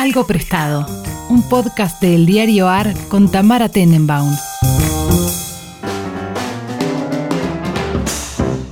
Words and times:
Algo 0.00 0.26
Prestado, 0.26 0.86
un 1.28 1.46
podcast 1.46 2.00
del 2.00 2.24
diario 2.24 2.70
AR 2.70 2.94
con 3.10 3.30
Tamara 3.30 3.68
Tenenbaum. 3.68 4.34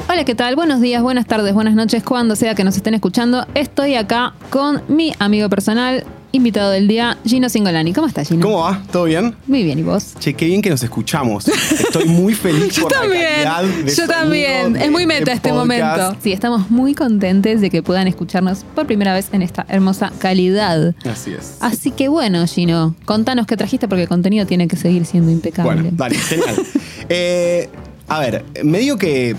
Hola, 0.09 0.25
¿qué 0.25 0.35
tal? 0.35 0.57
Buenos 0.57 0.81
días, 0.81 1.03
buenas 1.03 1.27
tardes, 1.27 1.53
buenas 1.53 1.75
noches, 1.75 2.03
cuando 2.03 2.35
sea 2.35 2.55
que 2.55 2.65
nos 2.65 2.79
estén 2.79 2.95
escuchando. 2.95 3.47
Estoy 3.53 3.97
acá 3.97 4.33
con 4.49 4.81
mi 4.89 5.13
amigo 5.19 5.51
personal, 5.51 6.07
invitado 6.33 6.71
del 6.71 6.89
día, 6.89 7.17
Gino 7.25 7.49
Singolani. 7.49 7.93
¿Cómo 7.93 8.07
estás, 8.07 8.29
Gino? 8.29 8.43
¿Cómo 8.43 8.61
va? 8.61 8.83
¿Todo 8.93 9.05
bien? 9.05 9.35
Muy 9.47 9.63
bien, 9.63 9.79
¿y 9.79 9.83
vos? 9.83 10.15
Che, 10.19 10.35
qué 10.35 10.45
bien 10.47 10.61
que 10.61 10.71
nos 10.71 10.83
escuchamos. 10.83 11.49
Estoy 11.49 12.05
muy 12.05 12.35
feliz 12.35 12.69
Yo 12.77 12.83
por 12.83 12.93
la 12.93 13.01
calidad 13.01 13.63
de 13.65 13.95
yo 13.95 14.07
también. 14.07 14.73
de 14.75 14.85
Es 14.85 14.91
muy 14.91 15.07
meta 15.07 15.33
este 15.33 15.49
podcast. 15.49 15.57
momento. 15.69 16.17
Sí, 16.23 16.33
estamos 16.33 16.71
muy 16.71 16.95
contentes 16.95 17.61
de 17.61 17.71
que 17.71 17.83
puedan 17.83 18.07
escucharnos 18.09 18.65
por 18.75 18.87
primera 18.87 19.15
vez 19.15 19.29
en 19.33 19.43
esta 19.43 19.65
hermosa 19.69 20.13
calidad. 20.19 20.95
Así 21.11 21.33
es. 21.33 21.57
Así 21.61 21.91
que 21.93 22.09
bueno, 22.09 22.47
Gino, 22.47 22.95
contanos 23.07 23.47
qué 23.47 23.57
trajiste 23.57 23.89
porque 23.89 24.03
el 24.03 24.09
contenido 24.09 24.45
tiene 24.47 24.69
que 24.69 24.77
seguir 24.77 25.07
siendo 25.07 25.31
impecable. 25.31 25.73
Bueno, 25.75 25.91
dale, 25.93 26.17
genial. 26.17 26.57
Eh, 27.11 27.71
a 28.07 28.21
ver, 28.21 28.45
medio 28.65 28.99
que, 28.99 29.35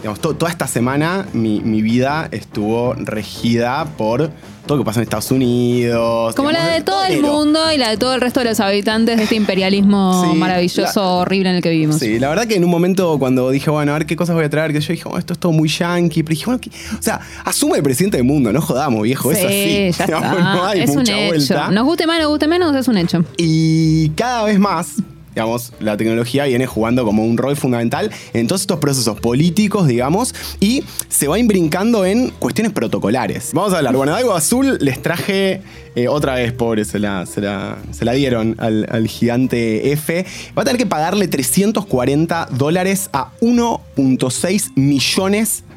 digamos, 0.00 0.20
to- 0.20 0.34
toda 0.34 0.50
esta 0.50 0.66
semana 0.66 1.26
mi, 1.32 1.60
mi 1.60 1.82
vida 1.82 2.28
estuvo 2.32 2.94
regida 2.94 3.84
por 3.96 4.30
todo 4.66 4.76
lo 4.78 4.84
que 4.84 4.86
pasó 4.86 5.00
en 5.00 5.04
Estados 5.04 5.30
Unidos. 5.30 6.34
Como 6.36 6.52
la 6.52 6.66
de 6.68 6.80
todo 6.82 7.04
el 7.04 7.20
mundo 7.22 7.72
y 7.72 7.76
la 7.78 7.90
de 7.90 7.96
todo 7.96 8.14
el 8.14 8.20
resto 8.20 8.40
de 8.40 8.46
los 8.46 8.60
habitantes 8.60 9.16
de 9.16 9.24
este 9.24 9.34
imperialismo 9.34 10.24
Sí, 10.30 10.38
maravilloso, 10.38 11.00
la- 11.00 11.08
horrible 11.08 11.50
en 11.50 11.56
el 11.56 11.62
que 11.62 11.70
vivimos. 11.70 11.96
Sí, 11.98 12.18
la 12.18 12.28
verdad 12.28 12.46
que 12.46 12.54
en 12.56 12.64
un 12.64 12.70
momento 12.70 13.18
cuando 13.18 13.50
dije, 13.50 13.68
bueno, 13.70 13.92
a 13.92 13.98
ver 13.98 14.06
qué 14.06 14.16
cosas 14.16 14.36
voy 14.36 14.44
a 14.44 14.50
traer, 14.50 14.72
que 14.72 14.80
yo 14.80 14.92
dije, 14.92 15.04
bueno, 15.04 15.18
esto 15.18 15.32
es 15.32 15.38
todo 15.38 15.52
muy 15.52 15.68
yankee, 15.68 16.22
pero 16.22 16.30
dije, 16.34 16.44
bueno, 16.46 16.60
¿qué? 16.60 16.70
o 16.98 17.02
sea, 17.02 17.20
asume 17.44 17.78
el 17.78 17.82
presidente 17.82 18.16
del 18.18 18.26
mundo, 18.26 18.52
no 18.52 18.60
jodamos, 18.60 19.02
viejo, 19.02 19.32
es 19.32 19.38
Sí, 19.38 19.44
así. 19.44 19.98
ya 19.98 20.06
Digamos, 20.06 20.30
está. 20.38 20.54
No 20.54 20.66
hay 20.66 20.80
es 20.82 20.90
un 20.90 20.96
mucha 20.96 21.18
hecho. 21.18 21.26
vuelta. 21.28 21.70
Nos 21.72 21.84
guste 21.84 22.06
más, 22.06 22.18
nos 22.20 22.28
guste 22.28 22.46
menos, 22.48 22.76
es 22.76 22.88
un 22.88 22.96
hecho. 22.96 23.24
Y 23.38 24.08
cada 24.10 24.44
vez 24.44 24.58
más, 24.58 24.94
digamos, 25.40 25.72
la 25.80 25.96
tecnología 25.96 26.44
viene 26.44 26.66
jugando 26.66 27.02
como 27.02 27.24
un 27.24 27.38
rol 27.38 27.56
fundamental 27.56 28.10
en 28.34 28.46
todos 28.46 28.60
estos 28.60 28.78
procesos 28.78 29.18
políticos, 29.20 29.88
digamos, 29.88 30.34
y 30.60 30.84
se 31.08 31.28
va 31.28 31.38
imbrincando 31.38 32.04
en 32.04 32.28
cuestiones 32.28 32.74
protocolares. 32.74 33.52
Vamos 33.54 33.72
a 33.72 33.78
hablar. 33.78 33.96
Bueno, 33.96 34.12
de 34.12 34.18
algo 34.18 34.34
azul 34.34 34.76
les 34.82 35.00
traje 35.00 35.62
eh, 35.94 36.08
otra 36.08 36.34
vez, 36.34 36.52
pobre, 36.52 36.84
se 36.84 36.98
la, 36.98 37.24
se 37.24 37.40
la, 37.40 37.78
se 37.90 38.04
la 38.04 38.12
dieron 38.12 38.54
al, 38.58 38.86
al 38.90 39.08
gigante 39.08 39.92
F. 39.92 40.26
Va 40.56 40.60
a 40.60 40.64
tener 40.66 40.76
que 40.76 40.84
pagarle 40.84 41.26
340 41.26 42.48
dólares 42.52 43.08
a 43.14 43.30
1.6 43.40 44.72
millones 44.76 45.64
de 45.64 45.69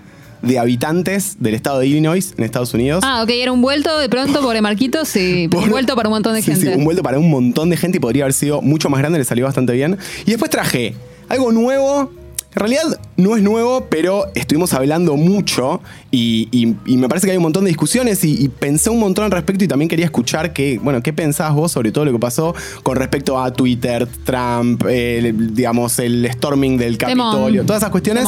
habitantes 0.59 1.37
del 1.39 1.53
estado 1.55 1.79
de 1.79 1.87
Illinois 1.87 2.33
en 2.37 2.43
Estados 2.43 2.73
Unidos. 2.73 3.03
Ah, 3.05 3.23
ok, 3.23 3.29
era 3.31 3.51
un 3.51 3.61
vuelto 3.61 3.97
de 3.97 4.09
pronto, 4.09 4.41
pobre 4.41 4.61
Marquitos, 4.61 5.07
sí, 5.07 5.47
Por- 5.51 5.63
un 5.63 5.69
vuelto 5.69 5.95
para 5.95 6.09
un 6.09 6.13
montón 6.13 6.33
de 6.35 6.41
Sí, 6.41 6.51
gente. 6.51 6.67
Sí, 6.73 6.77
un 6.77 6.83
vuelto 6.85 7.01
para 7.03 7.17
un 7.19 7.29
montón 7.29 7.69
de 7.69 7.77
gente 7.77 7.97
y 7.97 8.01
podría 8.01 8.23
haber 8.25 8.33
sido 8.33 8.61
mucho 8.61 8.89
más 8.89 8.99
grande, 8.99 9.19
le 9.19 9.25
salió 9.25 9.45
bastante 9.45 9.73
bien. 9.73 9.97
Y 10.25 10.31
después 10.31 10.51
traje 10.51 10.95
algo 11.29 11.51
nuevo. 11.51 12.11
En 12.55 12.59
realidad 12.59 12.99
no 13.17 13.35
es 13.35 13.41
nuevo, 13.43 13.87
pero 13.89 14.25
estuvimos 14.35 14.73
hablando 14.73 15.15
mucho 15.15 15.81
y, 16.11 16.47
y- 16.51 16.75
y 16.85 16.97
me 16.97 17.07
parece 17.09 17.25
que 17.27 17.31
hay 17.31 17.37
un 17.37 17.43
montón 17.43 17.63
de 17.63 17.69
discusiones 17.69 18.23
y, 18.23 18.43
y 18.43 18.49
pensé 18.49 18.89
un 18.89 18.99
montón 18.99 19.25
al 19.25 19.31
respecto 19.31 19.63
y 19.63 19.67
también 19.67 19.89
quería 19.89 20.05
escuchar 20.05 20.53
que, 20.53 20.79
bueno, 20.79 21.01
qué 21.01 21.13
pensás 21.13 21.53
vos 21.53 21.71
sobre 21.71 21.91
todo 21.91 22.05
lo 22.05 22.11
que 22.11 22.19
pasó 22.19 22.53
con 22.83 22.95
respecto 22.95 23.41
a 23.41 23.51
Twitter, 23.53 24.07
Trump, 24.23 24.83
el- 24.87 25.53
digamos, 25.55 25.97
el 25.99 26.29
storming 26.31 26.77
del. 26.77 26.97
Capitolio, 26.97 27.65
todas 27.65 27.81
esas 27.81 27.91
cuestiones. 27.91 28.23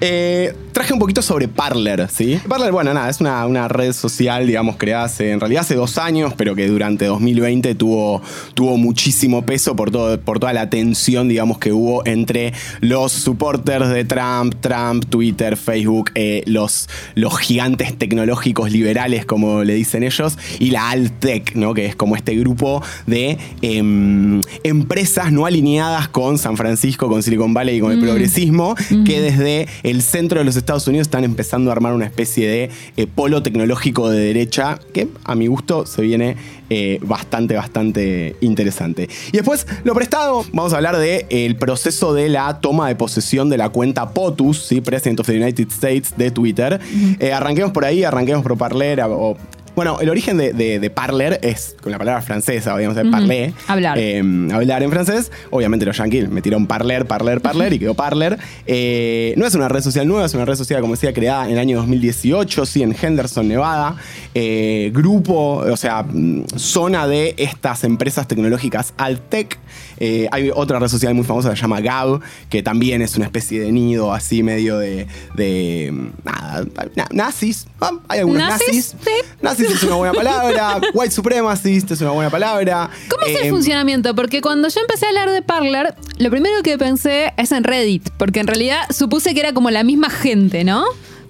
Eh, 0.00 0.54
traje 0.72 0.92
un 0.94 0.98
poquito 0.98 1.20
sobre 1.20 1.46
Parler, 1.48 2.08
¿sí? 2.10 2.40
Parler, 2.48 2.72
bueno, 2.72 2.94
nada, 2.94 3.10
es 3.10 3.20
una, 3.20 3.44
una 3.46 3.68
red 3.68 3.92
social, 3.92 4.46
digamos, 4.46 4.76
creada 4.76 5.04
hace, 5.04 5.32
en 5.32 5.40
realidad 5.40 5.60
hace 5.62 5.74
dos 5.74 5.98
años, 5.98 6.32
pero 6.36 6.54
que 6.54 6.66
durante 6.68 7.04
2020 7.04 7.74
tuvo, 7.74 8.22
tuvo 8.54 8.76
muchísimo 8.78 9.44
peso 9.44 9.76
por, 9.76 9.90
todo, 9.90 10.18
por 10.20 10.38
toda 10.38 10.52
la 10.54 10.70
tensión, 10.70 11.28
digamos, 11.28 11.58
que 11.58 11.72
hubo 11.72 12.04
entre 12.06 12.54
los 12.80 13.12
supporters 13.50 13.88
de 13.88 14.04
Trump, 14.04 14.54
Trump, 14.60 15.06
Twitter, 15.06 15.56
Facebook, 15.56 16.12
eh, 16.14 16.42
los, 16.46 16.88
los 17.14 17.36
gigantes 17.38 17.96
tecnológicos 17.96 18.70
liberales, 18.70 19.26
como 19.26 19.64
le 19.64 19.74
dicen 19.74 20.04
ellos, 20.04 20.38
y 20.60 20.70
la 20.70 20.90
Altec, 20.90 21.56
¿no? 21.56 21.74
Que 21.74 21.86
es 21.86 21.96
como 21.96 22.14
este 22.14 22.36
grupo 22.36 22.82
de 23.06 23.38
em, 23.62 24.40
empresas 24.62 25.32
no 25.32 25.46
alineadas 25.46 26.08
con 26.08 26.38
San 26.38 26.56
Francisco, 26.56 27.08
con 27.08 27.22
Silicon 27.22 27.52
Valley 27.52 27.78
y 27.78 27.80
con 27.80 27.92
el 27.92 28.00
progresismo, 28.00 28.76
que 29.04 29.20
desde 29.20 29.66
el 29.82 30.02
centro 30.02 30.38
de 30.38 30.44
los 30.44 30.56
Estados 30.56 30.86
Unidos 30.86 31.08
están 31.08 31.24
empezando 31.24 31.70
a 31.70 31.72
armar 31.72 31.94
una 31.94 32.06
especie 32.06 32.48
de 32.48 32.70
eh, 32.96 33.06
polo 33.06 33.42
tecnológico 33.42 34.10
de 34.10 34.20
derecha 34.20 34.78
que 34.94 35.08
a 35.24 35.34
mi 35.34 35.48
gusto 35.48 35.86
se 35.86 36.02
viene 36.02 36.36
eh, 36.70 36.98
bastante, 37.02 37.54
bastante 37.56 38.36
interesante. 38.40 39.08
Y 39.28 39.32
después, 39.32 39.66
lo 39.84 39.92
prestado, 39.94 40.44
vamos 40.52 40.72
a 40.72 40.76
hablar 40.76 40.96
del 40.96 41.56
proceso 41.56 42.14
de 42.14 42.28
la 42.28 42.60
toma 42.60 42.88
de 42.88 42.94
posesión 42.96 43.50
de 43.50 43.58
la 43.58 43.68
cuenta 43.68 44.10
POTUS, 44.10 44.66
¿sí? 44.66 44.80
President 44.80 45.20
of 45.20 45.26
the 45.26 45.36
United 45.36 45.68
States 45.68 46.14
de 46.16 46.30
Twitter. 46.30 46.80
Eh, 47.18 47.32
arranquemos 47.32 47.72
por 47.72 47.84
ahí, 47.84 48.04
arranquemos 48.04 48.42
por 48.42 48.56
Parler 48.56 49.00
o- 49.02 49.36
bueno, 49.80 49.98
el 50.00 50.10
origen 50.10 50.36
de, 50.36 50.52
de- 50.52 50.78
de 50.78 50.90
Parler 50.90 51.38
es 51.42 51.74
con 51.80 51.90
la 51.90 51.96
palabra 51.96 52.20
francesa, 52.20 52.76
digamos, 52.76 52.96
de 52.96 53.06
parler. 53.06 53.52
Hablar. 53.66 53.96
Eh, 53.98 54.22
hablar 54.52 54.82
en 54.82 54.90
francés. 54.90 55.32
Obviamente 55.48 55.86
los 55.86 55.96
yankees 55.96 56.28
metieron 56.28 56.66
parler, 56.66 57.06
parler, 57.06 57.40
parler 57.40 57.72
y 57.72 57.78
quedó 57.78 57.94
parler. 57.94 58.38
Eh, 58.66 59.32
no 59.38 59.46
es 59.46 59.54
una 59.54 59.68
red 59.70 59.80
social 59.80 60.06
nueva, 60.06 60.26
es 60.26 60.34
una 60.34 60.44
red 60.44 60.56
social, 60.56 60.82
como 60.82 60.92
decía, 60.96 61.14
creada 61.14 61.46
en 61.46 61.52
el 61.52 61.58
año 61.58 61.78
2018, 61.78 62.66
sí, 62.66 62.82
en 62.82 62.94
Henderson, 63.00 63.48
Nevada. 63.48 63.96
Eh, 64.34 64.90
grupo, 64.92 65.56
o 65.56 65.76
sea, 65.78 66.02
mm, 66.02 66.44
zona 66.56 67.06
de 67.06 67.34
estas 67.38 67.82
empresas 67.84 68.28
tecnológicas 68.28 68.92
Altec. 68.98 69.58
Eh, 70.00 70.26
hay 70.32 70.50
otra 70.54 70.78
red 70.78 70.88
social 70.88 71.14
muy 71.14 71.24
famosa 71.24 71.50
que 71.50 71.56
se 71.56 71.62
llama 71.62 71.80
Gab, 71.80 72.20
que 72.48 72.62
también 72.62 73.02
es 73.02 73.16
una 73.16 73.26
especie 73.26 73.60
de 73.60 73.70
nido 73.70 74.12
así 74.12 74.42
medio 74.42 74.78
de... 74.78 75.06
de, 75.36 75.92
nada, 76.24 76.64
na- 76.96 77.08
nazis. 77.12 77.66
Ah, 77.80 77.90
Hay 78.08 78.20
algunos 78.20 78.42
¿Nazis? 78.48 78.66
nazis. 78.94 78.94
Sí. 79.04 79.10
Nazis 79.42 79.70
es 79.70 79.82
una 79.84 79.96
buena 79.96 80.14
palabra. 80.14 80.80
White 80.94 81.12
supremacist 81.14 81.90
es 81.90 82.00
una 82.00 82.10
buena 82.12 82.30
palabra. 82.30 82.90
¿Cómo 83.08 83.26
es 83.26 83.40
el 83.40 83.46
Eh, 83.48 83.50
funcionamiento? 83.50 84.14
Porque 84.14 84.40
cuando 84.40 84.68
yo 84.68 84.80
empecé 84.80 85.06
a 85.06 85.08
hablar 85.10 85.30
de 85.30 85.42
Parler, 85.42 85.94
lo 86.18 86.30
primero 86.30 86.62
que 86.62 86.78
pensé 86.78 87.32
es 87.36 87.52
en 87.52 87.64
Reddit, 87.64 88.08
porque 88.18 88.40
en 88.40 88.46
realidad 88.46 88.80
supuse 88.90 89.34
que 89.34 89.40
era 89.40 89.52
como 89.52 89.70
la 89.70 89.84
misma 89.84 90.08
gente, 90.10 90.64
¿no? 90.64 90.84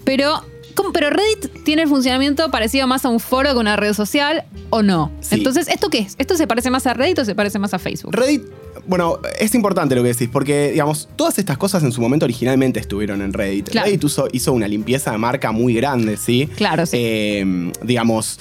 Pero, 0.04 0.44
pero 0.92 1.10
Reddit 1.10 1.64
tiene 1.64 1.82
el 1.82 1.88
funcionamiento 1.88 2.50
parecido 2.50 2.86
más 2.86 3.04
a 3.04 3.08
un 3.08 3.20
foro 3.20 3.52
que 3.52 3.58
una 3.58 3.76
red 3.76 3.92
social, 3.92 4.44
¿o 4.70 4.82
no? 4.82 5.10
Sí. 5.20 5.36
Entonces, 5.36 5.68
¿esto 5.68 5.88
qué 5.88 5.98
es? 5.98 6.14
¿Esto 6.18 6.36
se 6.36 6.46
parece 6.46 6.70
más 6.70 6.86
a 6.86 6.94
Reddit 6.94 7.18
o 7.20 7.24
se 7.24 7.34
parece 7.34 7.58
más 7.58 7.74
a 7.74 7.78
Facebook? 7.78 8.14
Reddit, 8.14 8.42
bueno, 8.86 9.18
es 9.38 9.54
importante 9.54 9.94
lo 9.94 10.02
que 10.02 10.08
decís, 10.08 10.28
porque, 10.32 10.72
digamos, 10.72 11.08
todas 11.16 11.38
estas 11.38 11.58
cosas 11.58 11.82
en 11.82 11.92
su 11.92 12.00
momento 12.00 12.24
originalmente 12.24 12.80
estuvieron 12.80 13.22
en 13.22 13.32
Reddit. 13.32 13.70
Claro. 13.70 13.86
Reddit 13.86 14.04
hizo, 14.04 14.28
hizo 14.32 14.52
una 14.52 14.68
limpieza 14.68 15.12
de 15.12 15.18
marca 15.18 15.52
muy 15.52 15.74
grande, 15.74 16.16
¿sí? 16.16 16.48
Claro, 16.56 16.86
sí. 16.86 16.96
Eh, 16.98 17.72
digamos. 17.82 18.38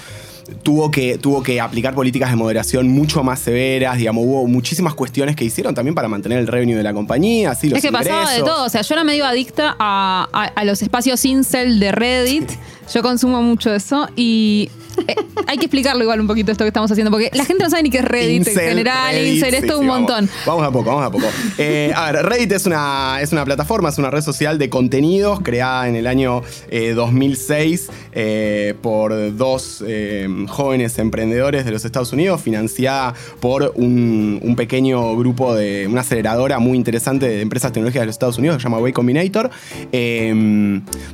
Tuvo 0.64 0.92
que, 0.92 1.18
tuvo 1.18 1.42
que 1.44 1.60
aplicar 1.62 1.94
políticas 1.96 2.30
de 2.30 2.36
moderación 2.36 2.88
mucho 2.90 3.24
más 3.24 3.40
severas, 3.40 3.98
digamos, 3.98 4.24
hubo 4.26 4.48
muchísimas 4.48 4.94
cuestiones 4.94 5.36
que 5.36 5.46
hicieron 5.46 5.74
también 5.76 5.96
para 5.96 6.08
mantener 6.08 6.40
el 6.40 6.48
revenue 6.48 6.76
de 6.76 6.84
la 6.84 6.94
compañía, 6.94 7.52
así 7.52 7.70
los 7.70 7.78
es 7.78 7.84
que 7.86 7.92
pasaba 7.92 8.32
de 8.32 8.42
todo. 8.42 8.66
O 8.66 8.70
sea, 8.70 8.82
yo 8.82 8.94
era 8.96 9.04
medio 9.04 9.26
adicta 9.26 9.76
a, 9.80 10.28
a- 10.32 10.46
a 10.46 10.66
los 10.66 10.82
espacios 10.82 11.24
incel 11.26 11.80
de 11.80 11.92
Reddit. 11.92 12.50
Yo 12.94 13.02
consumo 13.02 13.42
mucho 13.42 13.74
eso 13.74 14.08
y 14.16 14.70
eh, 15.08 15.16
hay 15.48 15.58
que 15.58 15.66
explicarlo 15.66 16.04
igual 16.04 16.20
un 16.20 16.28
poquito 16.28 16.52
esto 16.52 16.64
que 16.64 16.70
estamos 16.70 16.92
haciendo, 16.92 17.12
porque 17.12 17.30
la 17.34 17.46
gente 17.46 17.64
no 17.64 17.70
sabe 17.70 17.84
ni 17.84 17.90
qué 17.90 18.00
es 18.00 18.06
Reddit 18.06 18.48
en 18.48 18.56
general, 18.56 19.14
Reddit, 19.14 19.36
incel, 19.36 19.54
esto 19.54 19.74
sí, 19.74 19.80
un 19.80 19.88
montón. 19.88 20.30
Vamos 20.46 20.64
a 20.64 20.72
poco, 20.72 20.90
vamos 20.90 21.06
a 21.06 21.12
poco. 21.12 21.28
Eh, 21.58 21.92
a 21.94 22.12
ver, 22.12 22.26
Reddit 22.26 22.52
es 22.54 22.66
una, 22.66 23.20
es 23.22 23.32
una 23.34 23.44
plataforma, 23.44 23.90
es 23.90 23.98
una 23.98 24.10
red 24.10 24.22
social 24.22 24.58
de 24.58 24.70
contenidos 24.70 25.42
creada 25.42 25.90
en 25.90 25.96
el 25.96 26.08
año 26.08 26.42
eh, 26.70 26.94
2006 26.94 27.90
eh, 28.14 28.76
por 28.82 29.36
dos 29.36 29.84
jóvenes 30.48 30.98
emprendedores 31.00 31.66
de 31.66 31.72
los 31.72 31.84
Estados 31.84 32.14
Unidos, 32.14 32.42
financiada 32.42 33.14
por 33.42 33.74
un, 33.76 34.40
un 34.42 34.56
pequeño 34.56 35.18
grupo 35.18 35.54
de 35.54 35.88
una 35.88 36.02
aceleradora 36.02 36.60
muy 36.60 36.78
interesante 36.78 37.28
de 37.28 37.42
empresas 37.42 37.72
tecnológicas 37.74 38.02
de 38.02 38.06
los 38.08 38.16
Estados 38.16 38.38
Unidos 38.38 38.58
que 38.58 38.62
se 38.62 38.70
llama 38.70 38.80
Way 38.80 38.94
Combinator. 38.94 39.50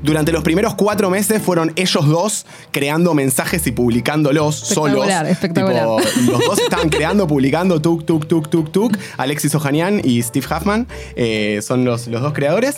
Durante 0.03 0.31
los 0.31 0.44
primeros 0.44 0.75
cuatro 0.75 1.09
meses 1.09 1.41
fueron 1.41 1.64
ellos 1.75 2.07
dos 2.07 2.45
creando 2.71 3.13
mensajes 3.13 3.65
y 3.67 3.71
publicándolos 3.71 4.56
solos. 4.56 5.07
Espectacular, 5.07 5.85
espectacular. 5.85 6.13
Tipo, 6.13 6.31
los 6.31 6.45
dos 6.45 6.59
estaban 6.59 6.89
creando, 6.89 7.27
publicando, 7.27 7.81
tuk, 7.81 8.06
tuk, 8.06 8.27
tuk, 8.27 8.50
tuk, 8.50 8.71
tuk. 8.71 8.97
Alexis 9.17 9.53
Ohanian 9.56 10.01
y 10.03 10.21
Steve 10.21 10.45
Huffman 10.50 10.88
eh, 11.15 11.59
son 11.62 11.85
los, 11.85 12.07
los 12.07 12.21
dos 12.21 12.33
creadores. 12.33 12.77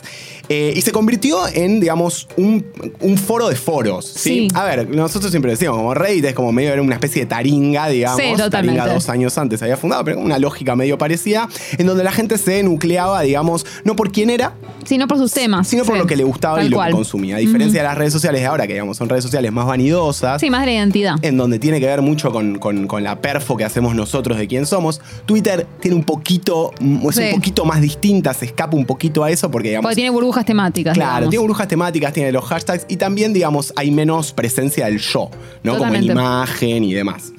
Eh, 0.50 0.74
y 0.76 0.82
se 0.82 0.92
convirtió 0.92 1.40
en, 1.54 1.80
digamos, 1.80 2.28
un, 2.38 2.66
un 3.02 3.18
foro 3.18 3.50
de 3.50 3.56
foros. 3.56 4.06
¿sí? 4.06 4.30
Sí. 4.30 4.48
A 4.54 4.64
ver, 4.64 4.90
nosotros 4.90 5.32
siempre 5.32 5.52
decíamos, 5.52 5.78
como 5.78 5.94
Reddit 5.94 6.26
es 6.26 6.34
como 6.34 6.52
medio 6.52 6.72
era 6.72 6.82
una 6.82 6.96
especie 6.96 7.24
de 7.24 7.26
taringa, 7.28 7.88
digamos. 7.90 8.22
Sí. 8.22 8.50
Taringa 8.50 8.88
dos 8.88 9.10
años 9.10 9.38
antes 9.38 9.62
había 9.62 9.78
fundado, 9.78 10.04
pero 10.06 10.20
una 10.20 10.40
lógica 10.40 10.76
medio 10.76 10.98
parecida, 10.98 11.50
en 11.78 11.88
donde 11.88 12.04
la 12.04 12.12
gente 12.12 12.38
se 12.38 12.64
nucleaba, 12.64 13.22
digamos, 13.22 13.66
no 13.84 13.96
por 13.96 14.12
quién 14.12 14.30
era, 14.30 14.54
Sino 14.86 15.08
por 15.08 15.18
sus 15.18 15.34
temas. 15.34 15.68
sino 15.68 15.84
por 15.84 15.98
lo 15.98 16.08
que 16.08 16.16
le 16.16 16.24
gustaba 16.24 16.58
tal 16.58 16.68
y 16.68 16.70
lo 16.70 16.78
cual. 16.78 16.90
que 16.92 16.96
consumía. 16.96 17.36
A 17.36 17.40
diferencia 17.40 17.82
de 17.82 17.88
las 17.88 17.98
redes 17.98 18.14
sociales 18.14 18.42
de 18.42 18.48
ahora, 18.48 18.68
que 18.68 18.77
digamos 18.78 18.98
son 18.98 19.10
redes 19.10 19.24
sociales 19.24 19.52
más 19.52 19.66
vanidosas. 19.66 20.40
Sí, 20.42 20.50
más 20.50 20.62
de 20.62 20.68
la 20.68 20.72
identidad. 20.74 21.16
en 21.22 21.38
donde 21.38 21.60
tiene 21.60 21.80
que 21.80 21.86
ver 21.86 22.02
mucho 22.02 22.32
con, 22.32 22.58
con- 22.60 22.88
con 22.88 23.04
la 23.04 23.20
perfo 23.22 23.58
que 23.58 23.64
hacemos 23.66 23.94
nosotros 23.96 24.38
de 24.38 24.48
quién 24.48 24.66
somos. 24.66 25.02
Twitter 25.26 25.68
tiene 25.80 25.96
un 25.98 26.04
poquito, 26.04 26.72
es 27.10 27.16
Sí. 27.16 27.24
un 27.24 27.36
poquito 27.36 27.66
más 27.66 27.82
distinta, 27.82 28.34
se 28.34 28.46
escapa 28.46 28.76
un 28.78 28.86
poquito 28.86 29.24
a 29.24 29.30
eso 29.32 29.50
porque 29.52 29.70
digamos... 29.70 29.84
Porque 29.86 29.96
tiene 29.96 30.10
burbujas 30.10 30.46
temáticas. 30.46 30.94
Claro, 30.94 31.12
digamos. 31.16 31.30
tiene 31.32 31.42
burbujas 31.42 31.68
temáticas, 31.68 32.14
tiene 32.14 32.32
los 32.32 32.46
hashtags 32.46 32.86
y 32.88 32.98
también, 32.98 33.34
digamos, 33.34 33.74
hay 33.76 33.92
menos 33.92 34.32
presencia 34.34 34.86
del 34.86 35.00
yo, 35.00 35.30
¿no? 35.64 35.78
Como 35.78 35.94
en 35.94 36.04
imagen 36.04 36.84
y 36.84 36.94
demás. 36.94 37.32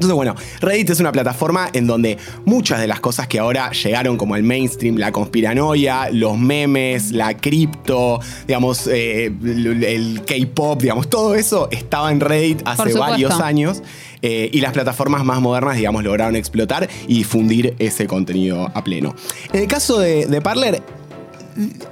Entonces, 0.00 0.16
bueno, 0.16 0.34
Reddit 0.62 0.88
es 0.88 1.00
una 1.00 1.12
plataforma 1.12 1.68
en 1.74 1.86
donde 1.86 2.16
muchas 2.46 2.80
de 2.80 2.86
las 2.86 3.00
cosas 3.00 3.28
que 3.28 3.38
ahora 3.38 3.70
llegaron 3.72 4.16
como 4.16 4.34
al 4.34 4.42
mainstream, 4.42 4.96
la 4.96 5.12
conspiranoia, 5.12 6.08
los 6.10 6.38
memes, 6.38 7.12
la 7.12 7.36
cripto, 7.36 8.18
digamos, 8.48 8.86
eh, 8.86 9.26
el 9.26 9.84
el 9.84 10.22
K-pop, 10.24 10.80
digamos, 10.80 11.10
todo 11.10 11.34
eso 11.34 11.68
estaba 11.70 12.10
en 12.10 12.20
Reddit 12.20 12.62
hace 12.64 12.94
varios 12.94 13.38
años. 13.40 13.82
eh, 14.22 14.50
y 14.52 14.60
las 14.60 14.72
plataformas 14.72 15.24
más 15.24 15.40
modernas, 15.40 15.76
digamos, 15.76 16.02
lograron 16.04 16.36
explotar 16.36 16.88
y 17.06 17.18
difundir 17.18 17.74
ese 17.78 18.06
contenido 18.06 18.70
a 18.74 18.84
pleno. 18.84 19.14
En 19.52 19.60
el 19.60 19.66
caso 19.66 19.98
de, 19.98 20.26
de 20.26 20.40
Parler, 20.40 20.82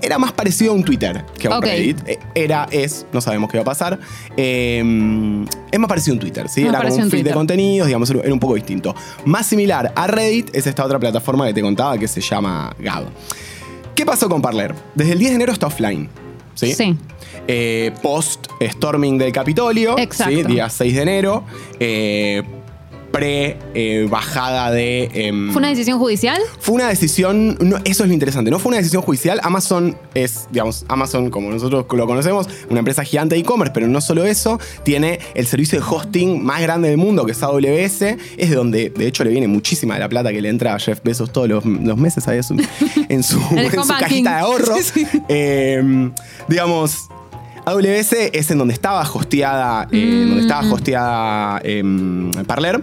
era 0.03 0.19
más 0.19 0.33
parecido 0.33 0.73
a 0.73 0.75
un 0.75 0.85
Twitter 0.85 1.25
que 1.39 1.49
a 1.49 1.57
un. 1.57 1.63
Reddit. 1.63 2.09
Eh, 2.09 2.19
Era, 2.35 2.67
es, 2.71 3.07
no 3.13 3.21
sabemos 3.21 3.51
qué 3.51 3.59
va 3.59 3.63
a 3.63 3.67
pasar. 3.67 3.99
Eh, 4.37 4.79
es 5.71 5.79
más 5.79 5.89
parecido 5.89 6.13
a 6.13 6.17
un 6.17 6.21
Twitter, 6.21 6.49
¿sí? 6.49 6.63
Más 6.63 6.71
era 6.71 6.83
como 6.83 6.95
un 6.95 7.03
un 7.03 7.11
feed 7.11 7.25
de 7.25 7.33
contenidos, 7.33 7.87
digamos, 7.87 8.11
era 8.11 8.33
un 8.33 8.41
poco 8.41 8.55
distinto. 8.55 8.95
Más 9.25 9.47
similar 9.47 9.93
a 9.95 10.07
Reddit 10.07 10.55
es 10.55 10.67
esta 10.67 10.85
otra 10.85 10.99
plataforma 10.99 11.47
que 11.47 11.55
te 11.55 11.63
contaba 11.63 11.99
que 11.99 12.09
se 12.09 12.21
llama 12.21 12.75
Gab. 12.79 13.05
¿Qué 13.95 14.07
pasó 14.07 14.29
con 14.29 14.41
Parler? 14.41 14.75
Desde 14.95 15.13
el 15.13 15.19
10 15.19 15.31
de 15.31 15.35
enero 15.37 15.53
está 15.53 15.67
offline. 15.67 16.09
¿Sí? 16.55 16.73
Sí. 16.73 16.97
Eh, 17.47 17.93
post 18.03 18.47
storming 18.61 19.17
del 19.17 19.33
Capitolio, 19.33 19.99
Exacto. 19.99 20.35
¿sí? 20.35 20.43
día 20.45 20.69
6 20.69 20.95
de 20.95 21.03
enero, 21.03 21.45
eh, 21.81 22.43
pre 23.13 23.57
eh, 23.75 24.07
bajada 24.11 24.71
de... 24.71 25.11
em, 25.15 25.53
¿Fue 25.53 25.61
una 25.61 25.69
decisión 25.69 25.99
judicial? 25.99 26.41
fue 26.59 26.75
una 26.75 26.89
decisión, 26.89 27.57
no, 27.61 27.77
eso 27.85 28.03
es 28.03 28.09
lo 28.09 28.13
interesante, 28.13 28.51
no 28.51 28.59
fue 28.59 28.71
una 28.71 28.79
decisión 28.79 29.03
judicial. 29.03 29.41
Amazon 29.43 29.97
es, 30.15 30.47
digamos, 30.51 30.85
Amazon 30.89 31.31
como 31.31 31.51
nosotros 31.51 31.87
lo 31.91 32.07
conocemos, 32.07 32.49
una 32.69 32.81
empresa 32.81 33.05
gigante 33.05 33.35
de 33.35 33.41
e-commerce, 33.41 33.73
pero 33.73 33.89
no 33.89 34.01
solo 34.01 34.25
eso, 34.25 34.59
tiene 34.83 35.19
el 35.35 35.47
servicio 35.47 35.81
de 35.81 35.87
hosting 35.89 36.45
más 36.45 36.61
grande 36.63 36.89
del 36.89 36.99
mundo, 36.99 37.25
que 37.25 37.33
es 37.33 37.43
AWS, 37.43 38.03
es 38.03 38.51
de 38.51 38.55
donde 38.55 38.91
de 38.91 39.07
hecho 39.07 39.25
le 39.25 39.31
viene 39.31 39.49
muchísima 39.49 39.95
de 39.95 40.01
la 40.01 40.09
plata 40.09 40.33
que 40.33 40.41
le 40.41 40.49
entra 40.49 40.75
a 40.75 40.79
Jeff 40.79 41.01
Bezos 41.03 41.33
todos 41.33 41.49
los, 41.49 41.65
los 41.65 41.97
meses 41.97 42.27
ahí 42.29 42.39
en 42.39 42.43
su, 42.43 42.55
en 43.09 43.23
su, 43.23 43.41
en 43.57 43.71
cajita 43.99 44.31
de 44.37 44.41
ahorro. 44.41 44.77
Sí, 44.89 45.05
sí. 45.05 45.23
Eh, 45.29 46.11
digamos, 46.49 47.09
AWS 47.69 48.31
es 48.33 48.51
en 48.51 48.59
donde 48.59 48.75
estaba 48.75 49.03
hosteada, 49.03 49.89
eh, 49.93 50.25
donde 50.27 50.41
estaba 50.41 50.73
hosteada 50.73 51.61
em, 51.63 52.31
Parler. 52.47 52.83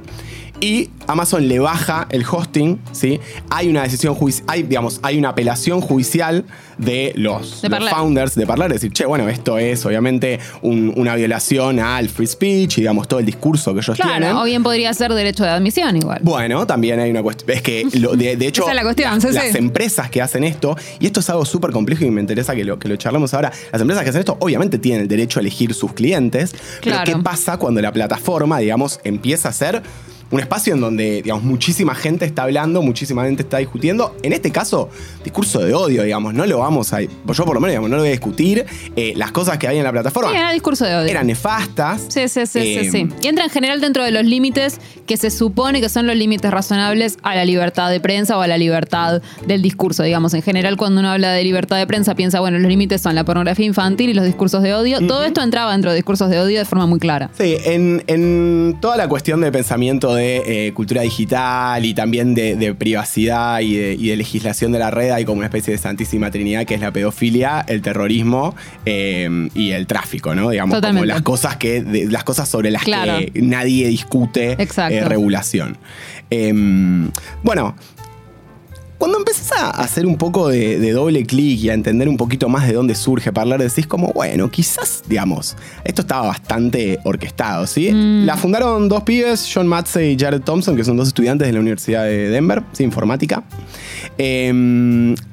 Y 0.61 0.89
Amazon 1.07 1.47
le 1.47 1.59
baja 1.59 2.07
el 2.09 2.23
hosting, 2.29 2.79
¿sí? 2.93 3.19
Hay 3.49 3.67
una 3.67 3.83
decisión 3.83 4.15
judicial, 4.15 4.45
hay, 4.47 4.63
digamos, 4.63 4.99
hay 5.03 5.17
una 5.17 5.29
apelación 5.29 5.81
judicial 5.81 6.45
de 6.77 7.13
los, 7.15 7.61
De 7.61 7.69
los 7.69 7.89
founders 7.89 8.35
de 8.35 8.47
Parler, 8.47 8.71
decir, 8.71 8.91
che, 8.91 9.05
bueno, 9.05 9.27
esto 9.29 9.57
es 9.57 9.85
obviamente 9.85 10.39
un- 10.61 10.93
una 10.95 11.15
violación 11.15 11.79
al 11.79 12.09
free 12.09 12.25
speech 12.27 12.77
y 12.77 12.81
digamos 12.81 13.07
todo 13.07 13.19
el 13.19 13.25
discurso 13.25 13.73
que 13.73 13.81
ellos 13.81 13.97
tienen. 13.97 14.17
Claro, 14.17 14.41
o 14.41 14.43
bien 14.45 14.63
podría 14.63 14.93
ser 14.93 15.13
derecho 15.13 15.43
de 15.43 15.49
admisión 15.51 15.95
igual. 15.97 16.19
Bueno, 16.23 16.65
también 16.65 16.99
hay 16.99 17.11
una 17.11 17.21
cuestión. 17.21 17.51
Es 17.51 17.61
que, 17.61 17.85
lo- 17.99 18.15
de, 18.15 18.35
de 18.37 18.47
hecho, 18.47 18.63
Esa 18.63 18.71
es 18.71 18.75
la 18.75 18.83
cuestión, 18.83 19.19
las 19.33 19.55
empresas 19.55 20.09
que 20.09 20.21
hacen 20.21 20.43
esto, 20.45 20.75
y 20.99 21.05
esto 21.05 21.19
es 21.19 21.29
algo 21.29 21.45
súper 21.45 21.71
complejo 21.71 22.05
y 22.05 22.11
me 22.11 22.21
interesa 22.21 22.55
que 22.55 22.63
lo, 22.63 22.79
que 22.79 22.87
lo 22.87 22.95
charlemos 22.95 23.33
ahora, 23.33 23.51
las 23.71 23.81
empresas 23.81 24.03
que 24.03 24.09
hacen 24.09 24.19
esto 24.21 24.37
obviamente 24.39 24.79
tienen 24.79 25.01
el 25.01 25.07
derecho 25.09 25.39
a 25.39 25.41
elegir 25.41 25.73
sus 25.73 25.93
clientes, 25.93 26.55
Claro. 26.81 27.01
pero 27.05 27.17
¿qué 27.17 27.23
pasa 27.23 27.57
cuando 27.57 27.81
la 27.81 27.91
plataforma, 27.91 28.59
digamos, 28.59 28.99
empieza 29.03 29.49
a 29.49 29.53
ser 29.53 29.83
un 30.31 30.39
espacio 30.39 30.73
en 30.73 30.81
donde, 30.81 31.21
digamos, 31.21 31.43
muchísima 31.43 31.93
gente 31.95 32.25
está 32.25 32.43
hablando, 32.43 32.81
muchísima 32.81 33.23
gente 33.25 33.43
está 33.43 33.57
discutiendo? 33.57 34.15
En 34.23 34.33
este 34.33 34.51
caso, 34.51 34.89
discurso 35.23 35.59
de 35.59 35.73
odio, 35.73 36.03
digamos, 36.03 36.33
no 36.33 36.45
lo 36.45 36.59
vamos 36.59 36.93
a... 36.93 37.01
Yo 37.01 37.09
por 37.45 37.53
lo 37.53 37.59
menos, 37.59 37.69
digamos, 37.71 37.89
no 37.89 37.97
lo 37.97 38.01
voy 38.01 38.09
a 38.09 38.11
discutir. 38.11 38.65
Eh, 38.95 39.13
las 39.15 39.31
cosas 39.31 39.57
que 39.57 39.67
hay 39.67 39.77
en 39.77 39.83
la 39.83 39.91
plataforma 39.91 40.31
Sí, 40.31 40.37
era 40.37 40.51
discurso 40.51 40.85
de 40.85 40.95
odio. 40.95 41.07
eran 41.09 41.27
nefastas. 41.27 42.05
Sí, 42.09 42.27
sí, 42.27 42.45
sí, 42.47 42.59
Eh, 42.59 42.79
sí, 42.83 42.89
sí. 42.91 43.07
Y 43.21 43.27
entra 43.27 43.43
en 43.43 43.49
general 43.51 43.81
dentro 43.81 44.03
de 44.03 44.11
los 44.11 44.25
límites 44.25 44.79
que 45.05 45.17
se 45.17 45.29
supone 45.29 45.79
que 45.81 45.89
son 45.89 46.07
los 46.07 46.15
límites 46.15 46.49
razonables 46.51 47.17
a 47.21 47.35
la 47.35 47.45
libertad 47.45 47.89
de 47.91 47.99
prensa 47.99 48.37
o 48.37 48.41
a 48.41 48.47
la 48.47 48.57
libertad 48.57 49.21
del 49.45 49.61
discurso, 49.61 50.01
digamos. 50.03 50.33
En 50.33 50.41
general, 50.41 50.77
cuando 50.77 51.01
uno 51.01 51.11
habla 51.11 51.31
de 51.31 51.43
libertad 51.43 51.77
de 51.77 51.85
prensa, 51.85 52.15
piensa, 52.15 52.39
bueno, 52.39 52.57
los 52.57 52.67
límites 52.67 53.01
son 53.01 53.13
la 53.15 53.23
pornografía 53.23 53.65
infantil 53.65 54.09
y 54.09 54.13
los 54.13 54.25
discursos 54.25 54.63
de 54.63 54.73
odio. 54.73 55.05
Todo 55.05 55.23
esto 55.23 55.41
entraba 55.43 55.71
dentro 55.73 55.91
de 55.91 55.97
discursos 55.97 56.29
de 56.29 56.39
odio 56.39 56.57
de 56.59 56.65
forma 56.65 56.87
muy 56.87 56.99
clara. 56.99 57.29
Sí, 57.37 57.55
en, 57.65 58.03
en 58.07 58.77
toda 58.81 58.97
la 58.97 59.07
cuestión 59.07 59.41
de 59.41 59.51
pensamiento 59.51 60.14
de 60.15 60.67
eh, 60.67 60.73
cultura 60.73 61.01
digital 61.01 61.85
y 61.85 61.93
también 61.93 62.33
de, 62.33 62.55
de 62.55 62.73
privacidad 62.73 63.59
y 63.59 63.75
de, 63.75 63.93
y 63.93 64.07
de 64.09 64.15
legislación 64.17 64.71
de 64.71 64.79
la 64.79 64.91
red 64.91 65.11
hay 65.11 65.25
como 65.25 65.37
una 65.39 65.47
especie 65.47 65.71
de 65.73 65.77
santísima 65.77 66.31
trinidad 66.31 66.65
que 66.65 66.75
es 66.75 66.81
la 66.81 66.91
pedofilia, 66.91 67.63
el 67.67 67.81
terrorismo 67.81 68.55
eh, 68.85 69.49
y 69.53 69.71
el 69.71 69.87
tráfico, 69.87 70.33
¿no? 70.35 70.49
Digamos, 70.49 70.79
como 70.79 71.05
las 71.05 71.21
cosas 71.21 71.57
que 71.57 71.81
de- 71.81 72.05
las 72.09 72.23
cosas 72.23 72.49
sobre 72.49 72.71
las 72.71 72.83
Claro. 72.83 73.17
que 73.19 73.41
nadie 73.41 73.87
discute 73.87 74.55
eh, 74.59 75.03
regulación. 75.05 75.77
Em, 76.29 77.09
bueno, 77.43 77.75
cuando 79.05 79.19
empezás 79.19 79.51
a 79.51 79.69
hacer 79.69 80.07
un 80.07 80.17
poco 80.17 80.47
de, 80.47 80.79
de 80.79 80.91
doble 80.91 81.27
clic 81.27 81.59
y 81.59 81.69
a 81.69 81.75
entender 81.75 82.09
un 82.09 82.17
poquito 82.17 82.49
más 82.49 82.65
de 82.65 82.73
dónde 82.73 82.95
surge 82.95 83.31
Parler, 83.31 83.61
decís 83.61 83.85
como, 83.85 84.11
bueno, 84.13 84.49
quizás, 84.49 85.03
digamos, 85.07 85.55
esto 85.83 86.01
estaba 86.01 86.25
bastante 86.25 86.97
orquestado, 87.03 87.67
¿sí? 87.67 87.91
La 87.93 88.35
fundaron 88.35 88.89
dos 88.89 89.03
pibes, 89.03 89.47
John 89.53 89.67
Matsey 89.67 90.13
y 90.13 90.17
Jared 90.17 90.41
Thompson, 90.41 90.75
que 90.75 90.83
son 90.83 90.97
dos 90.97 91.09
estudiantes 91.09 91.47
de 91.47 91.53
la 91.53 91.59
Universidad 91.59 92.05
de 92.05 92.29
Denver, 92.29 92.63
sí, 92.71 92.83
informática. 92.83 93.43
Eh, 94.17 94.51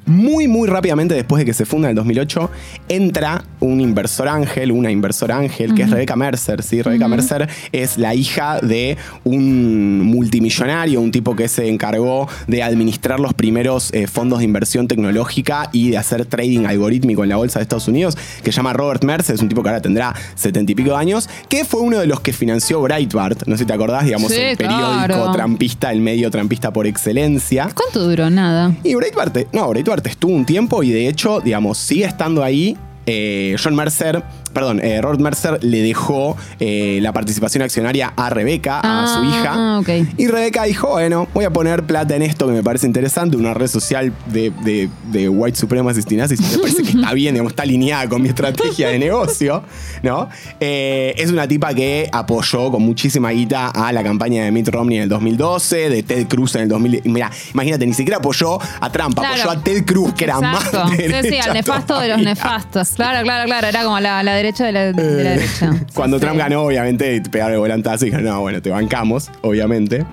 muy, 0.05 0.47
muy 0.47 0.67
rápidamente 0.67 1.15
después 1.15 1.39
de 1.39 1.45
que 1.45 1.53
se 1.53 1.65
funda 1.65 1.87
en 1.87 1.91
el 1.91 1.95
2008, 1.95 2.51
entra 2.89 3.43
un 3.59 3.79
inversor 3.79 4.27
ángel, 4.27 4.71
una 4.71 4.91
inversora 4.91 5.37
ángel, 5.37 5.73
que 5.73 5.83
es 5.83 5.89
Rebecca 5.89 6.15
Mercer, 6.15 6.61
¿sí? 6.61 6.81
Rebecca 6.81 7.07
Mercer 7.07 7.49
es 7.71 7.97
la 7.97 8.13
hija 8.13 8.59
de 8.59 8.97
un 9.23 10.01
multimillonario, 10.01 11.01
un 11.01 11.11
tipo 11.11 11.35
que 11.35 11.47
se 11.47 11.69
encargó 11.69 12.27
de 12.47 12.61
administrar 12.61 13.19
los 13.19 13.33
primeros 13.33 13.62
eh, 13.91 14.07
fondos 14.07 14.39
de 14.39 14.45
inversión 14.45 14.87
tecnológica 14.87 15.69
y 15.71 15.91
de 15.91 15.97
hacer 15.97 16.25
trading 16.25 16.65
algorítmico 16.65 17.23
en 17.23 17.29
la 17.29 17.37
bolsa 17.37 17.59
de 17.59 17.63
Estados 17.63 17.87
Unidos, 17.87 18.17
que 18.43 18.51
se 18.51 18.57
llama 18.57 18.73
Robert 18.73 19.03
Mercer, 19.03 19.35
es 19.35 19.41
un 19.41 19.49
tipo 19.49 19.63
que 19.63 19.69
ahora 19.69 19.81
tendrá 19.81 20.13
setenta 20.35 20.71
y 20.71 20.75
pico 20.75 20.91
de 20.91 20.97
años, 20.97 21.29
que 21.49 21.65
fue 21.65 21.81
uno 21.81 21.99
de 21.99 22.07
los 22.07 22.19
que 22.19 22.33
financió 22.33 22.81
Breitbart, 22.81 23.47
no 23.47 23.55
sé 23.55 23.63
si 23.63 23.67
te 23.67 23.73
acordás, 23.73 24.05
digamos, 24.05 24.31
Sí, 24.31 24.39
el 24.41 24.57
periódico 24.57 25.05
claro. 25.05 25.31
trampista, 25.31 25.91
el 25.91 26.01
medio 26.01 26.29
trampista 26.29 26.71
por 26.73 26.85
excelencia. 26.87 27.69
¿Cuánto 27.73 28.07
duró? 28.07 28.29
Nada. 28.29 28.73
Y 28.83 28.95
Breitbart, 28.95 29.53
no, 29.53 29.69
Breitbart 29.69 30.05
estuvo 30.07 30.33
un 30.33 30.45
tiempo 30.45 30.83
y 30.83 30.91
de 30.91 31.07
hecho, 31.07 31.39
digamos, 31.39 31.77
sigue 31.77 32.05
estando 32.05 32.43
ahí. 32.43 32.77
Eh, 33.05 33.57
John 33.61 33.75
Mercer, 33.75 34.23
perdón, 34.53 34.79
eh, 34.83 35.01
Robert 35.01 35.19
Mercer 35.19 35.59
le 35.63 35.81
dejó 35.81 36.37
eh, 36.59 36.99
la 37.01 37.11
participación 37.13 37.63
accionaria 37.63 38.13
a 38.15 38.29
Rebeca, 38.29 38.77
a 38.77 39.03
Ah, 39.03 39.07
su 39.17 39.23
hija. 39.25 39.79
ok. 39.79 40.07
Y 40.17 40.27
Rebeca 40.27 40.63
dijo, 40.63 40.89
bueno, 40.91 41.27
voy 41.33 41.45
a 41.45 41.49
poner 41.51 41.83
plata 41.83 42.15
en 42.15 42.21
esto 42.21 42.45
que 42.47 42.53
me 42.53 42.63
parece 42.63 42.85
interesante, 42.87 43.35
una 43.37 43.53
red 43.53 43.67
social 43.67 44.13
de, 44.27 44.51
de, 44.63 44.89
de 45.11 45.29
white 45.29 45.57
supremacist 45.57 46.11
y 46.11 46.15
nazis, 46.15 46.39
me 46.41 46.57
parece 46.59 46.83
que 46.83 46.89
está 46.91 47.13
bien, 47.13 47.33
digamos, 47.33 47.51
está 47.53 47.63
alineada 47.63 48.07
con 48.07 48.21
mi 48.21 48.29
estrategia 48.29 48.89
de 48.89 48.99
negocio, 48.99 49.63
¿no? 50.03 50.29
Eh, 50.59 51.13
es 51.17 51.31
una 51.31 51.47
tipa 51.47 51.73
que 51.73 52.09
apoyó 52.11 52.71
con 52.71 52.83
muchísima 52.83 53.31
guita 53.31 53.69
a 53.69 53.91
la 53.91 54.03
campaña 54.03 54.43
de 54.43 54.51
Mitt 54.51 54.67
Romney 54.69 54.97
en 54.97 55.03
el 55.03 55.09
2012, 55.09 55.89
de 55.89 56.03
Ted 56.03 56.27
Cruz 56.27 56.55
en 56.55 56.61
el 56.63 56.67
2000. 56.69 57.01
Mira, 57.05 57.31
imagínate, 57.53 57.85
ni 57.85 57.93
siquiera 57.93 58.17
apoyó 58.17 58.59
a 58.79 58.91
Trump, 58.91 59.15
Claro. 59.17 59.33
apoyó 59.33 59.49
a 59.51 59.63
Ted 59.63 59.85
Cruz, 59.85 60.13
que 60.13 60.25
era 60.25 60.35
Exacto. 60.35 60.83
más 60.85 60.93
Sí, 60.97 61.39
al 61.39 61.53
nefasto 61.53 61.99
de 61.99 62.07
los 62.09 62.19
nefastos. 62.21 62.89
Claro, 62.95 63.23
claro, 63.23 63.45
claro. 63.45 63.67
Era 63.67 63.83
como 63.83 63.99
la, 63.99 64.21
la 64.23 64.35
derecha 64.43 64.65
de 64.65 64.71
la, 64.71 64.91
de 64.91 65.23
la 65.23 65.31
Eh, 65.33 65.37
derecha. 65.37 65.71
Cuando 65.93 66.17
Sí, 66.17 66.21
Trump 66.21 66.35
sí. 66.35 66.39
ganó, 66.39 66.63
obviamente, 66.63 67.21
pegaron 67.31 67.53
el 67.53 67.59
volantazo 67.59 68.05
y 68.05 68.09
dijeron, 68.09 68.25
no, 68.31 68.41
bueno, 68.41 68.61
te 68.61 68.69
bancamos, 68.69 69.31
obviamente. 69.41 70.05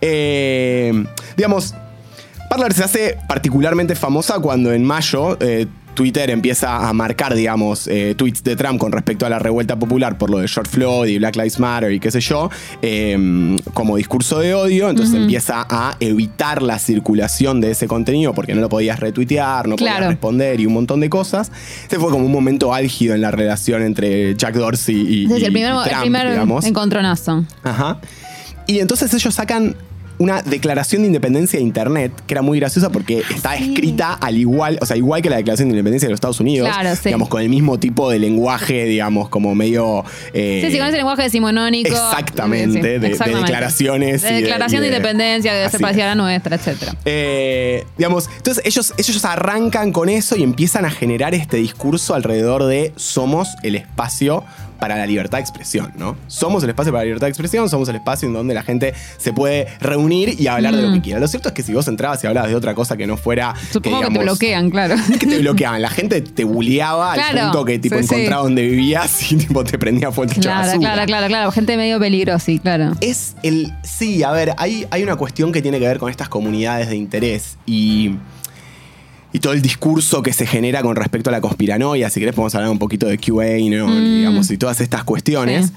Eh, 0.00 1.04
digamos, 1.36 1.74
Parler 2.50 2.72
se 2.72 2.84
hace 2.84 3.18
particularmente 3.28 3.94
famosa 3.94 4.38
cuando 4.38 4.72
en 4.72 4.84
mayo 4.84 5.36
eh, 5.40 5.66
Twitter 5.96 6.30
empieza 6.30 6.88
a 6.88 6.92
marcar, 6.92 7.34
digamos, 7.34 7.88
eh, 7.88 8.14
tweets 8.16 8.44
de 8.44 8.54
Trump 8.54 8.78
con 8.78 8.92
respecto 8.92 9.26
a 9.26 9.28
la 9.30 9.40
revuelta 9.40 9.76
popular 9.76 10.16
por 10.18 10.30
lo 10.30 10.38
de 10.38 10.46
George 10.46 10.70
Floyd 10.70 11.08
y 11.08 11.18
Black 11.18 11.34
Lives 11.34 11.58
Matter 11.58 11.90
y 11.90 11.98
qué 11.98 12.12
sé 12.12 12.20
yo, 12.20 12.48
eh, 12.82 13.56
como 13.74 13.96
discurso 13.96 14.38
de 14.38 14.54
odio, 14.54 14.88
entonces 14.88 15.16
empieza 15.16 15.66
a 15.68 15.96
evitar 15.98 16.62
la 16.62 16.78
circulación 16.78 17.60
de 17.60 17.72
ese 17.72 17.88
contenido 17.88 18.32
porque 18.34 18.54
no 18.54 18.60
lo 18.60 18.68
podías 18.68 19.00
retuitear, 19.00 19.66
no 19.66 19.74
podías 19.76 20.06
responder 20.06 20.60
y 20.60 20.66
un 20.66 20.74
montón 20.74 21.00
de 21.00 21.10
cosas. 21.10 21.50
Ese 21.88 21.98
fue 21.98 22.10
como 22.12 22.24
un 22.26 22.32
momento 22.32 22.72
álgido 22.72 23.14
en 23.16 23.22
la 23.22 23.32
relación 23.32 23.82
entre 23.82 24.36
Jack 24.36 24.54
Dorsey 24.54 24.94
y, 24.96 25.26
Desde 25.26 25.40
y- 25.40 25.44
el 25.46 25.52
primer, 25.52 25.72
y 25.74 25.76
el 25.78 25.82
Trump, 25.84 26.00
primer 26.02 26.30
digamos. 26.30 26.64
encontronazo. 26.66 27.44
Ajá. 27.64 27.98
Y 28.66 28.80
entonces 28.80 29.12
ellos 29.14 29.34
sacan 29.34 29.74
una 30.18 30.42
declaración 30.42 31.02
de 31.02 31.08
independencia 31.08 31.58
de 31.58 31.64
Internet, 31.64 32.12
que 32.26 32.34
era 32.34 32.42
muy 32.42 32.58
graciosa 32.58 32.90
porque 32.90 33.22
está 33.34 33.54
escrita 33.56 34.14
al 34.14 34.36
igual, 34.38 34.78
o 34.80 34.86
sea, 34.86 34.96
igual 34.96 35.22
que 35.22 35.30
la 35.30 35.36
declaración 35.36 35.68
de 35.68 35.74
independencia 35.74 36.06
de 36.08 36.12
los 36.12 36.16
Estados 36.18 36.40
Unidos, 36.40 36.68
Claro, 36.68 36.94
sí. 36.96 37.02
digamos, 37.06 37.28
con 37.28 37.42
el 37.42 37.48
mismo 37.48 37.78
tipo 37.78 38.10
de 38.10 38.18
lenguaje, 38.18 38.84
digamos, 38.84 39.28
como 39.28 39.54
medio... 39.54 40.04
eh, 40.32 40.62
Sí, 40.64 40.72
sí, 40.72 40.78
con 40.78 40.86
ese 40.88 40.96
lenguaje 40.96 41.22
decimonónico. 41.22 41.88
Exactamente, 41.88 42.80
de- 42.80 42.98
de 42.98 43.08
declaraciones 43.08 44.22
De 44.22 44.28
y 44.30 44.34
de- 44.34 44.40
declaración 44.42 44.82
y 44.82 44.86
de, 44.86 44.90
de- 44.90 44.96
independencia, 44.96 45.52
que 45.52 45.64
así 45.64 45.76
se 45.76 45.82
parecía 45.82 46.04
a 46.08 46.12
es. 46.12 46.16
la 46.16 46.22
nuestra, 46.22 46.56
etcétera. 46.56 46.94
Eh, 47.04 47.84
digamos, 47.98 48.28
entonces 48.36 48.64
ellos, 48.66 48.94
ellos 48.98 49.24
arrancan 49.24 49.92
con 49.92 50.08
eso 50.08 50.36
y 50.36 50.42
empiezan 50.42 50.84
a 50.84 50.90
generar 50.90 51.34
este 51.34 51.58
discurso 51.58 52.14
alrededor 52.14 52.64
de 52.64 52.92
somos 52.96 53.48
el 53.62 53.74
espacio 53.74 54.44
para 54.78 54.96
la 54.96 55.06
libertad 55.06 55.38
de 55.38 55.42
expresión, 55.42 55.92
¿no? 55.96 56.16
Somos 56.26 56.62
el 56.64 56.70
espacio 56.70 56.92
para 56.92 57.02
la 57.02 57.06
libertad 57.06 57.26
de 57.26 57.30
expresión, 57.30 57.68
somos 57.68 57.88
el 57.88 57.96
espacio 57.96 58.28
en 58.28 58.34
donde 58.34 58.54
la 58.54 58.62
gente 58.62 58.94
se 59.18 59.32
puede 59.32 59.66
reunir 59.80 60.40
y 60.40 60.46
hablar 60.46 60.74
de 60.74 60.82
lo 60.82 60.90
Mm. 60.90 60.94
que 60.94 61.00
quiera. 61.00 61.20
Lo 61.20 61.28
cierto 61.28 61.48
es 61.48 61.54
que 61.54 61.62
si 61.62 61.72
vos 61.72 61.88
entrabas 61.88 62.22
y 62.22 62.26
hablabas 62.26 62.50
de 62.50 62.56
otra 62.56 62.74
cosa 62.74 62.96
que 62.96 63.06
no 63.06 63.16
fuera... 63.16 63.54
Supongo 63.72 64.00
que, 64.00 64.04
te 64.06 64.10
digamos, 64.10 64.22
bloquean, 64.24 64.70
claro. 64.70 64.94
que 65.20 65.26
te 65.26 65.38
bloqueaban, 65.38 65.82
la 65.82 65.90
gente 65.90 66.20
te 66.20 66.44
bulleaba 66.44 67.12
al 67.14 67.40
punto 67.40 67.64
que 67.64 67.78
tipo 67.78 67.96
sí, 67.98 68.02
sí. 68.04 68.14
encontraba 68.14 68.42
donde 68.42 68.62
vivías 68.62 69.32
y 69.32 69.36
tipo 69.36 69.64
te 69.64 69.78
prendía 69.78 70.10
de 70.10 70.26
Claro, 70.26 70.66
basura. 70.66 70.78
claro, 70.78 71.06
claro, 71.06 71.26
claro. 71.26 71.50
Gente 71.52 71.76
medio 71.76 71.98
peligrosa, 71.98 72.38
sí, 72.38 72.58
claro. 72.58 72.92
Es 73.00 73.34
el. 73.42 73.72
Sí, 73.82 74.22
a 74.22 74.30
ver, 74.32 74.54
hay, 74.58 74.86
hay 74.90 75.02
una 75.02 75.16
cuestión 75.16 75.52
que 75.52 75.62
tiene 75.62 75.78
que 75.78 75.86
ver 75.86 75.98
con 75.98 76.10
estas 76.10 76.28
comunidades 76.28 76.88
de 76.88 76.96
interés 76.96 77.56
y. 77.66 78.16
Y 79.36 79.38
todo 79.38 79.52
el 79.52 79.60
discurso 79.60 80.22
que 80.22 80.32
se 80.32 80.46
genera 80.46 80.80
con 80.80 80.96
respecto 80.96 81.28
a 81.28 81.32
la 81.32 81.42
conspiranoia. 81.42 82.08
Si 82.08 82.20
querés, 82.20 82.34
podemos 82.34 82.54
hablar 82.54 82.70
un 82.70 82.78
poquito 82.78 83.06
de 83.06 83.18
QA, 83.18 83.58
¿no? 83.68 83.86
Mm. 83.86 84.16
digamos, 84.16 84.50
y 84.50 84.56
todas 84.56 84.80
estas 84.80 85.04
cuestiones. 85.04 85.66
Sí. 85.66 85.72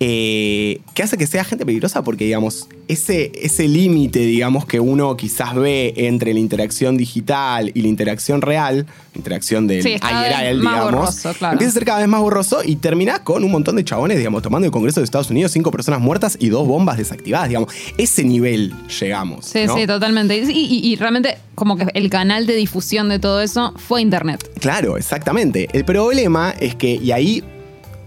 Eh, 0.00 0.80
que 0.94 1.02
hace 1.02 1.16
que 1.16 1.26
sea 1.26 1.44
gente 1.44 1.64
peligrosa 1.64 2.02
porque, 2.02 2.24
digamos, 2.24 2.68
ese, 2.88 3.32
ese 3.40 3.68
límite, 3.68 4.18
digamos, 4.18 4.66
que 4.66 4.80
uno 4.80 5.16
quizás 5.16 5.54
ve 5.54 5.94
entre 5.96 6.34
la 6.34 6.40
interacción 6.40 6.96
digital 6.96 7.70
y 7.74 7.80
la 7.80 7.88
interacción 7.88 8.42
real, 8.42 8.86
interacción 9.14 9.66
del 9.66 9.82
Sí, 9.82 9.96
más 10.02 10.42
digamos, 10.60 10.84
borroso, 10.92 11.32
claro. 11.38 11.52
empieza 11.54 11.70
a 11.70 11.74
ser 11.74 11.84
cada 11.84 11.98
vez 12.00 12.08
más 12.08 12.20
borroso 12.20 12.58
y 12.64 12.76
termina 12.76 13.22
con 13.24 13.44
un 13.44 13.50
montón 13.52 13.76
de 13.76 13.84
chabones, 13.84 14.18
digamos, 14.18 14.42
tomando 14.42 14.66
el 14.66 14.72
Congreso 14.72 15.00
de 15.00 15.04
Estados 15.04 15.30
Unidos, 15.30 15.52
cinco 15.52 15.70
personas 15.70 16.00
muertas 16.00 16.36
y 16.40 16.48
dos 16.48 16.66
bombas 16.66 16.98
desactivadas, 16.98 17.48
digamos. 17.48 17.72
Ese 17.96 18.24
nivel 18.24 18.74
llegamos. 19.00 19.46
Sí, 19.46 19.64
¿no? 19.66 19.76
sí, 19.76 19.86
totalmente. 19.86 20.36
Y, 20.36 20.50
y- 20.50 20.86
y 20.92 20.96
realmente, 20.96 21.38
como 21.54 21.76
que 21.76 21.86
el 21.94 22.10
canal 22.10 22.46
de 22.46 22.56
difusión 22.56 23.08
de 23.08 23.18
todo 23.20 23.40
eso 23.40 23.72
fue 23.76 24.02
Internet. 24.02 24.50
Claro, 24.60 24.96
exactamente. 24.98 25.68
El 25.72 25.84
problema 25.84 26.52
es 26.60 26.74
que, 26.74 26.94
y 26.96 27.12
ahí 27.12 27.42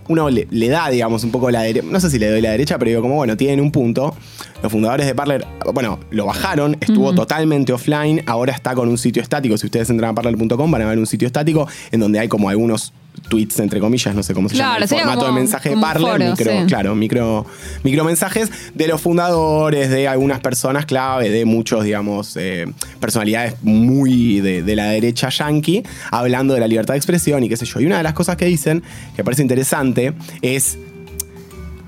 uno 0.07 0.29
le, 0.29 0.47
le 0.49 0.69
da, 0.69 0.89
digamos, 0.89 1.23
un 1.23 1.31
poco 1.31 1.49
la 1.51 1.61
derecha, 1.61 1.85
no 1.89 1.99
sé 1.99 2.09
si 2.09 2.19
le 2.19 2.29
doy 2.29 2.41
la 2.41 2.51
derecha, 2.51 2.77
pero 2.77 2.89
digo, 2.89 3.01
como 3.01 3.15
bueno, 3.15 3.37
tienen 3.37 3.59
un 3.59 3.71
punto. 3.71 4.15
Los 4.63 4.71
fundadores 4.71 5.05
de 5.05 5.13
Parler, 5.13 5.45
bueno, 5.73 5.99
lo 6.09 6.25
bajaron, 6.25 6.77
estuvo 6.79 7.13
totalmente 7.13 7.73
offline, 7.73 8.23
ahora 8.25 8.53
está 8.53 8.73
con 8.73 8.89
un 8.89 8.97
sitio 8.97 9.21
estático. 9.21 9.57
Si 9.57 9.67
ustedes 9.67 9.89
entran 9.89 10.11
a 10.11 10.15
parler.com 10.15 10.71
van 10.71 10.81
a 10.81 10.85
ver 10.85 10.97
un 10.97 11.05
sitio 11.05 11.27
estático 11.27 11.67
en 11.91 11.99
donde 11.99 12.19
hay 12.19 12.27
como 12.27 12.49
algunos 12.49 12.91
tweets, 13.27 13.59
entre 13.59 13.79
comillas, 13.79 14.13
no 14.15 14.23
sé 14.23 14.33
cómo 14.33 14.49
se 14.49 14.55
Claro, 14.55 14.73
llama, 14.73 14.83
el 14.83 14.89
formato 14.89 15.19
como- 15.19 15.33
de 15.33 15.39
mensaje 15.41 15.69
de 15.69 15.77
Parler, 15.77 16.11
foro, 16.13 16.25
micro, 16.31 16.51
sí. 16.51 16.57
claro, 16.67 16.95
micro, 16.95 17.45
micromensajes 17.83 18.49
de 18.73 18.87
los 18.87 19.01
fundadores, 19.01 19.89
de 19.89 20.07
algunas 20.07 20.39
personas 20.39 20.85
clave, 20.85 21.29
de 21.29 21.45
muchos, 21.45 21.83
digamos, 21.83 22.35
eh, 22.37 22.65
personalidades 22.99 23.55
muy 23.61 24.39
de, 24.41 24.63
de 24.63 24.75
la 24.75 24.85
derecha 24.87 25.29
yankee, 25.29 25.83
hablando 26.11 26.53
de 26.53 26.59
la 26.59 26.67
libertad 26.67 26.93
de 26.93 26.97
expresión 26.97 27.43
y 27.43 27.49
qué 27.49 27.57
sé 27.57 27.65
yo. 27.65 27.79
Y 27.79 27.85
una 27.85 27.97
de 27.97 28.03
las 28.03 28.13
cosas 28.13 28.35
que 28.37 28.45
dicen, 28.45 28.83
que 29.15 29.23
parece 29.23 29.41
interesante, 29.41 30.13
es 30.41 30.77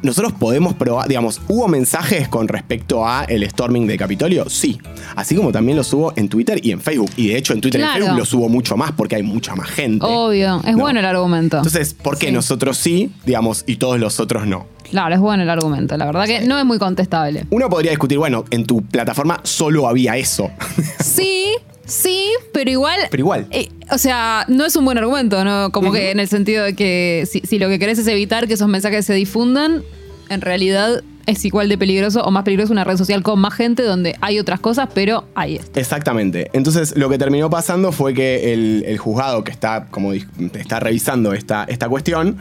nosotros 0.02 0.34
podemos 0.34 0.74
probar, 0.76 1.08
digamos, 1.08 1.42
¿hubo 1.48 1.68
mensajes 1.68 2.28
con 2.28 2.48
respecto 2.48 3.06
a 3.08 3.24
el 3.26 3.48
storming 3.50 3.88
de 3.88 3.98
Capitolio? 3.98 4.50
Sí. 4.50 4.80
Así 5.16 5.36
como 5.36 5.52
también 5.52 5.78
los 5.78 5.92
hubo 5.94 6.14
en 6.16 6.30
Twitter 6.30 6.60
y 6.64 6.72
en 6.72 6.82
Facebook. 6.82 7.10
Y 7.18 7.30
de 7.30 7.38
hecho 7.38 7.54
en 7.54 7.62
Twitter 7.62 7.82
y 7.82 7.84
en 7.84 7.90
Facebook 7.92 8.18
los 8.18 8.34
hubo 8.34 8.50
mucho 8.50 8.78
más 8.78 8.92
porque 8.94 9.16
hay 9.16 9.24
mucha 9.24 9.56
más 9.56 9.70
gente. 9.70 10.06
Obvio, 10.06 10.62
es 10.66 10.74
No. 10.74 10.80
bueno 10.80 11.00
el 11.00 11.06
argumento. 11.06 11.58
Entonces, 11.58 11.94
¿por 11.94 12.18
qué 12.18 12.28
Sí. 12.28 12.34
nosotros 12.34 12.78
sí, 12.78 13.12
digamos, 13.26 13.64
y 13.68 13.76
todos 13.78 14.00
los 14.00 14.20
otros 14.20 14.46
no? 14.48 14.68
Claro, 14.90 15.14
es 15.14 15.22
bueno 15.22 15.44
el 15.44 15.50
argumento. 15.50 15.96
La 15.98 16.06
verdad 16.06 16.26
que 16.26 16.42
no 16.42 16.58
es 16.58 16.66
muy 16.66 16.80
contestable. 16.80 17.46
Uno 17.52 17.70
podría 17.70 17.92
discutir, 17.92 18.18
bueno, 18.18 18.46
en 18.50 18.66
tu 18.66 18.82
plataforma 18.82 19.40
solo 19.44 19.88
había 19.88 20.18
eso. 20.18 20.50
Sí, 21.00 21.52
sí, 21.90 22.30
pero 22.54 22.70
igual. 22.70 23.00
Pero 23.12 23.22
igual. 23.22 23.48
eh, 23.52 23.70
o 23.92 23.98
sea, 23.98 24.46
no 24.48 24.66
es 24.66 24.76
un 24.76 24.86
buen 24.86 24.98
argumento, 24.98 25.44
¿no? 25.44 25.72
Como 25.72 25.92
que 25.92 26.12
en 26.12 26.20
el 26.20 26.28
sentido 26.28 26.64
de 26.64 26.76
que 26.76 27.28
si, 27.30 27.42
si 27.42 27.60
lo 27.60 27.68
que 27.70 27.80
querés 27.80 28.00
es 28.00 28.08
evitar 28.08 28.48
que 28.48 28.54
esos 28.54 28.68
mensajes 28.68 29.06
se 29.06 29.14
difundan, 29.14 29.84
en 30.30 30.42
realidad 30.42 31.04
es 31.26 31.46
igual 31.46 31.70
de 31.70 31.78
peligroso 31.78 32.24
o 32.24 32.32
más 32.32 32.44
peligroso 32.44 32.72
una 32.74 32.84
red 32.84 32.98
social 32.98 33.22
con 33.22 33.40
más 33.40 33.54
gente 33.54 33.84
donde 33.84 34.16
hay 34.22 34.40
otras 34.40 34.60
cosas, 34.60 34.90
pero 34.94 35.26
ahí 35.36 35.58
está. 35.58 35.80
Exactamente. 35.80 36.50
Entonces, 36.54 36.96
lo 36.98 37.08
que 37.10 37.18
terminó 37.20 37.50
pasando 37.50 37.92
fue 37.92 38.14
que 38.16 38.54
el, 38.54 38.84
el 38.88 38.98
juzgado 38.98 39.44
que 39.44 39.52
está, 39.52 39.88
como 39.92 40.14
está 40.14 40.80
revisando 40.80 41.34
esta, 41.34 41.66
esta 41.66 41.88
cuestión 41.88 42.38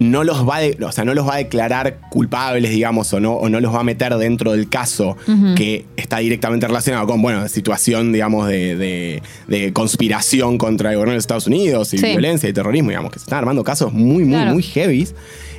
no 0.00 0.24
los 0.24 0.48
va 0.48 0.58
de- 0.60 0.76
o 0.82 0.90
sea, 0.92 1.04
no 1.04 1.14
los 1.14 1.28
va 1.28 1.34
a 1.34 1.36
declarar 1.36 2.00
culpables, 2.10 2.70
digamos, 2.70 3.12
o 3.12 3.20
no, 3.20 3.34
o 3.34 3.48
no 3.48 3.60
los 3.60 3.72
va 3.72 3.80
a 3.80 3.84
meter 3.84 4.14
dentro 4.16 4.52
del 4.52 4.68
caso 4.68 5.16
que 5.56 5.84
está 5.96 6.18
directamente 6.18 6.66
relacionado 6.66 7.06
con, 7.06 7.20
bueno, 7.22 7.46
situación, 7.48 8.10
digamos, 8.10 8.48
de, 8.48 8.76
de- 8.76 9.22
de 9.46 9.72
conspiración 9.74 10.56
contra 10.58 10.88
el 10.90 10.96
gobierno 10.96 11.12
de 11.12 11.16
los 11.18 11.22
Estados 11.24 11.46
Unidos 11.46 11.92
y 11.94 11.98
Sí. 11.98 12.06
violencia 12.06 12.48
y 12.48 12.52
terrorismo, 12.52 12.88
digamos, 12.88 13.12
que 13.12 13.18
se 13.18 13.24
están 13.24 13.38
armando 13.40 13.62
casos 13.62 13.92
muy, 13.92 14.24
muy, 14.24 14.34
Claro. 14.38 14.52
muy 14.54 14.62
heavies. 14.62 15.14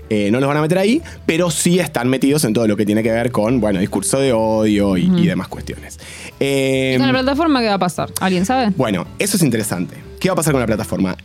Eh, 0.10 0.30
no 0.30 0.42
los 0.42 0.48
van 0.50 0.58
a 0.58 0.62
meter 0.62 0.78
ahí, 0.80 1.02
pero 1.26 1.50
sí 1.52 1.80
están 1.80 2.10
metidos 2.10 2.44
en 2.44 2.52
todo 2.52 2.68
lo 2.68 2.76
que 2.76 2.86
tiene 2.86 3.02
que 3.04 3.12
ver 3.12 3.32
con, 3.32 3.62
bueno, 3.62 3.80
discurso 3.80 4.20
de 4.20 4.34
odio 4.34 4.98
y, 4.98 5.04
y 5.06 5.26
demás 5.28 5.48
cuestiones. 5.48 6.00
Eh, 6.40 6.96
¿Con 6.98 7.08
la 7.08 7.14
plataforma 7.14 7.62
qué 7.62 7.68
va 7.68 7.76
a 7.76 7.80
pasar? 7.80 8.10
¿Alguien 8.20 8.46
sabe? 8.46 8.74
bueno, 8.76 9.06
eso 9.20 9.38
es 9.38 9.44
interesante. 9.44 9.96
¿Qué 10.20 10.28
va 10.28 10.34
a 10.34 10.36
pasar 10.36 10.52
con 10.52 10.60
la 10.60 10.66
plataforma? 10.68 11.16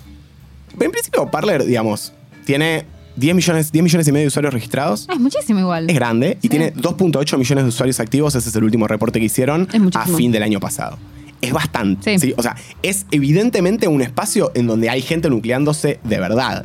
En 0.79 0.91
principio, 0.93 1.29
Parler, 1.31 1.65
digamos, 1.65 2.13
tiene 2.45 2.85
10 3.17 3.35
millones, 3.35 3.73
10 3.73 3.83
millones 3.83 4.09
y 4.09 4.13
medio 4.13 4.25
de 4.25 4.29
usuarios 4.29 4.53
registrados. 4.55 5.07
Ah, 5.09 5.15
es 5.15 5.21
muchísimo 5.21 5.59
igual. 5.61 5.89
Es 5.89 5.95
grande 5.97 6.39
y 6.43 6.49
tiene 6.49 6.73
2.8 6.75 7.39
millones 7.39 7.65
de 7.65 7.69
usuarios 7.69 7.99
activos. 8.01 8.35
Ese 8.35 8.49
es 8.49 8.57
el 8.57 8.65
último 8.65 8.87
reporte 8.87 9.19
que 9.19 9.27
hicieron 9.27 9.69
a 9.95 10.07
fin 10.07 10.31
del 10.33 10.43
año 10.43 10.61
pasado. 10.61 10.99
Es 11.41 11.53
bastante. 11.53 12.19
Sí. 12.19 12.29
¿sí? 12.29 12.35
O 12.37 12.43
sea, 12.43 12.57
es 12.83 13.07
evidentemente 13.11 13.89
un 13.89 14.01
espacio 14.03 14.53
en 14.55 14.67
donde 14.67 14.89
hay 14.91 15.03
gente 15.03 15.29
nucleándose 15.31 16.01
de 16.05 16.19
verdad. 16.19 16.65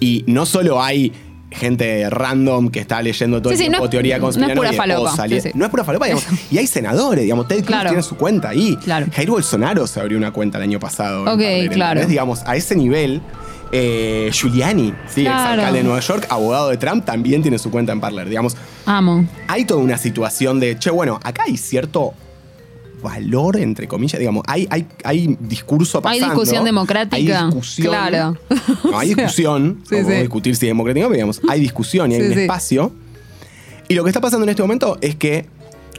Y 0.00 0.24
no 0.26 0.46
solo 0.46 0.82
hay 0.82 1.12
gente 1.50 2.08
random 2.10 2.68
que 2.68 2.78
está 2.80 3.00
leyendo 3.00 3.40
todo 3.40 3.50
Sí, 3.50 3.54
el 3.54 3.58
sí, 3.58 3.62
tiempo 3.64 3.78
no 3.78 3.84
es- 3.86 3.90
teoría 3.90 4.18
no 4.18 4.28
es 4.28 4.36
pura 4.36 4.72
falopa. 4.74 5.28
Sí, 5.28 5.40
sí. 5.40 5.50
No 5.54 5.64
es 5.64 5.70
pura 5.70 5.82
falopa, 5.84 6.04
digamos. 6.06 6.26
Y 6.50 6.58
hay 6.58 6.66
senadores, 6.66 7.22
digamos. 7.22 7.48
Ted 7.48 7.56
Cruz 7.56 7.66
Claro. 7.68 7.88
tiene 7.90 8.02
su 8.02 8.16
cuenta 8.16 8.50
ahí. 8.50 8.76
Claro. 8.84 9.06
Jair 9.14 9.30
Bolsonaro 9.30 9.86
se 9.86 9.98
abrió 10.00 10.18
una 10.18 10.30
cuenta 10.32 10.58
el 10.58 10.64
año 10.64 10.78
pasado. 10.78 11.22
Ok, 11.22 11.38
claro. 11.72 12.00
¿entendés? 12.00 12.08
Digamos, 12.08 12.42
a 12.44 12.54
ese 12.56 12.76
nivel. 12.76 13.22
Eh, 13.72 14.30
Giuliani, 14.32 14.94
sí, 15.12 15.22
Claro. 15.22 15.38
exalcalde 15.38 15.78
de 15.78 15.84
Nueva 15.84 16.00
York, 16.00 16.26
abogado 16.30 16.68
de 16.70 16.76
Trump, 16.76 17.04
también 17.04 17.42
tiene 17.42 17.58
su 17.58 17.70
cuenta 17.70 17.92
en 17.92 18.00
Parler. 18.00 18.28
Digamos, 18.28 18.56
Amo. 18.86 19.26
hay 19.46 19.64
toda 19.64 19.80
una 19.82 19.98
situación 19.98 20.58
de, 20.60 20.78
che, 20.78 20.90
bueno, 20.90 21.20
acá 21.22 21.42
hay 21.46 21.56
cierto 21.56 22.14
valor, 23.02 23.56
entre 23.58 23.86
comillas, 23.86 24.18
digamos, 24.18 24.42
hay, 24.48 24.66
hay, 24.70 24.86
hay 25.04 25.36
discurso 25.40 25.98
Hay 25.98 26.18
pasando. 26.18 26.34
discusión 26.34 26.64
democrática. 26.64 27.38
Hay 27.40 27.44
discusión. 27.46 27.86
Claro. 27.88 28.36
No, 28.90 28.98
hay 28.98 29.08
discusión, 29.14 29.82
Sí, 29.88 29.96
sí. 30.04 30.12
discutir 30.12 30.56
si 30.56 30.66
es 30.66 30.70
democrático, 30.70 31.06
pero 31.06 31.14
digamos, 31.14 31.40
hay 31.48 31.60
discusión 31.60 32.10
y 32.10 32.16
hay 32.16 32.22
Sí, 32.22 32.32
un 32.32 32.38
espacio. 32.40 32.92
Y 33.86 33.94
lo 33.94 34.02
que 34.02 34.10
está 34.10 34.20
pasando 34.20 34.44
en 34.44 34.50
este 34.50 34.62
momento 34.62 34.98
es 35.00 35.14
que 35.14 35.46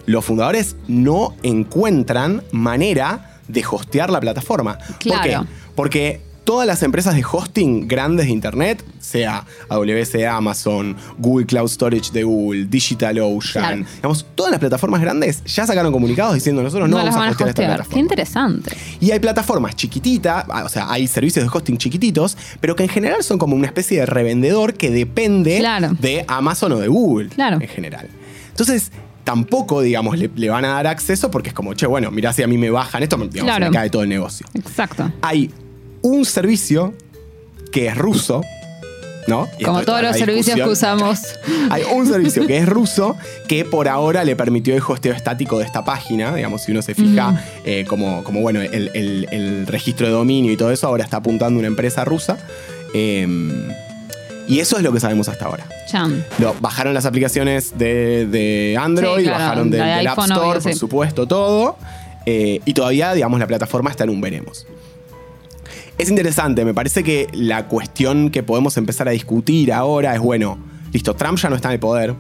los 0.05 0.25
fundadores 0.25 0.75
no 0.87 1.35
encuentran 1.43 2.43
manera 2.51 3.37
de 3.47 3.63
hostear 3.69 4.09
la 4.09 4.19
plataforma. 4.19 4.77
¿Por 4.77 4.97
qué? 4.97 5.09
Claro. 5.09 5.45
Porque 5.75 6.21
todas 6.49 6.65
las 6.65 6.81
empresas 6.81 7.13
de 7.13 7.23
hosting 7.31 7.87
grandes 7.87 8.25
de 8.25 8.31
Internet, 8.31 8.83
sea 8.99 9.45
AWS 9.69 10.13
de 10.13 10.25
Amazon, 10.25 10.95
Google 11.19 11.45
Cloud 11.45 11.67
Storage 11.69 12.11
de 12.11 12.23
Google, 12.23 12.65
DigitalOcean, 12.65 13.63
Claro. 13.63 13.85
digamos, 13.97 14.25
todas 14.33 14.49
las 14.49 14.59
plataformas 14.59 14.99
grandes 14.99 15.43
ya 15.43 15.67
sacaron 15.67 15.91
comunicados 15.91 16.33
diciendo 16.33 16.63
nosotros 16.63 16.89
no, 16.89 16.97
No, 16.97 17.03
vamos 17.05 17.15
a 17.23 17.29
hostear 17.29 17.49
esta 17.49 17.61
plataforma. 17.61 17.93
Qué 17.93 17.99
interesante. 17.99 18.71
Y 18.99 19.11
hay 19.11 19.19
plataformas 19.19 19.75
chiquititas, 19.75 20.45
ah, 20.49 20.63
o 20.65 20.69
sea, 20.69 20.91
hay 20.91 21.05
servicios 21.07 21.45
de 21.45 21.55
hosting 21.55 21.77
chiquititos, 21.77 22.35
pero 22.59 22.75
que 22.75 22.81
en 22.81 22.89
general 22.89 23.23
son 23.23 23.37
como 23.37 23.55
una 23.55 23.67
especie 23.67 23.99
de 23.99 24.07
revendedor 24.07 24.73
que 24.73 24.89
depende 24.89 25.59
Claro. 25.59 25.89
de 25.99 26.25
Amazon 26.27 26.71
o 26.71 26.79
de 26.79 26.87
Google 26.87 27.29
Claro. 27.29 27.59
en 27.61 27.67
general. 27.67 28.07
Entonces, 28.49 28.91
tampoco, 29.23 29.81
digamos, 29.81 30.17
le, 30.17 30.31
le 30.35 30.49
van 30.49 30.65
a 30.65 30.69
dar 30.69 30.87
acceso 30.87 31.29
porque 31.29 31.49
es 31.49 31.53
como, 31.53 31.75
che, 31.75 31.85
bueno, 31.85 32.09
mirá 32.09 32.33
si 32.33 32.41
a 32.41 32.47
mí 32.47 32.57
me 32.57 32.71
bajan 32.71 33.03
esto, 33.03 33.17
digamos, 33.17 33.43
Claro. 33.43 33.67
me 33.67 33.71
cae 33.71 33.91
todo 33.91 34.01
el 34.01 34.09
negocio. 34.09 34.47
Exacto. 34.55 35.11
Hay 35.21 35.51
un 36.01 36.25
servicio 36.25 36.93
que 37.71 37.87
es 37.87 37.97
ruso, 37.97 38.41
¿no? 39.27 39.47
Y 39.59 39.63
Como 39.63 39.81
todos 39.83 40.01
los 40.01 40.15
servicios 40.17 40.55
que 40.55 40.63
usamos. 40.67 41.19
Hay 41.69 41.83
un 41.93 42.07
servicio 42.07 42.47
que 42.47 42.57
es 42.57 42.67
ruso 42.67 43.15
que 43.47 43.63
por 43.65 43.87
ahora 43.87 44.23
le 44.23 44.35
permitió 44.35 44.75
el 44.75 44.81
hosteo 44.81 45.13
estático 45.13 45.59
de 45.59 45.65
esta 45.65 45.85
página. 45.85 46.33
Digamos, 46.33 46.63
si 46.63 46.71
uno 46.71 46.81
se 46.81 46.95
fija, 46.95 47.43
eh, 47.65 47.85
como, 47.87 48.23
como 48.23 48.41
bueno, 48.41 48.61
el, 48.61 48.89
el- 48.93 49.27
el 49.31 49.67
registro 49.67 50.07
de 50.07 50.13
dominio 50.13 50.51
y 50.51 50.57
todo 50.57 50.71
eso 50.71 50.87
ahora 50.87 51.03
está 51.03 51.17
apuntando 51.17 51.57
a 51.57 51.59
una 51.59 51.67
empresa 51.67 52.03
rusa. 52.05 52.37
Eh, 52.93 53.27
Y 54.47 54.59
eso 54.61 54.77
es 54.77 54.83
lo 54.83 54.91
que 54.91 54.99
sabemos 54.99 55.29
hasta 55.29 55.45
ahora. 55.45 55.67
Lo- 56.39 56.55
bajaron 56.59 56.95
las 56.95 57.05
aplicaciones 57.05 57.77
de, 57.77 58.25
de 58.25 58.77
Android, 58.79 59.17
Sí, 59.17 59.23
claro, 59.25 59.39
bajaron 59.43 59.69
de- 59.69 59.77
del 59.77 60.07
App 60.07 60.17
Store, 60.19 60.39
obvio, 60.41 60.61
por 60.61 60.73
sí. 60.73 60.79
supuesto, 60.79 61.27
todo. 61.27 61.77
Eh, 62.25 62.59
y 62.65 62.73
todavía, 62.73 63.13
digamos, 63.13 63.39
la 63.39 63.45
plataforma 63.47 63.91
está 63.91 64.05
en 64.05 64.09
un 64.09 64.21
veremos. 64.21 64.65
Es 65.99 66.09
interesante, 66.09 66.63
me 66.63 66.73
parece 66.73 67.03
que 67.03 67.27
la 67.33 67.67
cuestión 67.67 68.29
que 68.29 68.41
podemos 68.41 68.77
empezar 68.77 69.09
a 69.09 69.11
discutir 69.11 69.73
ahora 69.73 70.15
es, 70.15 70.21
bueno, 70.21 70.57
listo, 70.93 71.13
Trump 71.13 71.37
ya 71.37 71.49
no 71.49 71.57
está 71.57 71.67
en 71.67 71.73
el 71.73 71.79
poder. 71.81 72.15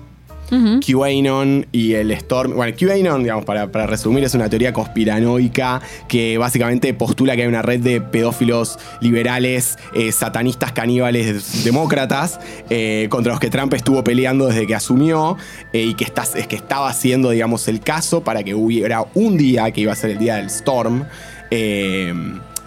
Ujú. 0.51 0.81
QAnon 0.81 1.65
y 1.71 1.93
el 1.93 2.11
Storm. 2.11 2.55
Bueno, 2.55 2.75
QAnon, 2.77 3.23
digamos, 3.23 3.45
para, 3.45 3.71
para 3.71 3.87
resumir, 3.87 4.25
es 4.25 4.33
una 4.33 4.49
teoría 4.49 4.73
conspiranoica 4.73 5.81
que 6.09 6.37
básicamente 6.37 6.93
postula 6.93 7.37
que 7.37 7.43
hay 7.43 7.47
una 7.47 7.61
red 7.61 7.79
de 7.79 8.01
pedófilos 8.01 8.79
liberales, 8.99 9.79
eh, 9.93 10.11
satanistas, 10.11 10.73
caníbales, 10.73 11.63
demócratas, 11.63 12.41
eh, 12.69 13.07
contra 13.09 13.31
los 13.31 13.39
que 13.39 13.49
Trump 13.49 13.73
estuvo 13.75 14.03
peleando 14.03 14.47
desde 14.47 14.67
que 14.67 14.75
asumió 14.75 15.37
eh, 15.71 15.83
y 15.83 15.93
que, 15.93 16.03
está, 16.03 16.23
es 16.35 16.47
que 16.47 16.57
estaba 16.57 16.89
haciendo, 16.89 17.29
digamos, 17.29 17.69
el 17.69 17.79
caso 17.79 18.25
para 18.25 18.43
que 18.43 18.55
hubiera 18.55 19.05
un 19.13 19.37
día 19.37 19.71
que 19.71 19.79
iba 19.79 19.93
a 19.93 19.95
ser 19.95 20.09
el 20.09 20.17
día 20.17 20.35
del 20.35 20.47
Storm. 20.47 21.05
eh, 21.49 22.13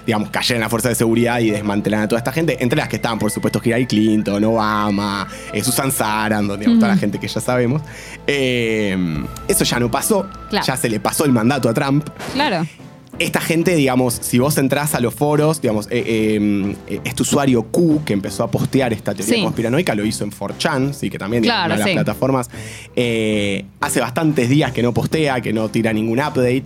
digamos, 0.07 0.31
cayeran 0.31 0.61
la 0.61 0.69
fuerza 0.69 0.89
de 0.89 0.95
seguridad 0.95 1.39
y 1.41 1.51
desmantelaran 1.51 2.05
a 2.05 2.09
toda 2.09 2.19
esta 2.19 2.33
gente, 2.33 2.57
entre 2.63 2.77
las 2.79 2.89
que 2.89 2.97
estaban, 2.97 3.19
por 3.19 3.31
supuesto, 3.31 3.61
Hillary 3.63 3.87
Clinton, 3.87 4.43
Obama, 4.45 5.27
eh, 5.53 5.63
Susan 5.63 5.91
Sarandon, 5.93 6.59
digamos, 6.59 6.81
toda 6.81 6.93
la 6.93 6.99
gente 6.99 7.19
que 7.19 7.29
ya 7.29 7.41
sabemos. 7.41 7.83
Eh, 8.27 8.97
eso 9.49 9.65
ya 9.65 9.79
no 9.81 9.91
pasó, 9.91 10.29
Claro. 10.51 10.67
ya 10.67 10.77
se 10.77 10.89
le 10.89 11.01
pasó 11.01 11.25
el 11.25 11.33
mandato 11.33 11.69
a 11.69 11.75
Trump. 11.75 12.09
Claro. 12.35 12.67
Esta 13.19 13.41
gente, 13.41 13.77
digamos, 13.77 14.15
si 14.15 14.39
vos 14.39 14.57
entrás 14.57 14.95
a 14.95 15.01
los 15.01 15.15
foros, 15.15 15.61
digamos, 15.61 15.87
eh, 15.91 16.03
eh, 16.07 16.77
eh, 16.89 17.01
este 17.05 17.23
usuario 17.23 17.63
Q 17.65 18.03
que 18.07 18.15
empezó 18.15 18.43
a 18.43 18.51
postear 18.51 18.93
esta 18.93 19.15
teoría 19.15 19.35
Sí. 19.37 19.43
conspiranoica 19.43 19.95
lo 19.95 20.05
hizo 20.05 20.25
en 20.25 20.31
4chan, 20.31 20.93
sí, 20.95 21.11
que 21.11 21.19
también 21.19 21.43
digamos, 21.43 21.67
Claro, 21.67 21.75
una 21.75 21.85
de 21.85 21.95
las 21.95 22.05
plataformas. 22.05 22.51
eh, 22.97 23.65
hace 23.81 24.01
bastantes 24.01 24.49
días 24.49 24.73
que 24.73 24.83
no 24.83 24.95
postea, 24.95 25.41
que 25.41 25.53
no 25.53 25.69
tira 25.69 25.93
ningún 25.93 26.19
update. 26.21 26.65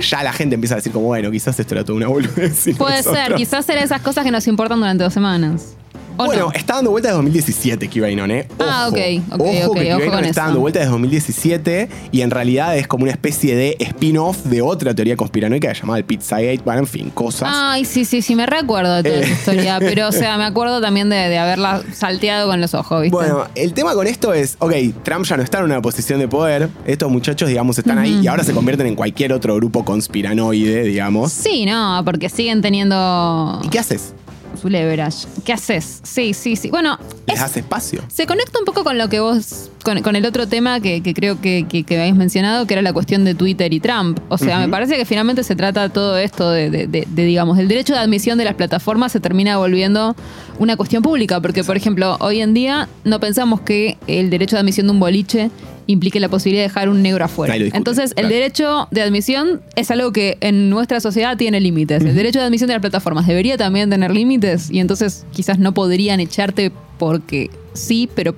Ya 0.00 0.22
la 0.22 0.32
gente 0.32 0.56
empieza 0.56 0.74
a 0.74 0.76
decir 0.78 0.92
como, 0.92 1.06
bueno, 1.06 1.30
quizás 1.30 1.58
esto 1.60 1.74
era 1.74 1.84
toda 1.84 1.96
una 1.96 2.08
boludez. 2.08 2.66
Puede 2.76 3.02
ser, 3.02 3.34
quizás 3.34 3.68
eran 3.68 3.84
esas 3.84 4.00
cosas 4.02 4.24
que 4.24 4.30
nos 4.32 4.46
importan 4.48 4.78
durante 4.80 5.04
dos 5.04 5.14
semanas. 5.14 5.76
¿O 6.18 6.24
Bueno, 6.26 6.46
no? 6.46 6.52
está 6.52 6.74
dando 6.76 6.90
vuelta 6.90 7.08
desde 7.08 7.16
2017 7.16 7.88
QAnon, 7.88 8.30
¿eh? 8.30 8.48
Ojo, 8.58 8.68
Ah, 8.70 8.88
ok, 8.88 8.98
ok, 9.32 9.40
ojo 9.40 9.70
ok, 9.72 9.78
que 9.78 9.94
ojo 9.94 10.10
con 10.10 10.24
está 10.24 10.30
eso. 10.30 10.40
dando 10.42 10.60
vuelta 10.60 10.78
desde 10.80 10.90
2017 10.92 11.88
y 12.12 12.20
en 12.22 12.30
realidad 12.30 12.76
es 12.76 12.86
como 12.86 13.02
una 13.04 13.12
especie 13.12 13.54
de 13.56 13.76
spin-off 13.80 14.44
de 14.44 14.62
otra 14.62 14.94
teoría 14.94 15.16
conspiranoica 15.16 15.72
llamada 15.72 15.98
el 15.98 16.04
Pizzagate. 16.04 16.60
Bueno, 16.64 16.80
en 16.80 16.86
fin, 16.86 17.10
cosas. 17.10 17.48
Ay, 17.52 17.84
sí, 17.84 18.04
sí, 18.04 18.22
sí, 18.22 18.34
me 18.34 18.46
recuerdo 18.46 18.94
de 18.96 19.02
toda 19.02 19.16
Eh. 19.16 19.22
esa 19.22 19.32
historia, 19.32 19.78
pero 19.80 20.08
o 20.08 20.12
sea, 20.12 20.36
me 20.38 20.44
acuerdo 20.44 20.80
también 20.80 21.08
de, 21.08 21.16
de 21.16 21.38
haberla 21.38 21.82
salteado 21.92 22.48
con 22.48 22.60
los 22.60 22.74
ojos, 22.74 23.02
¿viste? 23.02 23.16
Bueno, 23.16 23.44
el 23.54 23.72
tema 23.72 23.94
con 23.94 24.06
esto 24.06 24.32
es, 24.34 24.56
ok, 24.58 24.72
Trump 25.02 25.24
ya 25.26 25.36
no 25.36 25.42
está 25.42 25.58
en 25.58 25.64
una 25.64 25.82
posición 25.82 26.18
de 26.20 26.28
poder, 26.28 26.68
estos 26.86 27.10
muchachos, 27.10 27.48
digamos, 27.48 27.78
están 27.78 27.98
ahí 27.98 28.20
y 28.22 28.26
ahora 28.26 28.44
se 28.44 28.52
convierten 28.52 28.86
en 28.86 28.94
cualquier 28.94 29.32
otro 29.32 29.54
grupo 29.56 29.84
conspiranoide, 29.84 30.82
digamos. 30.84 31.32
Sí, 31.32 31.66
no, 31.66 32.02
porque 32.04 32.28
siguen 32.28 32.62
teniendo 32.62 33.60
¿Y 33.62 33.68
qué 33.68 33.78
haces? 33.78 34.14
Su 34.56 34.68
leverage. 34.68 35.26
¿Qué 35.44 35.52
haces? 35.52 36.00
Sí, 36.02 36.34
sí, 36.34 36.56
sí. 36.56 36.70
Bueno, 36.70 36.98
Les 37.26 37.36
es- 37.36 37.40
das 37.42 37.56
espacio. 37.56 38.02
se 38.08 38.26
conecta 38.26 38.58
un 38.58 38.64
poco 38.64 38.84
con 38.84 38.98
lo 38.98 39.08
que 39.08 39.20
vos, 39.20 39.70
con, 39.84 40.00
con 40.02 40.16
el 40.16 40.24
otro 40.26 40.46
tema 40.48 40.80
que, 40.80 41.02
que 41.02 41.14
creo 41.14 41.40
que, 41.40 41.66
que, 41.68 41.84
que 41.84 41.98
habéis 41.98 42.14
mencionado, 42.14 42.66
que 42.66 42.74
era 42.74 42.82
la 42.82 42.92
cuestión 42.92 43.24
de 43.24 43.34
Twitter 43.34 43.72
y 43.72 43.80
Trump. 43.80 44.18
O 44.28 44.38
sea, 44.38 44.58
me 44.60 44.68
parece 44.68 44.96
que 44.96 45.04
finalmente 45.04 45.42
se 45.44 45.54
trata 45.56 45.88
todo 45.88 46.16
esto 46.18 46.50
de, 46.50 46.70
de- 46.70 46.86
de- 46.86 47.06
de, 47.08 47.24
digamos, 47.24 47.58
el 47.58 47.68
derecho 47.68 47.92
de 47.92 48.00
admisión 48.00 48.38
de 48.38 48.44
las 48.44 48.54
plataformas 48.54 49.12
se 49.12 49.20
termina 49.20 49.56
volviendo 49.58 50.16
una 50.58 50.76
cuestión 50.76 51.02
pública, 51.02 51.40
porque, 51.40 51.62
por 51.64 51.76
ejemplo, 51.76 52.16
hoy 52.20 52.40
en 52.40 52.54
día 52.54 52.88
no 53.04 53.20
pensamos 53.20 53.60
que 53.60 53.98
el 54.06 54.30
derecho 54.30 54.56
de 54.56 54.60
admisión 54.60 54.86
de 54.86 54.92
un 54.92 55.00
boliche 55.00 55.50
implique 55.86 56.20
la 56.20 56.28
posibilidad 56.28 56.64
de 56.64 56.68
dejar 56.68 56.88
un 56.88 57.02
negro 57.02 57.24
afuera. 57.24 57.54
Discute, 57.54 57.76
Entonces, 57.76 58.12
el 58.16 58.28
derecho 58.28 58.88
de 58.90 59.02
admisión 59.02 59.60
es 59.76 59.90
algo 59.90 60.12
que 60.12 60.36
en 60.40 60.70
nuestra 60.70 61.00
sociedad 61.00 61.36
tiene 61.36 61.60
límites. 61.60 62.02
El 62.02 62.14
derecho 62.14 62.40
de 62.40 62.46
admisión 62.46 62.68
de 62.68 62.74
las 62.74 62.80
plataformas 62.80 63.26
debería 63.26 63.56
también 63.56 63.90
tener 63.90 64.10
límites 64.10 64.70
y 64.70 64.80
entonces 64.80 65.24
quizás 65.32 65.58
no 65.58 65.72
podrían 65.72 66.20
echarte 66.20 66.72
porque 66.98 67.50
sí, 67.74 68.08
pero 68.14 68.34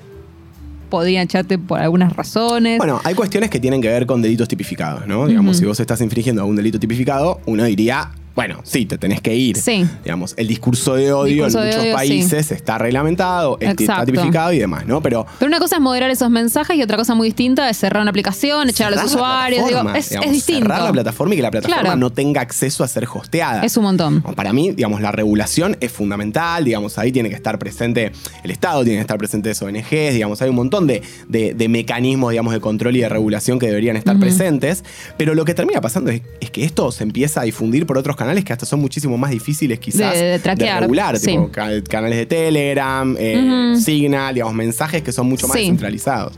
podrían 0.89 1.25
echarte 1.25 1.59
por 1.59 1.81
algunas 1.81 2.15
razones. 2.15 2.79
Bueno, 2.79 3.01
hay 3.05 3.15
cuestiones 3.15 3.51
que 3.51 3.61
tienen 3.61 3.81
que 3.81 3.89
ver 3.89 4.07
con 4.07 4.23
delitos 4.23 4.49
tipificados, 4.49 5.07
¿no? 5.07 5.27
Digamos, 5.27 5.59
si 5.59 5.65
vos 5.65 5.79
estás 5.81 6.01
infringiendo 6.01 6.43
algún 6.43 6.57
delito 6.57 6.79
tipificado, 6.79 7.41
uno 7.47 7.65
diría, 7.65 8.11
bueno, 8.35 8.61
sí, 8.65 8.87
te 8.87 8.99
tenés 8.99 9.21
que 9.21 9.35
ir. 9.35 9.57
Sí. 9.57 9.85
Digamos, 10.05 10.35
el 10.37 10.47
discurso 10.47 10.95
de 10.95 11.13
odio 11.13 11.47
Discurso 11.47 11.59
en 11.59 11.65
de 11.65 11.71
muchos 11.71 11.83
odio, 11.85 11.95
países 11.95 12.53
está 12.53 12.79
reglamentado, 12.79 13.59
está 13.61 13.83
Exacto. 13.83 14.07
tipificado 14.07 14.53
y 14.53 14.59
demás, 14.59 14.87
¿no? 14.87 15.03
Pero 15.03 15.27
Pero 15.39 15.49
una 15.49 15.59
cosa 15.59 15.77
es 15.77 15.83
moderar 15.83 16.11
esos 16.11 16.31
mensajes 16.31 16.77
y 16.77 16.83
otra 16.83 16.97
cosa 16.97 17.15
muy 17.15 17.29
distinta 17.29 17.69
es 17.69 17.77
cerrar 17.79 18.01
una 18.03 18.11
aplicación, 18.11 18.69
echar 18.69 18.93
a 18.93 18.97
los 18.97 19.05
usuarios. 19.07 19.67
Digo, 19.67 19.81
es, 19.95 20.09
digamos, 20.11 20.27
es 20.29 20.33
distinto. 20.33 20.63
Cerrar 20.67 20.83
la 20.83 20.93
plataforma 20.93 21.35
y 21.35 21.37
que 21.37 21.43
la 21.43 21.51
plataforma 21.51 21.83
Claro. 21.83 21.97
no 21.97 22.11
tenga 22.11 22.41
acceso 22.41 22.85
a 22.85 22.89
ser 22.89 23.07
hosteada. 23.13 23.63
Es 23.65 23.77
un 23.77 23.85
montón. 23.85 24.23
Para 24.23 24.53
mí, 24.53 24.71
digamos, 24.71 25.01
la 25.01 25.11
regulación 25.13 25.77
es 25.81 25.91
fundamental, 25.91 26.65
digamos, 26.65 26.99
ahí 26.99 27.11
tiene 27.13 27.29
que 27.31 27.35
estar 27.35 27.59
presente 27.59 28.13
el 28.45 28.51
Estado, 28.51 28.83
tiene 28.85 28.99
que 28.99 29.03
estar 29.03 29.19
presentes 29.19 29.61
ONGs, 29.61 30.15
digamos, 30.15 30.41
hay 30.43 30.51
un 30.51 30.57
montón 30.57 30.87
de, 30.87 31.03
de- 31.29 31.55
de 31.55 31.69
mecanismos, 31.69 32.31
digamos, 32.31 32.53
de 32.53 32.61
control 32.61 32.97
y 32.97 33.01
de 33.01 33.09
regulación 33.09 33.59
que 33.59 33.67
deberían 33.67 33.97
estar 33.97 34.19
presentes, 34.19 34.85
pero 35.17 35.35
lo 35.35 35.45
que 35.45 35.55
termina 35.55 35.81
pasando 35.81 36.11
es, 36.11 36.23
es 36.41 36.51
que 36.51 36.65
esto 36.65 36.93
se 36.93 37.03
empieza 37.05 37.41
a 37.41 37.45
difundir 37.45 37.87
por 37.87 37.99
otros 37.99 38.15
canales 38.17 38.28
que 38.45 38.53
hasta 38.53 38.67
son 38.67 38.81
muchísimo 38.81 39.17
más 39.19 39.31
difíciles 39.31 39.79
quizás 39.79 40.15
De- 40.15 40.23
de 40.25 40.39
traquear, 40.39 40.81
regular, 40.83 41.19
sí. 41.19 41.27
tipo 41.33 41.51
ca- 41.51 41.83
canales 41.89 42.19
de 42.19 42.27
Telegram, 42.27 43.15
eh. 43.19 43.75
Signal, 43.83 44.35
digamos, 44.35 44.55
mensajes 44.55 45.03
que 45.03 45.13
son 45.13 45.29
mucho 45.29 45.47
más 45.49 45.57
Sí. 45.59 45.67
centralizados. 45.67 46.35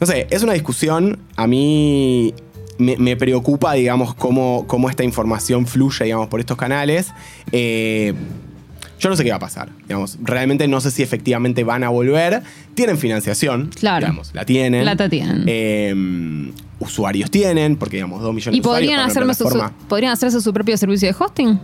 No 0.00 0.06
sé, 0.06 0.26
es 0.30 0.42
una 0.42 0.52
discusión. 0.52 1.18
A 1.36 1.46
mí 1.46 2.34
me, 2.78 2.96
me 2.98 3.16
preocupa, 3.16 3.72
digamos, 3.72 4.14
cómo, 4.14 4.64
cómo 4.66 4.90
esta 4.90 5.04
información 5.04 5.66
fluye, 5.66 6.04
digamos, 6.04 6.28
por 6.28 6.40
estos 6.40 6.56
canales. 6.58 7.08
Eh, 7.52 8.12
yo 8.98 9.08
no 9.10 9.16
sé 9.16 9.24
qué 9.24 9.30
va 9.30 9.36
a 9.36 9.40
pasar. 9.40 9.68
Digamos, 9.82 10.18
realmente 10.22 10.66
no 10.68 10.80
sé 10.80 10.90
si 10.90 11.02
efectivamente 11.02 11.64
van 11.64 11.84
a 11.84 11.88
volver. 11.90 12.42
Tienen 12.74 12.98
financiación. 12.98 13.70
Claro. 13.74 14.06
Digamos, 14.06 14.30
la 14.34 14.44
tienen. 14.44 14.82
Plata 14.82 15.08
tienen. 15.08 15.44
Eh, 15.46 16.52
usuarios 16.78 17.30
tienen, 17.30 17.76
porque 17.76 17.96
digamos, 17.96 18.20
dos 18.22 18.34
millones 18.34 18.56
¿Y 18.56 18.60
de 18.60 18.66
usuarios. 18.68 18.88
podrían, 18.88 18.96
para 18.98 19.04
una 19.04 19.10
hacerme 19.12 19.34
su, 19.34 19.44
plataforma. 19.44 19.88
podrían 19.88 20.12
hacerse 20.12 20.40
su 20.40 20.52
propio 20.52 20.76
servicio 20.76 21.08
de 21.08 21.16
hosting? 21.18 21.60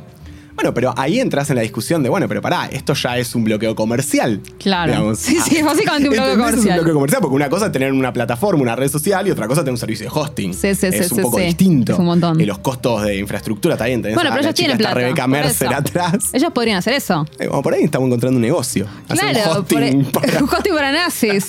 Bueno, 0.55 0.75
pero 0.75 0.95
ahí 0.97 1.19
entras 1.19 1.51
en 1.51 1.57
la 1.57 1.63
discusión 1.63 2.03
de, 2.03 2.09
bueno, 2.09 2.29
pero 2.29 2.41
pará, 2.43 2.67
esto 2.67 2.95
ya 2.95 3.19
es 3.19 3.35
un 3.35 3.45
bloqueo 3.45 3.75
comercial. 3.75 4.41
Claro. 4.59 5.15
Sí, 5.15 5.39
sí, 5.45 5.57
es 5.57 5.65
básicamente 5.65 6.09
un 6.09 6.15
bloqueo. 6.15 6.33
Es 6.33 6.39
comercial. 6.39 6.69
un 6.69 6.75
bloqueo 6.77 6.95
comercial, 6.95 7.21
porque 7.23 7.37
una 7.37 7.49
cosa 7.49 7.67
es 7.67 7.73
tener 7.73 7.93
una 7.93 8.13
plataforma, 8.13 8.63
una 8.63 8.77
red 8.77 8.89
social, 8.89 9.27
y 9.27 9.31
otra 9.31 9.47
cosa 9.49 9.61
es 9.61 9.65
tener 9.65 9.73
un 9.75 9.79
servicio 9.79 10.07
de 10.11 10.13
hosting. 10.21 10.53
Sí, 10.55 10.75
sí, 10.75 10.87
es 10.87 10.95
sí, 11.09 11.15
un 11.15 11.17
sí, 11.17 11.23
poco 11.23 11.39
sí. 11.39 11.45
distinto. 11.45 11.93
Es 11.95 11.99
un 11.99 12.05
montón. 12.07 12.41
Y 12.41 12.45
los 12.45 12.59
costos 12.59 13.03
de 13.05 13.17
infraestructura 13.17 13.77
bien. 13.77 14.03
tenés 14.03 14.15
Bueno, 14.15 14.31
a 14.31 14.33
pero 14.35 14.43
ellos 14.45 14.55
tienen 14.55 14.79
plata. 14.79 14.95
Rebeca 14.95 15.27
Mercer 15.27 15.73
atrás. 15.75 16.31
Ellos 16.33 16.53
podrían 16.53 16.79
hacer 16.79 16.95
eso. 16.95 17.27
Eh, 17.39 17.47
bueno, 17.49 17.63
por 17.63 17.75
ahí 17.75 17.83
estamos 17.85 18.07
encontrando 18.07 18.37
un 18.37 18.43
negocio. 18.43 18.87
Hacer 19.09 19.25
un 19.27 19.33
Claro, 19.33 19.61
hosting 19.61 20.05
por- 20.05 20.23
para- 20.23 20.39
un 20.43 20.49
hosting 20.49 20.75
para 20.75 20.93
nazis. 20.93 21.49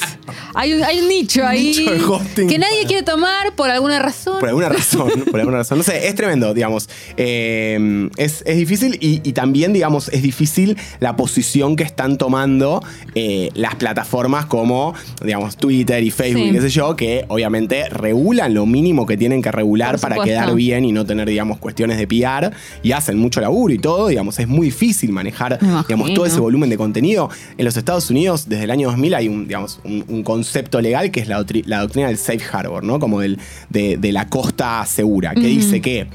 Hay 0.56 0.74
un, 0.74 0.84
hay 0.84 1.00
un 1.02 1.08
nicho 1.08 1.46
ahí 1.48 1.68
nicho 1.78 1.92
de 1.94 2.04
hosting 2.04 2.48
que 2.48 2.58
nadie 2.58 2.78
para- 2.78 2.88
quiere 2.88 3.04
tomar 3.04 3.56
por 3.56 3.70
alguna 3.70 4.00
razón. 4.00 4.39
Por 4.39 4.50
alguna 4.50 4.70
razón, 4.70 5.10
por 5.32 5.39
alguna 5.39 5.58
razón. 5.60 5.78
No 5.78 5.84
sé, 5.84 6.08
es 6.08 6.16
tremendo, 6.16 6.54
digamos. 6.54 6.89
Eh, 7.18 8.10
es, 8.18 8.44
es 8.46 8.58
difícil 8.58 8.92
y, 8.99 9.21
y 9.23 9.34
también, 9.34 9.73
digamos, 9.73 10.10
es 10.10 10.21
difícil 10.21 10.77
la 10.99 11.15
posición 11.15 11.75
que 11.75 11.84
están 11.84 12.17
tomando 12.17 12.82
eh, 13.15 13.49
las 13.53 13.75
plataformas 13.75 14.45
como, 14.45 14.93
digamos, 15.23 15.58
Twitter 15.58 16.03
y 16.03 16.12
Facebook, 16.12 16.43
Sí. 16.43 16.49
y 16.49 16.51
qué 16.53 16.62
sé 16.62 16.69
yo, 16.69 16.95
que 16.95 17.25
obviamente 17.27 17.89
regulan 17.89 18.53
lo 18.53 18.65
mínimo 18.65 19.06
que 19.06 19.17
tienen 19.17 19.41
que 19.41 19.51
regular 19.51 19.99
para 19.99 20.23
quedar 20.23 20.53
bien 20.56 20.86
y 20.86 20.91
no 20.91 21.06
tener, 21.06 21.27
digamos, 21.29 21.58
cuestiones 21.60 21.97
de 21.97 22.08
PR 22.08 22.51
y 22.82 22.91
hacen 22.91 23.17
mucho 23.17 23.41
laburo 23.41 23.73
y 23.73 23.79
todo, 23.79 24.08
digamos, 24.08 24.39
es 24.39 24.47
muy 24.47 24.67
difícil 24.67 25.12
manejar, 25.12 25.60
digamos, 25.88 26.13
todo 26.13 26.25
ese 26.25 26.39
volumen 26.39 26.69
de 26.69 26.77
contenido. 26.77 27.29
En 27.58 27.65
los 27.65 27.77
Estados 27.77 28.10
Unidos, 28.10 28.47
desde 28.49 28.63
el 28.65 28.71
año 28.71 28.88
2000, 28.89 29.13
hay 29.15 29.27
un, 29.27 29.47
digamos, 29.47 29.79
un, 29.84 30.03
un 30.08 30.23
concepto 30.23 30.82
legal 30.82 31.12
que 31.12 31.19
es 31.19 31.27
la, 31.27 31.43
la 31.65 31.79
doctrina 31.79 32.08
del 32.08 32.17
safe 32.17 32.41
harbor, 32.51 32.84
¿no? 32.84 32.99
Como 32.99 33.19
del, 33.19 33.38
de, 33.69 33.97
de 33.97 34.12
la 34.12 34.27
costa 34.29 34.86
segura, 34.86 35.34
que 35.34 35.41
dice 35.47 35.82
que 35.82 36.08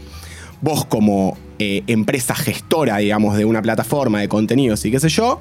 vos 0.61 0.85
como 0.85 1.37
eh, 1.59 1.83
empresa 1.87 2.35
gestora, 2.35 2.99
digamos, 2.99 3.37
de 3.37 3.45
una 3.45 3.63
plataforma 3.63 4.21
de 4.21 4.29
contenidos 4.29 4.85
y 4.85 4.91
qué 4.91 5.01
sé 5.01 5.09
yo, 5.09 5.39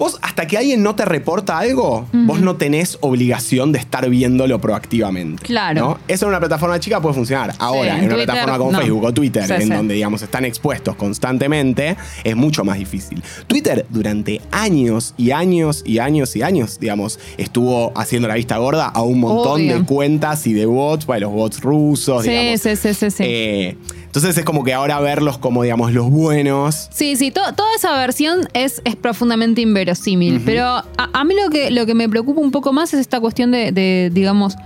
Vos, 0.00 0.18
hasta 0.22 0.46
que 0.46 0.56
alguien 0.58 0.82
no 0.82 0.96
te 0.96 1.04
reporta 1.04 1.58
algo, 1.58 2.08
vos 2.12 2.40
no 2.40 2.56
tenés 2.56 2.96
obligación 3.02 3.70
de 3.70 3.78
estar 3.78 4.08
viéndolo 4.10 4.58
proactivamente. 4.60 5.44
Claro. 5.44 5.80
¿no? 5.80 5.98
Eso 6.08 6.24
en 6.24 6.30
una 6.30 6.40
plataforma 6.40 6.80
chica 6.80 7.00
puede 7.02 7.14
funcionar. 7.14 7.54
Ahora, 7.58 7.98
en 7.98 8.06
una 8.06 8.14
plataforma 8.16 8.56
como 8.58 8.72
no. 8.72 8.78
Facebook 8.80 9.04
o 9.04 9.12
Twitter, 9.12 9.44
Sí, 9.46 9.52
en 9.52 9.62
sí. 9.62 9.68
donde, 9.68 9.94
digamos, 9.94 10.22
están 10.22 10.44
expuestos 10.46 10.96
constantemente, 10.96 11.96
es 12.24 12.34
mucho 12.34 12.64
más 12.64 12.78
difícil. 12.78 13.22
Twitter, 13.46 13.84
durante 13.90 14.40
años 14.50 15.12
y 15.18 15.32
años 15.32 15.82
y 15.84 15.98
años 15.98 16.34
y 16.34 16.42
años, 16.42 16.80
digamos, 16.80 17.18
estuvo 17.36 17.92
haciendo 17.94 18.26
la 18.26 18.34
vista 18.36 18.56
gorda 18.56 18.86
a 18.86 19.02
un 19.02 19.20
montón 19.20 19.60
Obvio. 19.60 19.78
de 19.80 19.84
cuentas 19.84 20.46
y 20.46 20.54
de 20.54 20.64
bots, 20.64 21.04
bueno, 21.04 21.26
los 21.26 21.34
bots 21.34 21.60
rusos, 21.60 22.24
Sí, 22.24 22.30
digamos. 22.30 22.60
sí, 22.62 22.76
sí, 22.76 22.94
sí, 22.94 23.10
sí. 23.10 23.22
Eh, 23.26 23.76
entonces 24.06 24.36
es 24.38 24.44
como 24.44 24.64
que 24.64 24.72
ahora 24.72 24.98
verlos 24.98 25.36
como, 25.38 25.62
digamos, 25.62 25.92
los 25.92 26.10
buenos. 26.10 26.88
Sí, 26.90 27.14
sí, 27.16 27.30
to- 27.30 27.52
toda 27.54 27.68
esa 27.76 27.96
versión 27.98 28.48
es, 28.54 28.80
es 28.84 28.96
profundamente 28.96 29.60
inverosímil. 29.60 29.89
Inverosímil. 29.90 30.42
Pero 30.44 30.64
a, 30.64 30.84
a 30.96 31.24
mí 31.24 31.34
lo 31.34 31.50
que, 31.50 31.70
lo 31.70 31.86
que 31.86 31.94
me 31.94 32.08
preocupa 32.08 32.40
un 32.40 32.50
poco 32.50 32.72
más 32.72 32.94
es 32.94 33.00
esta 33.00 33.20
cuestión 33.20 33.50
de, 33.50 33.72
de, 33.72 34.10
digamos, 34.12 34.56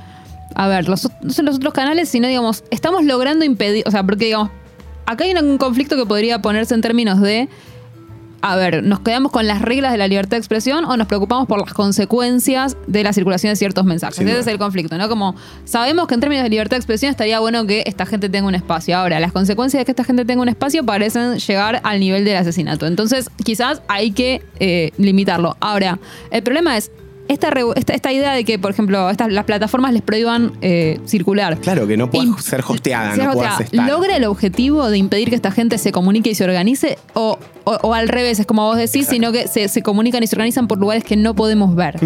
a 0.54 0.68
ver, 0.68 0.88
los, 0.88 1.08
no 1.20 1.32
son 1.32 1.46
los 1.46 1.56
otros 1.56 1.72
canales, 1.72 2.08
sino, 2.08 2.28
digamos, 2.28 2.64
estamos 2.70 3.04
logrando 3.04 3.44
impedir, 3.44 3.84
o 3.86 3.90
sea, 3.90 4.04
porque, 4.04 4.26
digamos, 4.26 4.50
acá 5.06 5.24
hay 5.24 5.34
un 5.34 5.58
conflicto 5.58 5.96
que 5.96 6.06
podría 6.06 6.40
ponerse 6.40 6.74
en 6.74 6.80
términos 6.80 7.20
de 7.20 7.48
a 8.46 8.56
ver, 8.56 8.84
¿nos 8.84 9.00
quedamos 9.00 9.32
con 9.32 9.46
las 9.46 9.62
reglas 9.62 9.90
de 9.92 9.96
la 9.96 10.06
libertad 10.06 10.32
de 10.32 10.36
expresión 10.36 10.84
o 10.84 10.98
nos 10.98 11.06
preocupamos 11.06 11.48
por 11.48 11.58
las 11.60 11.72
consecuencias 11.72 12.76
de 12.86 13.02
la 13.02 13.14
circulación 13.14 13.50
de 13.50 13.56
ciertos 13.56 13.86
mensajes? 13.86 14.16
Sin 14.16 14.26
Ese 14.26 14.36
duda. 14.36 14.42
es 14.42 14.46
el 14.48 14.58
conflicto, 14.58 14.98
¿no? 14.98 15.08
Como 15.08 15.34
sabemos 15.64 16.06
que 16.06 16.12
en 16.14 16.20
términos 16.20 16.44
de 16.44 16.50
libertad 16.50 16.76
de 16.76 16.80
expresión 16.80 17.10
estaría 17.10 17.40
bueno 17.40 17.66
que 17.66 17.84
esta 17.86 18.04
gente 18.04 18.28
tenga 18.28 18.46
un 18.46 18.54
espacio. 18.54 18.98
Ahora, 18.98 19.18
las 19.18 19.32
consecuencias 19.32 19.80
de 19.80 19.86
que 19.86 19.92
esta 19.92 20.04
gente 20.04 20.26
tenga 20.26 20.42
un 20.42 20.50
espacio 20.50 20.84
parecen 20.84 21.38
llegar 21.38 21.80
al 21.84 22.00
nivel 22.00 22.26
del 22.26 22.36
asesinato. 22.36 22.86
Entonces, 22.86 23.30
quizás 23.44 23.80
hay 23.88 24.10
que 24.10 24.42
eh, 24.60 24.90
limitarlo. 24.98 25.56
Ahora, 25.60 25.98
el 26.30 26.42
problema 26.42 26.76
es. 26.76 26.90
Esta, 27.26 27.48
esta, 27.76 27.94
esta 27.94 28.12
idea 28.12 28.32
de 28.34 28.44
que, 28.44 28.58
por 28.58 28.70
ejemplo, 28.70 29.08
estas, 29.08 29.32
las 29.32 29.44
plataformas 29.46 29.92
les 29.94 30.02
prohíban 30.02 30.52
eh, 30.60 31.00
circular. 31.06 31.56
Claro, 31.58 31.86
que 31.86 31.96
no 31.96 32.10
puedas 32.10 32.28
Imp- 32.28 32.38
ser 32.40 32.60
hosteada, 32.66 33.14
ser 33.14 33.24
no 33.24 33.32
puedas 33.32 33.52
hosteada. 33.60 33.64
estar. 33.82 33.88
¿Logra 33.88 34.16
el 34.18 34.24
objetivo 34.24 34.88
de 34.90 34.98
impedir 34.98 35.30
que 35.30 35.34
esta 35.34 35.50
gente 35.50 35.78
se 35.78 35.90
comunique 35.90 36.28
y 36.30 36.34
se 36.34 36.44
organice? 36.44 36.98
O, 37.14 37.38
o- 37.64 37.78
o 37.82 37.94
al 37.94 38.08
revés, 38.08 38.40
es 38.40 38.46
como 38.46 38.66
vos 38.66 38.76
decís, 38.76 39.06
sino 39.08 39.32
que 39.32 39.48
se, 39.48 39.68
se 39.68 39.82
comunican 39.82 40.22
y 40.22 40.26
se 40.26 40.36
organizan 40.36 40.68
por 40.68 40.78
lugares 40.78 41.02
que 41.02 41.16
no 41.16 41.34
podemos 41.34 41.74
ver. 41.74 41.98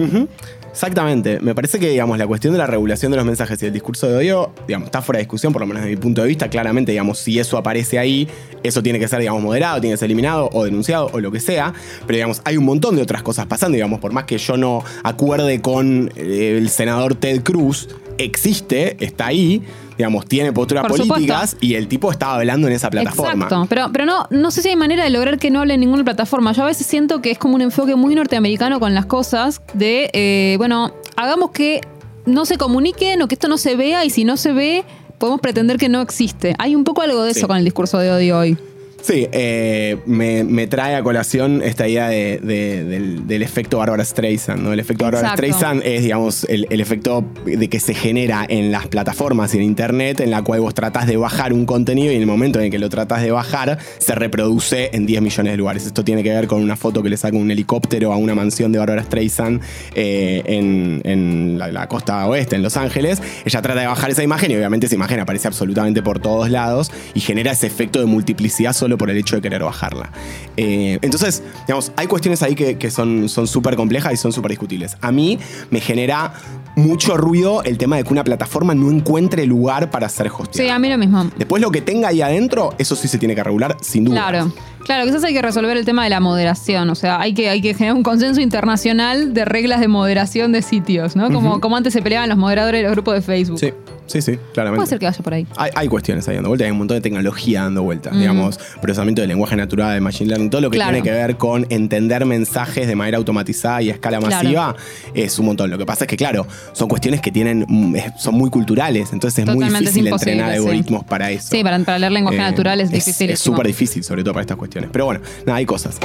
Exactamente. 0.78 1.40
Me 1.40 1.56
parece 1.56 1.80
que, 1.80 1.88
digamos, 1.88 2.18
la 2.18 2.26
cuestión 2.28 2.52
de 2.52 2.58
la 2.60 2.68
regulación 2.68 3.10
de 3.10 3.16
los 3.16 3.26
mensajes 3.26 3.60
y 3.64 3.66
el 3.66 3.72
discurso 3.72 4.06
de 4.06 4.14
odio, 4.14 4.52
digamos, 4.68 4.86
está 4.86 5.02
fuera 5.02 5.18
de 5.18 5.24
discusión, 5.24 5.52
por 5.52 5.58
lo 5.58 5.66
menos 5.66 5.82
desde 5.82 5.96
mi 5.96 6.00
punto 6.00 6.22
de 6.22 6.28
vista. 6.28 6.48
Claramente, 6.48 6.92
digamos, 6.92 7.18
si 7.18 7.40
eso 7.40 7.58
aparece 7.58 7.98
ahí, 7.98 8.28
eso 8.62 8.80
tiene 8.80 9.00
que 9.00 9.08
ser, 9.08 9.18
digamos, 9.18 9.42
moderado, 9.42 9.80
tiene 9.80 9.94
que 9.94 9.98
ser 9.98 10.06
eliminado 10.06 10.48
o 10.52 10.62
denunciado 10.62 11.10
o 11.12 11.18
lo 11.18 11.32
que 11.32 11.40
sea. 11.40 11.74
Pero, 12.06 12.18
digamos, 12.18 12.42
hay 12.44 12.58
un 12.58 12.64
montón 12.64 12.94
de 12.94 13.02
otras 13.02 13.24
cosas 13.24 13.46
pasando, 13.46 13.74
digamos, 13.74 13.98
por 13.98 14.12
más 14.12 14.22
que 14.22 14.38
yo 14.38 14.56
no 14.56 14.84
acuerde 15.02 15.60
con 15.60 16.12
eh, 16.14 16.54
el 16.56 16.68
senador 16.68 17.16
Ted 17.16 17.42
Cruz, 17.42 17.88
existe, 18.16 19.04
está 19.04 19.26
ahí, 19.26 19.64
digamos, 19.98 20.26
tiene 20.26 20.52
posturas 20.52 20.82
Por 20.82 20.92
supuesto. 20.92 21.14
políticas 21.14 21.56
y 21.60 21.74
el 21.74 21.88
tipo 21.88 22.12
estaba 22.12 22.36
hablando 22.36 22.68
en 22.68 22.72
esa 22.72 22.88
plataforma. 22.88 23.46
Exacto, 23.46 23.66
pero, 23.68 23.90
pero 23.92 24.06
no, 24.06 24.26
no 24.30 24.52
sé 24.52 24.62
si 24.62 24.68
hay 24.68 24.76
manera 24.76 25.02
de 25.02 25.10
lograr 25.10 25.38
que 25.38 25.50
no 25.50 25.60
hable 25.60 25.74
en 25.74 25.80
ninguna 25.80 26.04
plataforma. 26.04 26.52
Yo 26.52 26.62
a 26.62 26.66
veces 26.66 26.86
siento 26.86 27.20
que 27.20 27.32
es 27.32 27.38
como 27.38 27.56
un 27.56 27.62
enfoque 27.62 27.96
muy 27.96 28.14
norteamericano 28.14 28.78
con 28.78 28.94
las 28.94 29.06
cosas 29.06 29.60
de, 29.74 30.08
eh, 30.12 30.54
bueno, 30.56 30.92
hagamos 31.16 31.50
que 31.50 31.80
no 32.26 32.46
se 32.46 32.56
comuniquen 32.58 33.20
o 33.22 33.28
que 33.28 33.34
esto 33.34 33.48
no 33.48 33.58
se 33.58 33.74
vea 33.74 34.04
y 34.04 34.10
si 34.10 34.24
no 34.24 34.36
se 34.36 34.52
ve, 34.52 34.84
podemos 35.18 35.40
pretender 35.40 35.78
que 35.78 35.88
no 35.88 36.00
existe. 36.00 36.54
Hay 36.58 36.76
un 36.76 36.84
poco 36.84 37.02
algo 37.02 37.24
de 37.24 37.32
eso 37.32 37.48
con 37.48 37.56
el 37.56 37.64
discurso 37.64 37.98
de 37.98 38.12
odio 38.12 38.38
hoy. 38.38 38.56
Sí, 39.00 39.26
eh, 39.32 39.96
me, 40.06 40.44
me 40.44 40.66
trae 40.66 40.94
a 40.96 41.02
colación 41.02 41.62
esta 41.62 41.86
idea 41.88 42.08
de- 42.08 42.38
de- 42.42 42.84
del, 42.84 43.26
del 43.26 43.42
efecto 43.42 43.78
Barbara 43.78 44.04
Streisand. 44.04 44.60
¿no? 44.62 44.72
El 44.72 44.80
efecto 44.80 45.04
Barbara. 45.04 45.32
Streisand 45.34 45.82
es, 45.84 46.02
digamos, 46.02 46.44
el, 46.44 46.66
el 46.68 46.80
efecto 46.80 47.24
de 47.46 47.68
que 47.68 47.80
se 47.80 47.94
genera 47.94 48.44
en 48.48 48.70
las 48.72 48.86
plataformas 48.88 49.54
y 49.54 49.58
en 49.58 49.62
Internet, 49.64 50.20
en 50.20 50.30
la 50.30 50.42
cual 50.42 50.60
vos 50.60 50.74
tratás 50.74 51.06
de 51.06 51.16
bajar 51.16 51.52
un 51.52 51.64
contenido 51.64 52.12
y 52.12 52.16
en 52.16 52.20
el 52.22 52.26
momento 52.26 52.58
en 52.58 52.66
el 52.66 52.70
que 52.70 52.78
lo 52.78 52.88
tratás 52.90 53.22
de 53.22 53.30
bajar, 53.30 53.78
se 53.98 54.14
reproduce 54.14 54.90
en 54.92 55.06
10 55.06 55.22
millones 55.22 55.52
de 55.52 55.56
lugares. 55.56 55.86
Esto 55.86 56.04
tiene 56.04 56.22
que 56.22 56.30
ver 56.30 56.46
con 56.48 56.60
una 56.62 56.76
foto 56.76 57.02
que 57.02 57.08
le 57.08 57.16
saca 57.16 57.36
un 57.36 57.50
helicóptero 57.50 58.12
a 58.12 58.16
una 58.16 58.34
mansión 58.34 58.72
de 58.72 58.78
Barbara 58.78 59.04
Streisand 59.04 59.60
eh, 59.94 60.42
en, 60.44 61.00
en 61.04 61.58
la, 61.58 61.68
la 61.72 61.88
costa 61.88 62.26
oeste, 62.26 62.56
en 62.56 62.62
Los 62.62 62.76
Ángeles. 62.76 63.22
Ella 63.44 63.62
trata 63.62 63.80
de 63.80 63.86
bajar 63.86 64.10
esa 64.10 64.22
imagen 64.24 64.50
y 64.50 64.56
obviamente 64.56 64.86
esa 64.86 64.96
imagen 64.96 65.20
aparece 65.20 65.46
absolutamente 65.48 66.02
por 66.02 66.18
todos 66.18 66.50
lados 66.50 66.90
y 67.14 67.20
genera 67.20 67.52
ese 67.52 67.66
efecto 67.68 68.00
de 68.00 68.06
multiplicidad 68.06 68.72
solo 68.88 68.96
por 68.98 69.10
el 69.10 69.18
hecho 69.18 69.36
de 69.36 69.42
querer 69.42 69.62
bajarla. 69.62 70.10
Eh, 70.56 70.98
entonces, 71.02 71.42
digamos, 71.66 71.92
hay 71.96 72.06
cuestiones 72.06 72.42
ahí 72.42 72.54
que, 72.54 72.78
que 72.78 72.90
son 72.90 73.28
son 73.28 73.46
súper 73.46 73.76
complejas 73.76 74.14
y 74.14 74.16
son 74.16 74.32
súper 74.32 74.50
discutibles. 74.50 74.96
A 75.02 75.12
mí 75.12 75.38
me 75.70 75.80
genera 75.80 76.32
mucho 76.74 77.16
ruido 77.16 77.62
el 77.64 77.76
tema 77.76 77.96
de 77.96 78.04
que 78.04 78.12
una 78.12 78.24
plataforma 78.24 78.74
no 78.74 78.90
encuentre 78.90 79.44
lugar 79.44 79.90
para 79.90 80.08
ser 80.08 80.28
hosteada. 80.28 80.52
Sí, 80.52 80.68
a 80.68 80.78
mí 80.78 80.88
lo 80.88 80.96
mismo. 80.96 81.30
Después 81.36 81.60
lo 81.60 81.70
que 81.70 81.82
tenga 81.82 82.08
ahí 82.08 82.22
adentro, 82.22 82.74
eso 82.78 82.96
sí 82.96 83.08
se 83.08 83.18
tiene 83.18 83.34
que 83.34 83.44
regular, 83.44 83.76
sin 83.82 84.04
duda. 84.04 84.28
Claro, 84.28 84.52
claro, 84.84 85.04
quizás 85.06 85.24
hay 85.24 85.34
que 85.34 85.42
resolver 85.42 85.76
el 85.76 85.84
tema 85.84 86.04
de 86.04 86.10
la 86.10 86.20
moderación, 86.20 86.90
o 86.90 86.94
sea, 86.94 87.20
hay 87.20 87.34
que, 87.34 87.48
hay 87.50 87.60
que 87.60 87.74
generar 87.74 87.94
un 87.96 88.02
consenso 88.02 88.40
internacional 88.40 89.34
de 89.34 89.44
reglas 89.44 89.80
de 89.80 89.88
moderación 89.88 90.52
de 90.52 90.62
sitios, 90.62 91.16
¿no? 91.16 91.30
Como, 91.30 91.60
como 91.60 91.76
antes 91.76 91.92
se 91.92 92.02
peleaban 92.02 92.28
los 92.28 92.38
moderadores 92.38 92.80
de 92.80 92.82
los 92.84 92.92
grupos 92.92 93.14
de 93.14 93.22
Facebook. 93.22 93.58
Sí, 93.58 93.72
sí, 94.06 94.22
sí, 94.22 94.38
claramente. 94.54 94.78
Puede 94.78 94.88
ser 94.88 94.98
que 94.98 95.06
vaya 95.06 95.18
por 95.22 95.34
ahí. 95.34 95.46
Hay, 95.56 95.70
hay 95.74 95.88
cuestiones 95.88 96.26
ahí 96.28 96.34
dando 96.36 96.48
vueltas, 96.50 96.66
hay 96.66 96.72
un 96.72 96.78
montón 96.78 96.96
de 96.96 97.00
tecnología 97.00 97.62
dando 97.62 97.82
vueltas, 97.82 98.12
Mm. 98.14 98.18
digamos, 98.20 98.58
procesamiento 98.80 99.20
de 99.22 99.28
lenguaje 99.28 99.56
natural, 99.56 99.94
de 99.94 100.00
machine 100.00 100.28
learning, 100.30 100.50
todo 100.50 100.60
lo 100.62 100.70
que 100.70 100.76
Claro. 100.78 100.92
tiene 100.92 101.04
que 101.04 101.12
ver 101.12 101.36
con 101.36 101.66
entender 101.70 102.24
mensajes 102.24 102.86
de 102.86 102.96
manera 102.96 103.18
automatizada 103.18 103.82
y 103.82 103.90
a 103.90 103.92
escala 103.94 104.18
Claro. 104.18 104.34
masiva 104.34 104.76
es 105.14 105.38
un 105.38 105.46
montón. 105.46 105.70
Lo 105.70 105.78
que 105.78 105.86
pasa 105.86 106.04
es 106.04 106.08
que, 106.08 106.16
claro, 106.16 106.46
son 106.72 106.88
cuestiones 106.88 107.20
que 107.20 107.30
tienen, 107.30 107.64
mm, 107.68 107.96
son 108.18 108.34
muy 108.34 108.50
culturales, 108.50 109.12
entonces 109.12 109.40
es 109.40 109.46
muy 109.46 109.56
Totalmente, 109.56 109.90
difícil 109.90 110.06
entrenar 110.12 110.50
sí. 110.52 110.56
algoritmos 110.56 111.04
para 111.04 111.30
eso. 111.30 111.48
Sí, 111.50 111.62
para, 111.62 111.78
para 111.80 111.98
leer 111.98 112.12
lenguaje 112.12 112.38
Eh, 112.38 112.40
natural 112.42 112.80
es 112.80 112.90
difícil. 112.90 113.30
Es 113.30 113.40
súper 113.40 113.66
difícil, 113.66 114.02
sobre 114.04 114.22
todo 114.22 114.32
para 114.34 114.42
estas 114.42 114.56
Pero 114.70 115.04
bueno, 115.04 115.20
nada, 115.46 115.56
hay 115.56 115.66
cosas. 115.66 115.98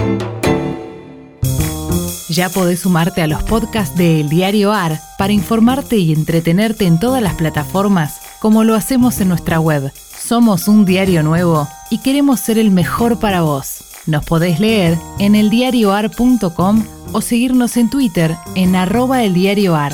Ya 2.29 2.49
podés 2.49 2.79
sumarte 2.79 3.21
a 3.21 3.27
los 3.27 3.43
podcasts 3.43 3.95
de 3.95 4.21
El 4.21 4.29
Diario 4.29 4.73
AR 4.73 4.99
para 5.19 5.33
informarte 5.33 5.97
y 5.97 6.13
entretenerte 6.13 6.85
en 6.85 6.99
todas 6.99 7.21
las 7.21 7.35
plataformas, 7.35 8.21
como 8.39 8.63
lo 8.63 8.75
hacemos 8.75 9.21
en 9.21 9.29
nuestra 9.29 9.59
web. 9.59 9.91
Somos 10.17 10.67
un 10.67 10.85
diario 10.85 11.21
nuevo 11.21 11.67
y 11.91 11.99
queremos 11.99 12.39
ser 12.39 12.57
el 12.57 12.71
mejor 12.71 13.19
para 13.19 13.41
vos. 13.41 13.83
Nos 14.07 14.25
podés 14.25 14.59
leer 14.59 14.97
en 15.19 15.35
eldiarioar.com 15.35 16.83
o 17.11 17.21
seguirnos 17.21 17.77
en 17.77 17.89
Twitter 17.89 18.35
en 18.55 18.75
arroba 18.75 19.23
eldiarioar. 19.23 19.93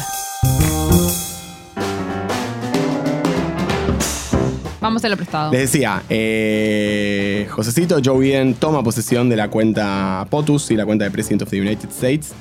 Vamos 4.89 5.06
a 5.06 5.10
lo 5.10 5.17
prestado. 5.17 5.52
Les 5.52 5.71
decía, 5.71 6.02
eh, 6.10 7.45
Josecito 7.52 7.99
Joe 8.04 8.19
Biden 8.19 8.56
toma 8.56 8.82
posesión 8.82 9.30
de 9.30 9.36
la 9.36 9.47
cuenta 9.47 10.25
POTUS 10.32 10.71
y 10.71 10.75
la 10.75 10.84
cuenta 10.84 11.06
de 11.06 11.12
President 11.12 11.43
of 11.43 11.49
the 11.52 11.62
United 11.62 11.89
States. 11.89 12.32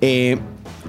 Eh, 0.00 0.38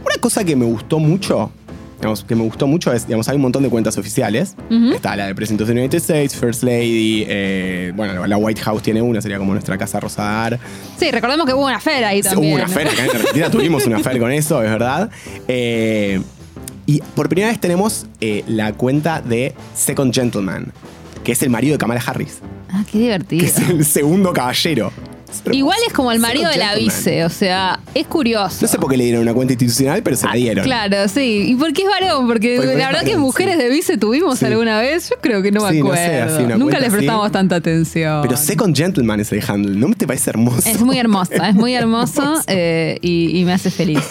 una 0.05 0.15
cosa 0.21 0.45
que 0.45 0.55
me 0.55 0.63
gustó 0.63 0.99
mucho, 0.99 1.51
digamos, 1.97 2.23
que 2.23 2.33
me 2.33 2.43
gustó 2.43 2.65
mucho 2.65 2.93
es, 2.93 3.07
digamos, 3.07 3.27
hay 3.27 3.35
un 3.35 3.41
montón 3.41 3.61
de 3.61 3.69
cuentas 3.69 3.97
oficiales. 3.97 4.55
Está 4.93 5.17
la 5.17 5.27
de 5.27 5.35
President 5.35 5.59
of 5.59 5.67
the 5.67 5.73
United 5.73 5.97
States, 5.97 6.33
First 6.33 6.63
Lady, 6.63 7.25
eh, 7.27 7.91
bueno, 7.93 8.25
la 8.25 8.37
White 8.37 8.61
House 8.61 8.81
tiene 8.81 9.01
una, 9.01 9.19
sería 9.21 9.37
como 9.37 9.51
nuestra 9.51 9.77
casa 9.77 9.99
rosada. 9.99 10.57
Sí, 10.97 11.11
recordemos 11.11 11.45
que 11.45 11.53
hubo 11.53 11.65
una 11.65 11.81
feria 11.81 12.07
ahí 12.07 12.21
también. 12.21 12.53
Hubo 12.53 12.63
una 12.63 12.69
feria, 12.69 12.93
acá 12.93 13.03
en 13.03 13.17
Argentina 13.17 13.49
tuvimos 13.51 13.85
una 13.85 13.99
feria 13.99 14.21
con 14.21 14.31
eso, 14.31 14.63
es 14.63 14.69
verdad. 14.69 15.09
Eh, 15.49 16.21
y 16.85 17.01
por 17.15 17.29
primera 17.29 17.49
vez 17.49 17.59
tenemos 17.59 18.05
eh, 18.21 18.43
la 18.47 18.73
cuenta 18.73 19.21
de 19.21 19.53
Second 19.75 20.13
Gentleman, 20.13 20.71
que 21.23 21.31
es 21.33 21.41
el 21.43 21.49
marido 21.49 21.73
de 21.73 21.77
Kamala 21.77 22.01
Harris, 22.05 22.39
Ah, 22.73 22.83
qué 22.89 22.99
divertido. 22.99 23.41
que 23.41 23.47
es 23.47 23.57
el 23.69 23.85
segundo 23.85 24.31
caballero. 24.33 24.91
Igual 25.49 25.77
es 25.87 25.93
como 25.93 26.11
el 26.11 26.19
marido 26.19 26.49
de 26.49 26.57
la 26.57 26.75
vice, 26.75 27.23
o 27.23 27.29
sea, 27.29 27.79
es 27.95 28.05
curioso. 28.05 28.57
No 28.61 28.67
sé 28.67 28.77
por 28.77 28.91
qué 28.91 28.97
le 28.97 29.05
dieron 29.05 29.21
una 29.21 29.33
cuenta 29.33 29.53
institucional, 29.53 30.03
pero 30.03 30.17
se 30.17 30.25
la 30.25 30.33
Ah, 30.33 30.35
dieron. 30.35 30.65
Claro, 30.65 31.07
sí. 31.07 31.45
¿Y 31.47 31.55
por 31.55 31.71
qué 31.71 31.83
es 31.83 31.87
varón? 31.87 32.27
Porque 32.27 32.57
la 32.57 32.65
verdad 32.87 32.99
que 33.03 33.11
varón, 33.11 33.21
mujeres 33.21 33.55
sí. 33.55 33.63
de 33.63 33.69
vice 33.69 33.97
tuvimos 33.97 34.39
Sí. 34.39 34.45
alguna 34.45 34.81
vez. 34.81 35.09
Yo 35.09 35.15
creo 35.21 35.41
que 35.41 35.53
no 35.53 35.61
me 35.63 35.71
Sí, 35.71 35.81
no 35.81 35.93
sé, 35.95 36.03
acuerdo. 36.21 36.35
así 36.35 36.43
Nunca 36.43 36.57
cuenta 36.59 36.79
les 36.81 36.91
prestamos 36.91 37.31
tanta 37.31 37.55
atención. 37.55 38.21
Pero 38.23 38.35
Second 38.35 38.75
Gentleman 38.75 39.21
es 39.21 39.31
el 39.31 39.41
handle, 39.47 39.75
¿no 39.79 39.93
te 39.95 40.05
parece 40.05 40.31
hermoso? 40.31 40.67
Es 40.67 40.81
muy 40.81 40.97
hermosa, 40.99 41.47
es 41.47 41.55
muy 41.55 41.75
hermoso 41.75 42.41
eh, 42.47 42.97
y, 43.01 43.39
y 43.39 43.45
me 43.45 43.53
hace 43.53 43.71
feliz. 43.71 44.01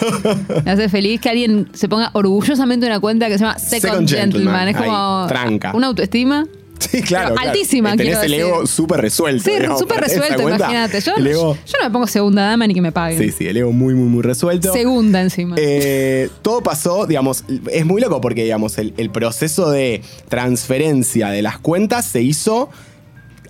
Me 0.65 0.71
hace 0.71 0.89
feliz 0.89 1.21
que 1.21 1.29
alguien 1.29 1.69
se 1.73 1.87
ponga 1.87 2.09
orgullosamente 2.13 2.87
una 2.87 2.99
cuenta 2.99 3.27
que 3.27 3.33
se 3.37 3.43
llama 3.45 3.59
Second, 3.59 3.81
Second 3.81 4.09
Gentleman. 4.09 4.31
Gentleman, 4.31 4.67
Es 4.69 4.75
como 4.77 5.21
ahí, 5.21 5.27
tranca. 5.27 5.71
una 5.75 5.85
autoestima. 5.85 6.47
Sí, 6.81 7.01
claro. 7.01 7.35
Claro. 7.35 7.49
altísima, 7.49 7.91
Tenés 7.91 8.17
quiero 8.17 8.21
el 8.23 8.31
decir. 8.31 8.45
ego 8.45 8.67
súper 8.67 9.01
resuelto. 9.01 9.43
Sí, 9.43 9.51
súper 9.77 10.01
resuelto, 10.01 10.41
imagínate. 10.49 10.99
Yo, 11.01 11.15
El 11.15 11.27
ego- 11.27 11.55
yo 11.65 11.73
no 11.79 11.85
me 11.87 11.91
pongo 11.91 12.07
segunda 12.07 12.41
dama 12.49 12.65
ni 12.67 12.73
que 12.73 12.81
me 12.81 12.91
paguen. 12.91 13.19
Sí, 13.21 13.31
sí, 13.31 13.47
el 13.47 13.57
ego 13.57 13.71
muy, 13.71 13.93
muy, 13.93 14.09
muy 14.09 14.23
resuelto. 14.23 14.73
Segunda 14.73 15.21
encima. 15.21 15.55
Eh, 15.59 16.29
todo 16.41 16.61
pasó, 16.61 17.05
digamos, 17.05 17.43
es 17.71 17.85
muy 17.85 18.01
loco 18.01 18.19
porque, 18.19 18.43
digamos, 18.43 18.77
el, 18.77 18.93
el 18.97 19.09
proceso 19.11 19.69
de 19.69 20.01
transferencia 20.29 21.29
de 21.29 21.41
las 21.41 21.59
cuentas 21.59 22.05
se 22.05 22.21
hizo 22.21 22.69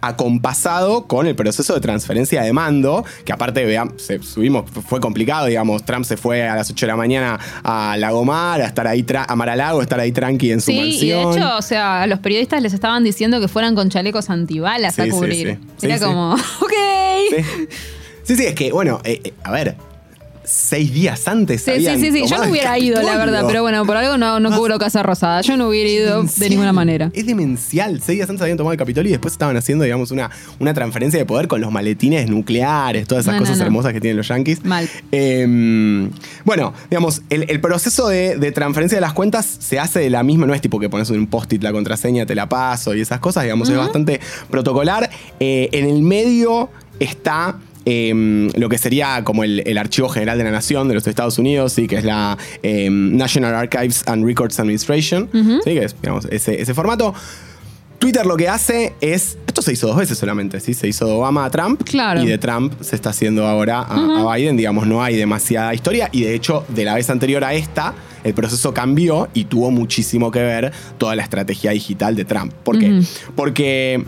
acompasado 0.02 1.08
con 1.08 1.28
el 1.28 1.36
proceso 1.36 1.74
de 1.74 1.82
transferencia 1.82 2.42
de 2.44 2.54
mando, 2.54 3.06
que 3.26 3.32
aparte, 3.34 3.64
vean, 3.66 3.94
se 3.98 4.22
subimos, 4.24 4.70
fue 4.88 5.00
complicado, 5.00 5.46
digamos, 5.48 5.84
Trump 5.86 6.06
se 6.06 6.18
fue 6.18 6.48
a 6.48 6.56
las 6.56 6.70
8 6.70 6.86
de 6.86 6.92
la 6.92 6.96
mañana 6.98 7.40
a 7.64 7.96
Lagomar, 7.98 8.62
a 8.62 8.66
estar 8.66 8.88
ahí, 8.88 9.06
a 9.28 9.36
Mar-a-Lago, 9.36 9.80
a 9.80 9.84
estar 9.84 10.00
ahí 10.00 10.12
tranqui 10.12 10.52
en 10.52 10.62
su 10.62 10.72
Sí, 10.72 10.78
y 10.80 11.10
de 11.10 11.16
mansión. 11.16 11.38
hecho, 11.38 11.58
o 11.58 11.62
sea, 11.62 12.02
a 12.04 12.08
los 12.08 12.20
periodistas 12.20 12.62
les 12.62 12.74
estaban 12.74 13.04
diciendo 13.04 13.40
que 13.40 13.48
fueran 13.48 13.76
con 13.76 13.90
chalecos 13.90 14.30
antibalas 14.30 14.96
Sí, 14.96 15.02
a 15.02 15.06
sí, 15.06 15.12
cubrir. 15.12 15.60
sí. 15.62 15.68
Sí, 15.78 15.86
Era 15.88 15.98
sí. 15.98 16.04
como, 16.06 16.34
ok. 16.62 16.74
Sí. 17.30 17.46
sí, 18.24 18.36
sí, 18.36 18.46
es 18.46 18.56
que, 18.56 18.72
bueno, 18.72 19.02
eh, 19.04 19.22
eh, 19.24 19.34
a 19.44 19.52
ver, 19.52 19.76
seis 20.44 20.94
días 20.94 21.28
antes. 21.28 21.64
Sí, 21.64 21.72
sí, 21.78 22.00
sí, 22.00 22.12
sí. 22.12 22.24
Yo 22.28 22.38
no 22.44 22.50
hubiera 22.50 22.78
ido, 22.78 23.02
la 23.02 23.18
verdad, 23.18 23.44
pero 23.48 23.62
bueno, 23.62 23.86
por 23.86 23.98
algo 23.98 24.18
no, 24.18 24.40
no 24.40 24.56
cubro 24.58 24.78
Casa 24.80 25.04
Rosada. 25.04 25.42
Yo 25.42 25.58
no 25.58 25.68
hubiera 25.70 25.90
ido 25.90 26.24
de 26.24 26.50
ninguna 26.50 26.74
manera. 26.74 27.12
Es 27.14 27.26
demencial. 27.26 28.02
Seis 28.02 28.18
días 28.18 28.30
antes 28.30 28.42
habían 28.42 28.58
tomado 28.58 28.72
el 28.74 28.78
Capitolio 28.78 29.10
y 29.10 29.12
después 29.14 29.34
estaban 29.34 29.56
haciendo, 29.58 29.84
digamos, 29.84 30.12
una, 30.12 30.30
una 30.60 30.74
transferencia 30.74 31.20
de 31.20 31.26
poder 31.26 31.48
con 31.48 31.62
los 31.62 31.72
maletines 31.72 32.30
nucleares, 32.30 33.08
todas 33.08 33.26
esas 33.26 33.36
No, 33.36 33.40
cosas 33.42 33.58
no. 33.58 33.66
hermosas 33.66 33.94
que 33.94 34.02
tienen 34.02 34.18
los 34.18 34.28
yankees. 34.28 34.64
Mal. 34.66 34.90
Eh, 35.12 36.10
bueno, 36.46 36.74
digamos, 36.90 37.22
el, 37.30 37.46
el 37.50 37.60
proceso 37.62 38.08
de, 38.08 38.38
de 38.38 38.52
transferencia 38.52 38.98
de 38.98 39.02
las 39.02 39.14
cuentas 39.14 39.46
se 39.60 39.80
hace 39.80 40.00
de 40.00 40.10
la 40.10 40.24
misma, 40.24 40.46
no 40.48 40.54
es 40.54 40.62
tipo 40.62 40.80
que 40.80 40.90
pones 40.90 41.10
un 41.10 41.28
post-it 41.28 41.62
la 41.64 41.72
contraseña, 41.72 42.26
te 42.26 42.36
la 42.36 42.48
paso 42.50 42.96
y 42.96 43.02
esas 43.02 43.20
cosas, 43.20 43.44
digamos, 43.44 43.70
es 43.70 43.78
bastante 43.78 44.20
protocolar. 44.50 45.10
Eh, 45.40 45.70
en 45.72 45.86
el 45.86 46.02
medio 46.02 46.70
está 47.00 47.58
eh, 47.86 48.50
lo 48.56 48.70
que 48.70 48.78
sería 48.78 49.24
como 49.24 49.44
el, 49.44 49.64
el 49.66 49.78
Archivo 49.78 50.10
General 50.10 50.38
de 50.38 50.44
la 50.44 50.52
Nación 50.52 50.88
de 50.88 50.94
los 50.94 51.08
Estados 51.08 51.40
Unidos, 51.40 51.74
¿sí? 51.74 51.88
que 51.88 51.98
es 51.98 52.04
la 52.04 52.38
eh, 52.64 52.90
National 52.92 53.56
Archives 53.56 54.04
and 54.08 54.26
Records 54.26 54.60
Administration, 54.60 55.30
¿sí? 55.64 55.74
que 55.74 55.86
es 55.86 55.96
digamos, 56.02 56.26
ese, 56.26 56.62
ese 56.62 56.74
formato. 56.74 57.14
Twitter 58.02 58.26
lo 58.26 58.36
que 58.36 58.50
hace 58.50 58.94
es. 59.00 59.38
Esto 59.46 59.62
se 59.62 59.74
hizo 59.74 59.86
dos 59.86 59.98
veces 59.98 60.18
solamente, 60.18 60.60
¿sí? 60.60 60.74
Se 60.74 60.88
hizo 60.88 61.06
de 61.06 61.12
Obama 61.12 61.46
a 61.46 61.52
Trump. 61.52 61.84
Claro. 61.84 62.24
Y 62.24 62.26
de 62.26 62.40
Trump 62.40 62.74
se 62.82 62.96
está 62.96 63.12
haciendo 63.12 63.46
ahora 63.46 63.82
a, 63.82 64.28
a 64.28 64.36
Biden. 64.36 64.58
Digamos, 64.58 64.88
no 64.88 65.04
hay 65.04 65.16
demasiada 65.16 65.72
historia. 65.76 66.10
Y 66.12 66.24
de 66.24 66.34
hecho, 66.34 66.66
de 66.70 66.84
la 66.84 66.96
vez 66.96 67.12
anterior 67.12 67.44
a 67.44 67.54
esta, 67.54 67.94
el 68.24 68.34
proceso 68.34 68.74
cambió 68.74 69.30
y 69.36 69.44
tuvo 69.46 69.70
muchísimo 69.70 70.32
que 70.32 70.40
ver 70.40 70.72
toda 70.98 71.16
la 71.16 71.22
estrategia 71.22 71.72
digital 71.72 72.16
de 72.16 72.26
Trump. 72.26 72.52
¿Por 72.64 72.80
qué? 72.80 73.04
Porque. 73.36 74.04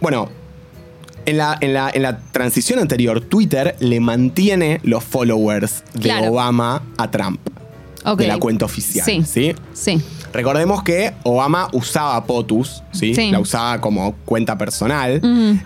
Bueno, 0.00 0.28
en 1.26 1.36
la, 1.38 1.58
en, 1.60 1.74
la, 1.74 1.90
en 1.92 2.02
la 2.02 2.18
transición 2.32 2.78
anterior, 2.78 3.20
Twitter 3.20 3.76
le 3.80 4.00
mantiene 4.00 4.80
los 4.82 5.04
followers 5.04 5.82
de 5.94 6.00
Claro. 6.00 6.32
Obama 6.32 6.82
a 6.96 7.10
Trump. 7.10 7.40
Ok. 8.04 8.20
De 8.20 8.26
la 8.28 8.38
cuenta 8.38 8.64
oficial. 8.64 9.04
Sí. 9.04 9.22
¿sí? 9.26 9.54
Sí. 9.74 10.00
Recordemos 10.36 10.82
que 10.82 11.14
Obama 11.22 11.68
usaba 11.72 12.22
POTUS, 12.24 12.82
¿sí? 12.92 13.14
Sí. 13.14 13.30
La 13.30 13.40
usaba 13.40 13.80
como 13.80 14.14
cuenta 14.26 14.58
personal. 14.58 15.20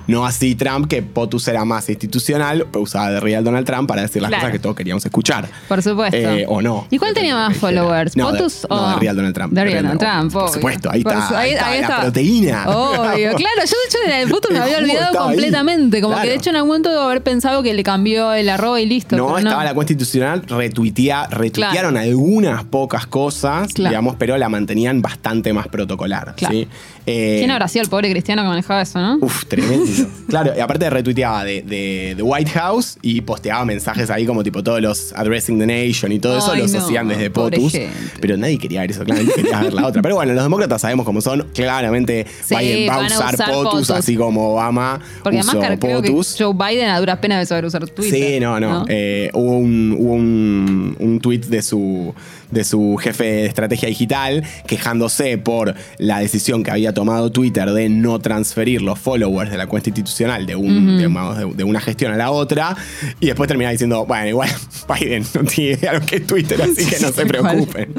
No 0.07 0.25
así 0.25 0.55
Trump, 0.55 0.87
que 0.89 1.03
POTUS 1.03 1.49
era 1.49 1.65
más 1.65 1.89
institucional, 1.89 2.67
pero 2.71 2.83
usaba 2.83 3.11
de 3.11 3.19
real 3.21 3.43
Donald 3.43 3.67
Trump 3.67 3.89
para 3.89 4.03
decir 4.03 4.23
las 4.23 4.29
Claro. 4.29 4.43
cosas 4.43 4.53
que 4.53 4.59
todos 4.61 4.77
queríamos 4.77 5.05
escuchar. 5.05 5.49
Por 5.69 5.83
supuesto. 5.83 6.17
Eh, 6.17 6.45
o 6.49 6.63
no. 6.63 6.87
¿Y 6.91 6.99
cuál 6.99 7.15
tenía 7.15 7.35
más 7.35 7.57
followers? 7.57 8.17
No, 8.17 8.31
de- 8.31 8.39
¿POTUS 8.39 8.67
no, 8.71 8.77
o- 8.77 8.89
de 8.91 8.97
real 8.97 9.17
Donald 9.17 9.35
Trump. 9.35 9.53
De 9.53 9.65
real 9.65 9.83
Donald 9.83 9.99
Trump, 10.01 10.33
Por 10.33 10.43
obvio. 10.45 10.55
supuesto, 10.55 10.91
ahí 10.91 11.03
Por 11.03 11.13
está. 11.15 11.29
su- 11.29 11.35
ahí, 11.37 11.51
está, 11.53 11.81
la 11.97 12.01
proteína. 12.03 12.65
Obvio, 12.69 13.35
claro, 13.35 13.61
yo 13.65 13.77
de 14.07 14.19
hecho 14.21 14.27
de 14.27 14.27
puto 14.33 14.49
me 14.53 14.59
había 14.61 14.79
olvidado 14.79 15.21
ahí. 15.21 15.27
completamente. 15.35 16.01
Como 16.01 16.13
Claro. 16.15 16.25
que 16.25 16.31
de 16.31 16.37
hecho 16.37 16.51
en 16.51 16.57
algún 16.57 16.69
momento 16.69 16.91
debo 16.91 17.03
haber 17.03 17.23
pensado 17.23 17.63
que 17.63 17.75
le 17.75 17.83
cambió 17.83 18.33
el 18.35 18.49
arroba 18.49 18.81
y 18.81 18.87
listo. 18.87 19.17
No, 19.17 19.37
estaba 19.37 19.65
la 19.65 19.75
cuenta 19.75 19.93
institucional, 19.93 20.43
retuitea, 20.47 21.27
retuitearon 21.29 21.97
algunas 21.97 22.65
pocas 22.65 23.07
cosas, 23.07 23.75
digamos, 23.75 24.15
pero 24.19 24.37
la 24.39 24.49
mantenían 24.61 25.01
bastante 25.03 25.53
más 25.53 25.69
protocolar. 25.69 26.35
Claro. 26.37 26.55
¿sí? 26.55 26.69
Eh, 27.07 27.37
¿Quién 27.39 27.51
habrá 27.51 27.67
sido 27.67 27.83
el 27.83 27.89
pobre 27.89 28.11
cristiano 28.11 28.43
que 28.43 28.49
manejaba 28.49 28.83
eso, 28.83 28.99
no? 29.01 29.17
Uf, 29.21 29.47
tremendo. 29.47 29.87
claro, 30.29 30.53
y 30.57 30.61
aparte 30.61 30.89
retuiteaba 30.91 31.45
de, 31.45 31.63
de, 31.63 32.15
de 32.17 32.23
White 32.23 32.51
House 32.51 32.99
y 33.03 33.23
posteaba 33.23 33.65
mensajes 33.65 34.11
ahí 34.11 34.27
como 34.27 34.43
tipo 34.43 34.63
todos 34.63 34.81
los 34.81 35.13
Addressing 35.15 35.59
the 35.59 35.67
Nation 35.67 36.13
y 36.13 36.19
todo 36.19 36.39
eso 36.39 36.53
Ay, 36.53 36.63
los 36.63 36.73
no, 36.73 36.81
hacían 36.81 37.09
desde 37.09 37.31
POTUS. 37.31 37.73
gente. 37.73 37.91
Pero 38.21 38.37
nadie 38.37 38.59
quería 38.59 38.83
ver 38.83 38.91
eso, 38.91 39.03
claramente 39.05 39.35
quería 39.35 39.61
ver 39.63 39.73
la 39.73 39.87
otra. 39.87 40.03
Pero 40.03 40.15
bueno, 40.17 40.33
los 40.35 40.43
demócratas 40.45 40.83
sabemos 40.83 41.07
cómo 41.07 41.21
son. 41.21 41.47
Claramente 41.55 42.27
Sí, 42.45 42.55
Biden 42.57 42.91
va 42.91 42.95
a 42.97 43.07
usar, 43.07 43.35
usar 43.35 43.51
POTUS, 43.51 43.71
POTUS. 43.73 43.91
así 43.91 44.17
como 44.17 44.53
Obama 44.53 45.01
Porque 45.23 45.39
usó 45.39 45.51
además 45.59 45.79
creo 45.81 46.03
que 46.03 46.11
POTUS. 46.11 46.37
Joe 46.39 46.55
Biden 46.55 46.89
a 46.91 46.99
duras 47.01 47.19
penas 47.19 47.41
de 47.41 47.47
saber 47.47 47.65
usar 47.65 47.87
Twitter. 47.89 48.35
Sí, 48.35 48.41
no, 48.41 48.61
no. 48.61 48.85
Eh, 48.89 49.31
hubo 49.33 49.57
un, 49.59 49.97
hubo 49.99 50.13
un, 50.15 50.97
un 50.99 51.21
tweet 51.21 51.41
de 51.41 51.63
su, 51.63 52.15
de 52.51 52.65
su 52.65 52.97
jefe 53.01 53.25
de 53.25 53.47
estrategia 53.47 53.89
digital 53.89 54.45
quejándose 54.67 55.39
por 55.39 55.75
la 55.99 56.19
decisión 56.21 56.63
que 56.63 56.71
había 56.71 56.93
tomado 56.95 57.31
Twitter 57.31 57.71
de 57.71 57.89
no 57.89 58.19
transferir 58.21 58.83
los 58.83 58.99
followers 58.99 59.51
de 59.51 59.57
la 59.59 59.67
cuenta 59.67 59.91
institucional 59.91 60.47
de, 60.47 60.57
un, 60.57 60.99
de, 60.99 61.53
de 61.57 61.65
una 61.65 61.81
gestión 61.81 62.13
a 62.13 62.17
la 62.17 62.31
otra. 62.31 62.77
Y 63.21 63.27
después 63.27 63.49
terminaba 63.49 63.73
diciendo, 63.73 64.05
bueno, 64.07 64.27
igual 64.29 64.49
Biden 65.01 65.25
no 65.35 65.45
tiene 65.45 65.73
idea 65.79 65.93
lo 65.95 66.01
que 66.01 66.17
es 66.17 66.27
Twitter, 66.27 66.61
así 66.63 66.87
que 66.87 66.99
no 67.01 67.09
se 67.13 67.27
preocupen. 67.27 67.93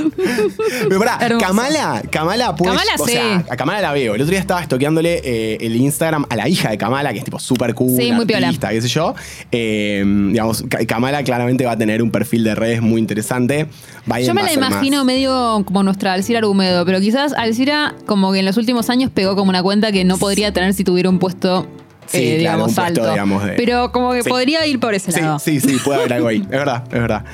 Pero 0.88 1.00
pará, 1.00 1.18
Hermoso. 1.22 1.46
Kamala, 1.46 2.04
Kamala, 2.10 2.56
pues, 2.56 2.70
Kamala, 2.70 2.92
o 3.00 3.06
sí. 3.06 3.14
sea, 3.14 3.46
a 3.50 3.56
Kamala 3.58 3.82
la 3.82 3.92
veo. 3.94 4.16
El 4.16 4.22
otro 4.22 4.32
día 4.32 4.40
estaba 4.40 4.62
estoqueándole 4.62 5.22
eh, 5.24 5.58
el 5.62 5.76
Instagram 5.76 6.26
a 6.30 6.36
la 6.36 6.48
hija 6.50 6.70
de 6.70 6.78
Kamala, 6.78 7.12
que 7.14 7.20
es 7.20 7.26
tipo 7.26 7.40
súper 7.40 7.74
cool, 7.74 8.00
Sí, 8.00 8.12
muy 8.12 8.26
piola. 8.26 8.48
artista, 8.48 8.70
qué 8.70 8.82
sé 8.82 8.88
yo. 8.88 9.16
Eh, 9.52 10.04
digamos, 10.32 10.64
Ka- 10.70 10.86
Kamala 10.86 11.24
claramente 11.24 11.66
va 11.66 11.72
a 11.74 11.78
tener 11.78 12.02
un 12.02 12.12
perfil 12.12 12.44
de 12.44 12.56
redes 12.56 12.82
muy 12.82 13.00
interesante. 13.00 13.68
Biden 14.06 14.26
Yo 14.28 14.34
me 14.34 14.41
va 14.42 14.54
la 14.54 14.60
más- 14.60 14.72
imagino 14.72 15.04
medio 15.06 15.64
como 15.66 15.84
nuestra 15.84 16.14
Alcira 16.14 16.40
Argumedo, 16.40 16.86
pero 16.86 17.00
quizás 17.00 17.34
Alcira 17.34 17.96
como 18.06 18.32
que 18.32 18.40
en 18.40 18.46
los 18.46 18.58
últimos 18.58 18.90
años 18.90 19.12
pegó 19.14 19.36
como 19.36 19.50
una 19.50 19.64
cuenta 19.64 19.92
que 19.92 20.04
no 20.04 20.18
podría 20.18 20.52
tener 20.54 20.74
si 20.74 20.84
tuviera 20.84 21.10
un 21.10 21.20
puesto, 21.20 21.68
Sí, 22.12 22.18
eh, 22.18 22.38
claro, 22.40 22.40
digamos, 22.40 22.68
un 22.70 22.76
puesto, 22.76 23.02
alto. 23.02 23.12
digamos, 23.12 23.44
de- 23.46 23.54
Pero 23.54 23.92
como 23.92 24.12
que 24.14 24.24
Sí. 24.24 24.30
podría 24.30 24.66
ir 24.68 24.80
por 24.80 24.94
ese 24.94 25.12
Sí, 25.12 25.22
lado. 25.22 25.40
sí, 25.40 25.60
sí, 25.60 25.78
puede 25.84 26.00
haber 26.00 26.14
algo 26.14 26.28
ahí. 26.28 26.40
Es 26.44 26.50
verdad, 26.50 26.84
es 26.86 26.92
verdad. 27.02 27.26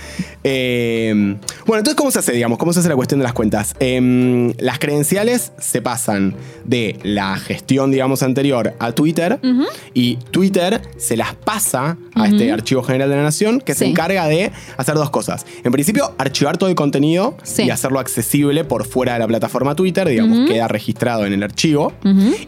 Eh, 0.44 1.12
bueno, 1.66 1.80
entonces, 1.80 1.96
¿cómo 1.96 2.12
se 2.12 2.20
hace, 2.20 2.32
digamos? 2.32 2.58
¿Cómo 2.58 2.72
se 2.74 2.80
hace 2.80 2.88
la 2.90 2.96
cuestión 2.96 3.20
de 3.20 3.24
las 3.24 3.34
cuentas? 3.34 3.76
Eh, 3.80 4.54
las 4.60 4.80
credenciales 4.80 5.52
se 5.60 5.82
pasan 5.82 6.36
de 6.64 6.98
la 7.04 7.38
gestión, 7.38 7.92
digamos, 7.92 8.24
anterior 8.24 8.74
a 8.80 8.92
Twitter 8.94 9.40
y 9.94 10.18
Twitter 10.32 10.82
se 10.98 11.18
las 11.18 11.34
pasa 11.36 11.98
a 12.16 12.28
este 12.28 12.52
Archivo 12.52 12.84
General 12.84 13.10
de 13.10 13.16
la 13.18 13.24
Nación 13.24 13.60
que 13.60 13.74
se 13.76 13.86
encarga 13.86 14.28
de 14.28 14.52
hacer 14.78 14.96
dos 14.96 15.10
cosas. 15.10 15.46
En 15.64 15.72
principio, 15.72 16.14
archivar 16.18 16.58
todo 16.58 16.70
el 16.70 16.76
contenido 16.76 17.36
y 17.58 17.70
hacerlo 17.70 18.00
accesible 18.00 18.64
por 18.64 18.86
fuera 18.86 19.14
de 19.14 19.20
la 19.20 19.28
plataforma 19.28 19.76
Twitter, 19.76 20.08
digamos, 20.08 20.50
queda 20.50 20.68
registrado 20.68 21.26
en 21.26 21.34
el 21.34 21.44
archivo. 21.44 21.94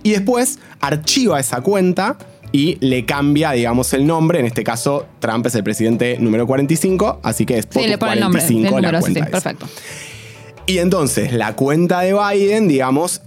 Y 0.04 0.12
después 0.12 0.60
archiva 0.80 1.40
esa 1.40 1.60
cuenta 1.62 2.18
y 2.52 2.78
le 2.82 3.06
cambia, 3.06 3.52
digamos, 3.52 3.94
el 3.94 4.06
nombre. 4.06 4.40
En 4.40 4.46
este 4.46 4.64
caso, 4.64 5.06
Trump 5.20 5.46
es 5.46 5.56
el 5.56 5.64
presidente 5.64 6.18
número 6.20 6.48
45, 6.48 7.20
así 7.24 7.46
que 7.46 7.60
es 7.60 7.68
Sí, 7.70 7.88
le 7.88 7.98
pone 7.98 8.14
el 8.14 8.20
nombre 8.22 8.42
45 8.42 8.80
la 8.80 8.92
número, 8.92 8.98
sí, 9.00 9.14
cuenta 9.14 9.26
sí, 9.26 9.32
perfecto. 9.32 9.68
Y 10.66 10.78
entonces 10.78 11.34
la 11.34 11.56
cuenta 11.56 12.02
de 12.02 12.14
Biden, 12.14 12.68
digamos, 12.68 13.22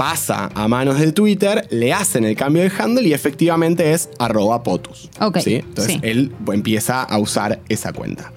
pasa 0.00 0.48
a 0.54 0.66
manos 0.66 0.98
de 0.98 1.12
Twitter, 1.12 1.66
le 1.68 1.92
hacen 1.92 2.24
el 2.24 2.34
cambio 2.34 2.62
de 2.62 2.72
handle 2.78 3.06
y 3.06 3.12
efectivamente 3.12 3.92
es 3.92 4.08
arroba 4.18 4.62
POTUS. 4.62 5.10
Ok, 5.20 5.40
¿sí? 5.40 5.56
Entonces 5.56 5.92
sí. 5.96 6.00
él 6.02 6.32
empieza 6.50 7.02
a 7.02 7.18
usar 7.18 7.60
esa 7.68 7.92
cuenta. 7.92 8.32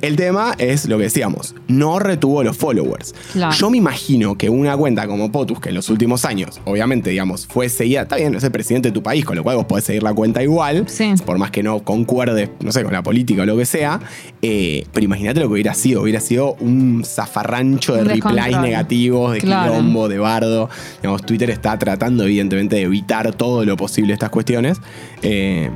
El 0.00 0.14
tema 0.14 0.54
es 0.58 0.86
lo 0.86 0.96
que 0.96 1.02
decíamos, 1.04 1.56
no 1.66 1.98
retuvo 1.98 2.44
los 2.44 2.56
followers. 2.56 3.16
Claro. 3.32 3.52
Yo 3.52 3.68
me 3.68 3.78
imagino 3.78 4.38
que 4.38 4.48
una 4.48 4.76
cuenta 4.76 5.08
como 5.08 5.32
POTUS, 5.32 5.58
que 5.58 5.70
en 5.70 5.74
los 5.74 5.88
últimos 5.88 6.24
años, 6.24 6.60
obviamente, 6.64 7.10
digamos, 7.10 7.48
fue 7.48 7.68
seguida, 7.68 8.02
está 8.02 8.14
bien, 8.14 8.36
es 8.36 8.44
el 8.44 8.52
presidente 8.52 8.90
de 8.90 8.92
tu 8.92 9.02
país, 9.02 9.24
con 9.24 9.34
lo 9.34 9.42
cual 9.42 9.56
vos 9.56 9.64
podés 9.66 9.86
seguir 9.86 10.04
la 10.04 10.14
cuenta 10.14 10.40
igual, 10.44 10.84
Sí. 10.88 11.14
por 11.26 11.36
más 11.38 11.50
que 11.50 11.64
no 11.64 11.80
concuerde, 11.82 12.48
no 12.60 12.70
sé, 12.70 12.84
con 12.84 12.92
la 12.92 13.02
política 13.02 13.42
o 13.42 13.44
lo 13.44 13.56
que 13.56 13.66
sea, 13.66 13.98
eh, 14.40 14.86
pero 14.92 15.04
imagínate 15.04 15.40
lo 15.40 15.46
que 15.48 15.54
hubiera 15.54 15.74
sido, 15.74 16.02
hubiera 16.02 16.20
sido 16.20 16.54
un 16.60 17.02
zafarrancho 17.04 17.94
de 17.96 18.04
replies 18.04 18.60
negativos, 18.60 19.32
de 19.32 19.40
Claro. 19.40 19.72
quilombo, 19.72 20.08
de 20.08 20.18
bardo. 20.20 20.70
Twitter 21.16 21.50
está 21.50 21.78
tratando, 21.78 22.24
evidentemente, 22.24 22.76
de 22.76 22.82
evitar 22.82 23.32
todo 23.34 23.64
lo 23.64 23.76
posible 23.76 24.12
estas 24.12 24.30
cuestiones. 24.30 24.80
Eh, 25.22 25.70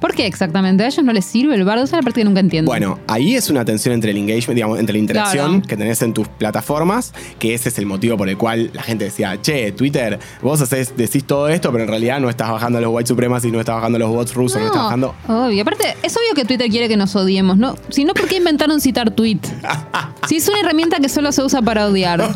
¿Por 0.00 0.14
qué 0.14 0.26
exactamente? 0.26 0.84
¿A 0.84 0.86
ellos 0.86 1.04
no 1.04 1.12
les 1.12 1.24
sirve 1.24 1.54
el 1.54 1.64
bardo? 1.64 1.84
Esa 1.84 1.96
es 1.96 2.00
la 2.00 2.04
parte 2.04 2.20
que 2.20 2.24
nunca 2.24 2.40
entiendo. 2.40 2.70
bueno, 2.70 2.98
ahí 3.06 3.34
es 3.34 3.50
una 3.50 3.64
tensión 3.64 3.94
entre 3.94 4.12
el 4.12 4.16
engagement, 4.16 4.54
digamos, 4.54 4.78
entre 4.78 4.92
la 4.94 4.98
interacción 5.00 5.46
Claro. 5.60 5.66
que 5.68 5.76
tenés 5.76 6.02
en 6.02 6.12
tus 6.14 6.28
plataformas, 6.28 7.12
que 7.38 7.54
ese 7.54 7.68
es 7.68 7.78
el 7.78 7.86
motivo 7.86 8.16
por 8.16 8.28
el 8.28 8.36
cual 8.36 8.70
la 8.72 8.82
gente 8.82 9.04
decía, 9.04 9.40
che, 9.42 9.72
Twitter, 9.72 10.18
vos 10.42 10.60
haces, 10.60 10.96
decís 10.96 11.24
todo 11.24 11.48
esto, 11.48 11.70
pero 11.72 11.84
en 11.84 11.90
realidad 11.90 12.20
no 12.20 12.30
estás 12.30 12.50
bajando 12.50 12.80
los 12.80 12.90
white 12.92 13.08
supremacy, 13.08 13.50
no 13.50 13.60
estás 13.60 13.76
bajando 13.76 13.98
los 13.98 14.08
bots 14.10 14.34
rusos, 14.34 14.60
no, 14.60 14.66
estás 14.66 14.82
bajando. 14.84 15.14
obvio. 15.26 15.62
Aparte, 15.62 15.96
es 16.02 16.16
obvio 16.16 16.34
que 16.34 16.44
Twitter 16.44 16.68
quiere 16.70 16.88
que 16.88 16.96
nos 16.96 17.14
odiemos, 17.16 17.56
¿no? 17.58 17.76
Si 17.88 18.04
no, 18.04 18.14
¿por 18.14 18.28
qué 18.28 18.36
inventaron 18.36 18.80
citar 18.80 19.10
tweet? 19.10 19.40
Si 20.28 20.36
es 20.36 20.48
una 20.48 20.60
herramienta 20.60 20.98
que 21.00 21.08
solo 21.08 21.32
se 21.32 21.42
usa 21.42 21.62
para 21.62 21.86
odiar. 21.86 22.18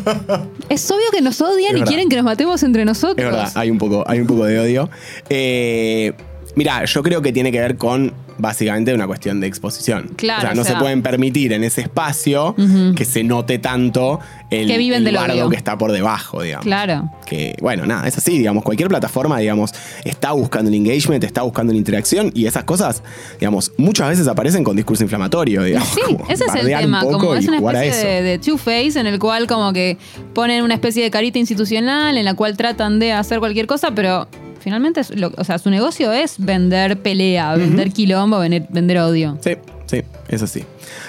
Es 0.69 0.89
obvio 0.89 1.05
que 1.11 1.21
nos 1.21 1.39
odian 1.41 1.59
Es 1.59 1.69
y 1.71 1.73
verdad. 1.73 1.87
quieren 1.87 2.09
que 2.09 2.15
nos 2.15 2.25
matemos 2.25 2.63
entre 2.63 2.83
nosotros. 2.85 3.17
Es 3.19 3.25
verdad, 3.25 3.51
hay 3.55 3.69
un 3.69 3.77
poco, 3.77 4.03
hay 4.07 4.19
un 4.19 4.27
poco 4.27 4.45
de 4.45 4.59
odio. 4.59 4.89
Eh, 5.29 6.13
mira, 6.55 6.85
yo 6.85 7.03
creo 7.03 7.21
que 7.21 7.31
tiene 7.31 7.51
que 7.51 7.59
ver 7.59 7.77
con 7.77 8.13
básicamente 8.37 8.93
una 8.93 9.05
cuestión 9.05 9.39
de 9.39 9.47
exposición. 9.47 10.09
Claro, 10.15 10.39
o 10.39 10.41
sea, 10.41 10.51
o 10.51 10.55
no 10.55 10.63
sea- 10.63 10.73
se 10.73 10.79
pueden 10.79 11.01
permitir 11.03 11.53
en 11.53 11.63
ese 11.63 11.81
espacio 11.81 12.55
que 12.95 13.05
se 13.05 13.23
note 13.23 13.59
tanto 13.59 14.19
el, 14.49 14.67
Que 14.67 14.77
viven 14.77 15.05
el 15.05 15.15
bardo 15.15 15.49
que 15.49 15.55
está 15.55 15.77
por 15.77 15.91
debajo, 15.91 16.41
digamos. 16.41 16.65
Claro. 16.65 17.09
Que, 17.25 17.55
bueno, 17.61 17.85
nada, 17.85 18.07
es 18.07 18.17
así, 18.17 18.37
digamos, 18.37 18.63
cualquier 18.63 18.89
plataforma, 18.89 19.37
digamos, 19.39 19.71
está 20.03 20.31
buscando 20.31 20.69
el 20.69 20.75
engagement, 20.75 21.23
está 21.23 21.41
buscando 21.43 21.73
la 21.73 21.77
interacción 21.79 22.31
y 22.33 22.45
esas 22.47 22.63
cosas, 22.63 23.03
digamos, 23.39 23.71
muchas 23.77 24.09
veces 24.09 24.27
aparecen 24.27 24.63
con 24.63 24.75
discurso 24.75 25.03
inflamatorio, 25.03 25.63
digamos. 25.63 25.89
Sí, 25.89 26.01
como 26.05 26.25
ese 26.29 26.45
es 26.45 26.55
el 26.55 26.67
tema, 26.67 27.01
como 27.01 27.35
es 27.35 27.47
una 27.47 27.57
especie 27.57 28.21
de 28.23 28.39
two-face 28.39 28.99
en 28.99 29.07
el 29.07 29.19
cual 29.19 29.47
como 29.47 29.73
que 29.73 29.97
ponen 30.33 30.63
una 30.63 30.73
especie 30.73 31.03
de 31.03 31.11
carita 31.11 31.37
institucional 31.39 32.17
en 32.17 32.25
la 32.25 32.33
cual 32.33 32.57
tratan 32.57 32.99
de 32.99 33.11
hacer 33.13 33.39
cualquier 33.39 33.67
cosa, 33.67 33.91
pero 33.95 34.27
finalmente, 34.63 35.01
es 35.01 35.15
lo- 35.15 35.31
o 35.37 35.43
sea, 35.43 35.59
su 35.59 35.69
negocio 35.69 36.11
es 36.11 36.35
vender 36.37 36.97
pelea, 37.01 37.55
vender 37.55 37.91
quilombo, 37.91 38.39
vender, 38.39 38.65
vender 38.69 38.97
odio. 38.99 39.37
Sí, 39.41 39.51
Sí, 39.85 40.01
sí. 40.47 40.63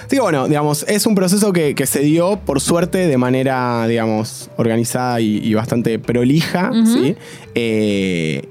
Así 0.05 0.15
que 0.17 0.19
bueno, 0.21 0.47
digamos, 0.47 0.85
es 0.87 1.07
un 1.07 1.15
proceso 1.15 1.51
que, 1.51 1.73
que 1.73 1.87
se 1.87 2.01
dio, 2.01 2.39
por 2.45 2.61
suerte, 2.61 3.07
de 3.07 3.17
manera, 3.17 3.87
digamos, 3.87 4.51
organizada 4.57 5.19
y, 5.21 5.37
y 5.37 5.53
bastante 5.55 5.97
prolija, 5.97 6.71
¿sí? 6.85 7.15
Eh, 7.55 8.43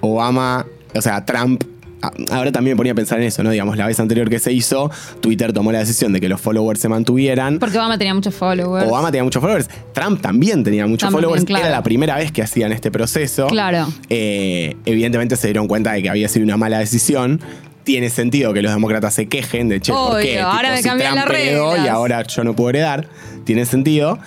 Obama, 0.00 0.64
o 0.94 1.00
sea, 1.02 1.24
Trump. 1.26 1.64
A- 2.02 2.12
Ahora 2.36 2.52
también 2.52 2.74
me 2.74 2.76
ponía 2.78 2.92
a 2.92 2.94
pensar 2.94 3.18
en 3.20 3.24
eso, 3.26 3.42
¿no? 3.42 3.50
Digamos, 3.50 3.76
la 3.76 3.86
vez 3.86 3.98
anterior 4.00 4.28
que 4.28 4.38
se 4.38 4.52
hizo, 4.52 4.90
Twitter 5.20 5.52
tomó 5.52 5.72
la 5.72 5.78
decisión 5.78 6.12
de 6.12 6.20
que 6.20 6.28
los 6.28 6.40
followers 6.40 6.80
se 6.80 6.88
mantuvieran. 6.88 7.58
Porque 7.58 7.78
Obama 7.78 7.96
tenía 7.98 8.14
muchos 8.14 8.34
followers. 8.34 8.86
Obama 8.88 9.10
tenía 9.10 9.24
muchos 9.24 9.40
followers. 9.40 9.68
Trump 9.94 10.20
también 10.20 10.64
tenía 10.64 10.86
muchos 10.86 11.06
También, 11.08 11.22
followers. 11.24 11.44
claro. 11.44 11.64
Era 11.66 11.74
la 11.74 11.82
primera 11.82 12.16
vez 12.16 12.32
que 12.32 12.42
hacían 12.42 12.72
este 12.72 12.90
proceso. 12.90 13.46
Claro. 13.46 13.86
Eh, 14.08 14.76
evidentemente 14.84 15.36
se 15.36 15.46
dieron 15.48 15.68
cuenta 15.68 15.92
de 15.92 16.02
que 16.02 16.10
había 16.10 16.28
sido 16.28 16.44
una 16.44 16.56
mala 16.56 16.78
decisión. 16.78 17.40
Tiene 17.84 18.10
sentido 18.10 18.52
que 18.52 18.62
los 18.62 18.72
demócratas 18.72 19.12
se 19.14 19.26
quejen 19.26 19.68
de, 19.68 19.80
che, 19.80 19.90
¿por 19.92 20.12
Obvio, 20.12 20.22
qué? 20.22 20.40
ahora 20.40 20.70
me 20.70 20.76
si 20.76 20.84
cambian 20.84 21.14
Trump 21.14 21.28
las 21.32 21.40
heredó 21.40 21.76
y 21.84 21.88
ahora 21.88 22.22
yo 22.22 22.44
no 22.44 22.54
puedo 22.54 22.70
heredar. 22.70 23.08
Tiene 23.44 23.66
sentido. 23.66 24.20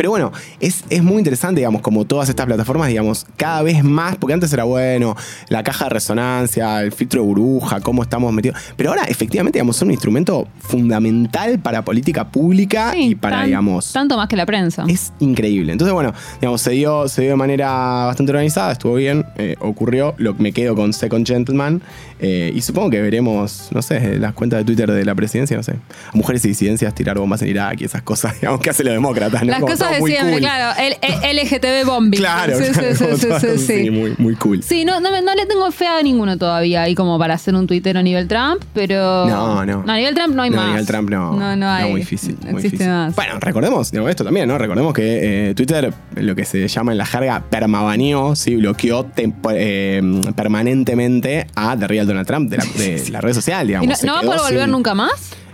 Pero 0.00 0.08
bueno, 0.08 0.32
es, 0.60 0.82
es 0.88 1.02
muy 1.02 1.18
interesante, 1.18 1.60
digamos, 1.60 1.82
como 1.82 2.06
todas 2.06 2.30
estas 2.30 2.46
plataformas, 2.46 2.88
digamos, 2.88 3.26
cada 3.36 3.60
vez 3.60 3.84
más, 3.84 4.16
porque 4.16 4.32
antes 4.32 4.50
era 4.50 4.64
bueno, 4.64 5.14
la 5.50 5.62
caja 5.62 5.84
de 5.84 5.90
resonancia, 5.90 6.80
el 6.80 6.90
filtro 6.90 7.20
de 7.20 7.26
burbuja, 7.28 7.82
cómo 7.82 8.02
estamos 8.02 8.32
metidos. 8.32 8.56
Pero 8.78 8.88
ahora, 8.90 9.02
efectivamente, 9.04 9.58
digamos, 9.58 9.76
son 9.76 9.88
un 9.88 9.92
instrumento 9.92 10.48
fundamental 10.60 11.58
para 11.58 11.84
política 11.84 12.30
pública 12.30 12.92
Sí, 12.94 13.10
y 13.10 13.14
para, 13.14 13.36
tan- 13.38 13.46
digamos, 13.46 13.92
Tanto 13.92 14.16
más 14.16 14.26
que 14.28 14.36
la 14.36 14.46
prensa. 14.46 14.84
es 14.88 15.12
increíble. 15.20 15.72
Entonces, 15.72 15.92
bueno, 15.92 16.14
digamos, 16.40 16.62
se 16.62 16.70
dio, 16.70 17.06
se 17.08 17.20
dio 17.20 17.32
de 17.32 17.36
manera 17.36 17.70
bastante 18.06 18.32
organizada, 18.32 18.72
estuvo 18.72 18.94
bien, 18.94 19.26
eh, 19.36 19.56
ocurrió. 19.60 20.14
Lo, 20.16 20.32
me 20.34 20.52
quedo 20.52 20.74
con 20.74 20.94
Second 20.94 21.26
Gentleman. 21.26 21.82
eh, 22.20 22.50
y 22.54 22.62
supongo 22.62 22.88
que 22.90 23.02
veremos, 23.02 23.68
no 23.72 23.82
sé, 23.82 24.18
las 24.18 24.32
cuentas 24.32 24.58
de 24.60 24.64
Twitter 24.64 24.90
de 24.90 25.04
la 25.04 25.14
presidencia, 25.14 25.56
no 25.56 25.62
sé. 25.62 25.72
A 25.72 26.16
mujeres 26.16 26.42
y 26.46 26.48
disidencias 26.48 26.94
tirar 26.94 27.18
bombas 27.18 27.42
en 27.42 27.48
Irak 27.48 27.80
y 27.80 27.84
esas 27.84 28.02
cosas, 28.02 28.34
digamos, 28.40 28.60
que 28.60 28.70
hacen 28.70 28.86
los 28.86 28.94
demócratas, 28.94 29.42
¿no? 29.42 29.48
Las 29.52 29.60
Como 29.60 29.72
cosas 29.72 29.89
de 29.90 30.00
siempre, 30.06 30.30
cool. 30.32 30.40
claro. 30.40 30.80
El, 30.80 30.96
el 31.22 31.36
LGTB 31.46 31.86
bombing. 31.86 32.18
Claro, 32.20 32.56
Sí, 32.58 32.64
claro, 32.72 32.94
sí, 32.96 33.04
sí, 33.16 33.26
todo 33.28 33.58
sí, 33.58 33.90
muy, 33.90 34.14
muy 34.18 34.34
cool. 34.36 34.62
Sí, 34.62 34.84
no, 34.84 35.00
no, 35.00 35.10
no 35.20 35.34
le 35.34 35.46
tengo 35.46 35.70
fe 35.72 35.86
a 35.86 36.02
ninguno 36.02 36.36
todavía 36.38 36.82
ahí 36.82 36.94
como 36.94 37.18
para 37.18 37.34
hacer 37.34 37.54
un 37.54 37.66
tuitero 37.66 37.98
a 38.00 38.02
nivel 38.02 38.28
Trump, 38.28 38.62
pero. 38.74 39.26
No, 39.26 39.64
no. 39.66 39.84
a 39.86 39.96
nivel 39.96 40.14
Trump 40.14 40.34
no 40.34 40.42
hay 40.42 40.50
no, 40.50 40.56
más. 40.56 40.64
a 40.66 40.68
nivel 40.70 40.86
Trump 40.86 41.10
no. 41.10 41.32
No, 41.34 41.56
no 41.56 41.68
hay. 41.70 41.90
muy 41.90 42.00
difícil. 42.00 42.36
No 42.44 42.52
muy 42.52 42.60
existe 42.60 42.76
difícil. 42.84 42.88
más. 42.92 43.14
Bueno, 43.14 43.34
recordemos, 43.40 43.90
digo, 43.90 44.08
esto 44.08 44.24
también, 44.24 44.48
¿no? 44.48 44.58
Recordemos 44.58 44.92
que 44.94 45.50
eh, 45.50 45.54
Twitter, 45.54 45.92
lo 46.16 46.34
que 46.34 46.44
se 46.44 46.66
llama 46.68 46.92
en 46.92 46.98
la 46.98 47.06
jerga, 47.06 47.44
permabaneó, 47.50 48.34
sí, 48.36 48.56
bloqueó 48.56 49.06
eh, 49.52 50.02
permanentemente 50.36 51.46
a 51.54 51.76
The 51.76 51.86
Real 51.88 52.06
Donald 52.06 52.26
Trump 52.26 52.50
de 52.50 52.56
la, 52.58 52.64
de 52.76 53.04
la 53.10 53.20
red 53.20 53.32
social, 53.34 53.66
digamos. 53.66 54.02
¿Y 54.02 54.06
no, 54.06 54.12
no 54.12 54.14
va 54.14 54.18
a 54.18 54.22
poder 54.22 54.40
volver 54.52 54.62
sin- 54.64 54.70
nunca 54.72 54.94
más? 54.94 55.10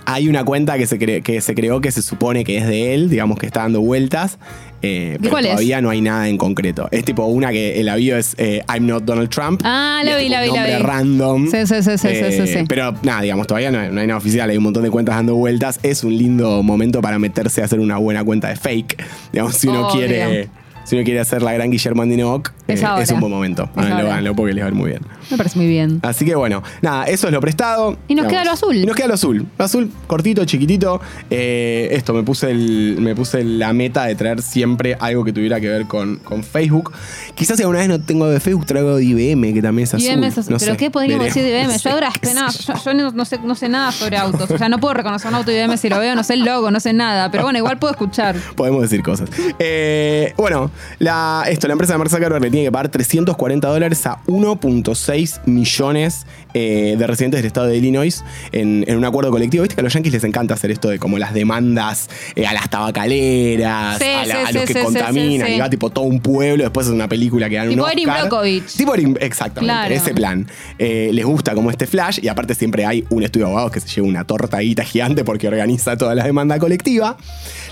Hay 0.09 0.29
una 0.29 0.45
cuenta 0.45 0.79
que 0.79 0.87
se, 0.87 0.99
cre- 1.01 1.23
que 1.23 1.40
se 1.40 1.55
creó 1.55 1.81
que 1.81 1.90
se 1.90 2.01
supone 2.01 2.45
que 2.45 2.59
es 2.59 2.66
de 2.66 2.95
él, 2.95 3.11
digamos 3.11 3.38
que 3.38 3.47
está 3.47 3.62
dando 3.62 3.81
vueltas. 3.81 4.38
eh, 4.83 5.16
pero 5.21 5.31
cuál 5.33 5.47
es? 5.47 5.51
todavía 5.51 5.81
no 5.81 5.90
hay 5.90 6.01
nada 6.01 6.29
en 6.29 6.38
concreto. 6.38 6.87
Es 6.92 7.05
tipo 7.05 7.27
una 7.27 7.51
que 7.51 7.81
el 7.81 7.88
avión 7.88 8.19
es 8.21 8.37
eh, 8.38 8.62
I'm 8.73 8.87
not 8.87 9.03
Donald 9.05 9.31
Trump. 9.31 9.61
Ah, 9.64 10.03
la 10.05 10.16
vi, 10.16 10.29
la 10.29 10.42
vi, 10.42 10.47
la 10.49 10.55
nombre 10.55 10.77
vi. 10.77 10.83
random. 10.83 11.51
Sí, 11.51 11.66
sí, 11.66 11.83
sí, 11.83 11.99
sí, 11.99 12.09
sí, 12.09 12.33
sí, 12.33 12.47
sí. 12.47 12.64
Pero 12.69 12.95
nada, 13.03 13.23
digamos, 13.23 13.47
todavía 13.49 13.73
no 13.73 13.81
hay, 13.81 13.90
no 13.90 14.01
hay 14.01 14.07
nada 14.07 14.19
oficial. 14.19 14.49
Hay 14.49 14.57
un 14.57 14.62
montón 14.62 14.85
de 14.85 14.90
cuentas 14.90 15.16
dando 15.16 15.35
vueltas. 15.35 15.81
Es 15.83 16.05
un 16.05 16.16
lindo 16.16 16.62
momento 16.62 17.01
para 17.03 17.19
meterse 17.19 17.62
a 17.62 17.64
hacer 17.64 17.81
una 17.81 17.97
buena 17.99 18.23
cuenta 18.23 18.49
de 18.49 18.57
fake. 18.57 19.03
Digamos, 19.33 19.57
si 19.57 19.66
uno 19.66 19.88
Obvio. 19.88 19.97
quiere. 19.99 20.49
Si 20.87 20.94
uno 20.94 21.05
quiere 21.05 21.18
hacer 21.18 21.42
la 21.42 21.53
gran 21.53 21.68
Guillermo 21.70 22.03
Andinoc, 22.03 22.53
Es 22.68 22.83
ahora. 22.85 23.03
es 23.03 23.11
un 23.11 23.18
buen 23.18 23.33
momento. 23.33 23.68
Háganlo, 23.75 24.07
háganlo 24.11 24.37
porque 24.37 24.55
les 24.55 24.62
va 24.62 24.66
a 24.66 24.70
ir 24.70 24.75
muy 24.77 24.90
bien. 24.90 25.03
Me 25.31 25.37
parece 25.37 25.59
muy 25.59 25.66
bien. 25.66 25.99
Así 26.03 26.25
que 26.25 26.37
bueno, 26.37 26.62
nada, 26.81 27.07
eso 27.07 27.27
es 27.27 27.33
lo 27.33 27.40
prestado. 27.40 27.96
Y 28.07 28.14
nos 28.14 28.27
queda 28.29 28.44
lo 28.44 28.53
azul. 28.53 28.77
Y 28.77 28.87
nos 28.87 28.94
queda 28.94 29.09
lo 29.09 29.14
azul. 29.14 29.44
Lo 29.59 29.64
azul, 29.64 29.90
cortito, 30.07 30.44
chiquitito. 30.44 31.01
Eh, 31.29 31.88
esto, 31.90 32.14
me 32.14 32.22
puse, 32.22 32.53
el, 32.53 32.99
me 33.01 33.16
puse 33.16 33.42
la 33.42 33.72
meta 33.72 34.05
de 34.05 34.14
traer 34.14 34.40
siempre 34.42 34.96
algo 35.01 35.25
que 35.25 35.33
tuviera 35.33 35.61
que 35.61 35.68
ver 35.68 35.87
con, 35.87 36.18
con 36.18 36.44
Facebook. 36.44 36.92
Quizás 37.35 37.57
si 37.57 37.64
alguna 37.64 37.81
vez 37.81 37.88
no 37.88 38.01
tengo 38.01 38.29
de 38.29 38.38
Facebook, 38.38 38.66
traigo 38.66 38.94
de 38.96 39.05
IBM, 39.05 39.55
que 39.55 39.62
también 39.62 39.85
es 39.85 39.94
azul. 39.94 40.07
IBM 40.07 40.25
es 40.25 40.38
azul. 40.38 40.53
No 40.53 40.59
¿Pero 40.61 40.72
sé, 40.72 40.77
qué 40.79 40.90
podríamos 40.92 41.25
veremos. 41.25 41.35
decir 41.35 41.42
de 41.42 41.59
IBM? 41.59 41.66
No 41.66 41.72
Yo 41.72 42.12
sé, 42.12 42.20
penas, 42.20 42.85
yo. 42.85 42.94
no, 42.94 43.11
no 43.11 43.25
sé, 43.25 43.38
no 43.42 43.55
sé 43.57 43.68
nada 43.68 43.90
sobre 43.90 44.16
autos. 44.18 44.49
O 44.49 44.57
sea, 44.57 44.68
no 44.68 44.79
puedo 44.79 44.94
reconocer 44.94 45.29
un 45.31 45.35
auto 45.35 45.51
IBM 45.51 45.77
si 45.79 45.88
lo 45.88 45.99
veo, 45.99 46.14
no 46.14 46.22
sé 46.22 46.35
el 46.35 46.44
logo, 46.44 46.70
no 46.70 46.79
sé 46.79 46.92
nada. 46.92 47.29
Pero 47.33 47.42
bueno, 47.42 47.59
igual 47.59 47.77
puedo 47.79 47.90
escuchar. 47.92 48.37
Podemos 48.55 48.83
decir 48.83 49.03
cosas. 49.03 49.29
Eh, 49.59 50.33
bueno, 50.37 50.70
la, 50.99 51.45
esto, 51.49 51.67
la 51.67 51.73
empresa 51.73 51.95
de 51.95 51.99
Mark 51.99 52.11
Zuckerberg 52.11 52.43
le 52.43 52.51
tiene 52.51 52.67
que 52.67 52.73
pagar 52.73 52.89
340 52.91 53.69
dólares 53.69 54.07
a 54.07 54.19
1.6 54.27 55.41
millones 55.47 56.27
eh, 56.55 56.97
de 56.99 57.07
residentes 57.07 57.39
del 57.41 57.47
estado 57.47 57.67
de 57.67 57.77
Illinois 57.77 58.23
en, 58.53 58.85
en 58.87 58.97
un 58.97 59.05
acuerdo 59.05 59.31
colectivo. 59.31 59.62
Viste 59.62 59.75
que 59.75 59.81
a 59.81 59.85
los 59.85 59.93
yankees 59.93 60.12
les 60.12 60.25
encanta 60.25 60.55
hacer 60.55 60.71
esto 60.71 60.89
de 60.89 60.99
como 60.99 61.19
las 61.19 61.35
demandas 61.35 62.09
eh, 62.35 62.47
a 62.47 62.53
las 62.53 62.69
tabacaleras, 62.71 63.99
Sí, 63.99 64.05
a, 64.05 64.27
la- 64.27 64.35
sí, 64.35 64.41
a 64.47 64.53
los 64.53 64.65
sí, 64.67 64.75
que 64.75 64.83
contaminan, 64.83 65.53
y 65.53 65.59
va 65.59 65.71
tipo 65.71 65.91
todo 65.91 66.05
un 66.05 66.21
pueblo, 66.21 66.62
después 66.65 66.87
es 66.87 66.93
una 66.93 67.09
película 67.09 67.49
que 67.49 67.57
dan 67.57 67.69
un 67.69 67.75
Tipo 67.75 67.89
Erin 67.89 68.09
Oscar. 68.09 68.29
Brockovich. 68.29 68.77
Tipo 68.77 68.95
Erin- 68.95 69.19
exactamente, 69.21 69.67
Claro. 69.75 69.95
ese 69.95 70.15
plan. 70.15 70.47
Eh, 70.79 71.11
les 71.12 71.25
gusta 71.25 71.55
como 71.55 71.71
este 71.71 71.87
flash 71.87 72.19
y 72.23 72.29
aparte 72.29 72.55
siempre 72.55 72.85
hay 72.87 73.05
un 73.11 73.23
estudio 73.23 73.47
de 73.47 73.51
abogados 73.53 73.73
que 73.73 73.81
se 73.81 73.89
lleva 73.89 74.07
una 74.09 74.25
tortadita 74.25 74.85
gigante 74.85 75.25
porque 75.25 75.49
organiza 75.49 75.97
toda 75.97 76.15
la 76.15 76.25
demanda 76.25 76.59
colectiva. 76.59 77.17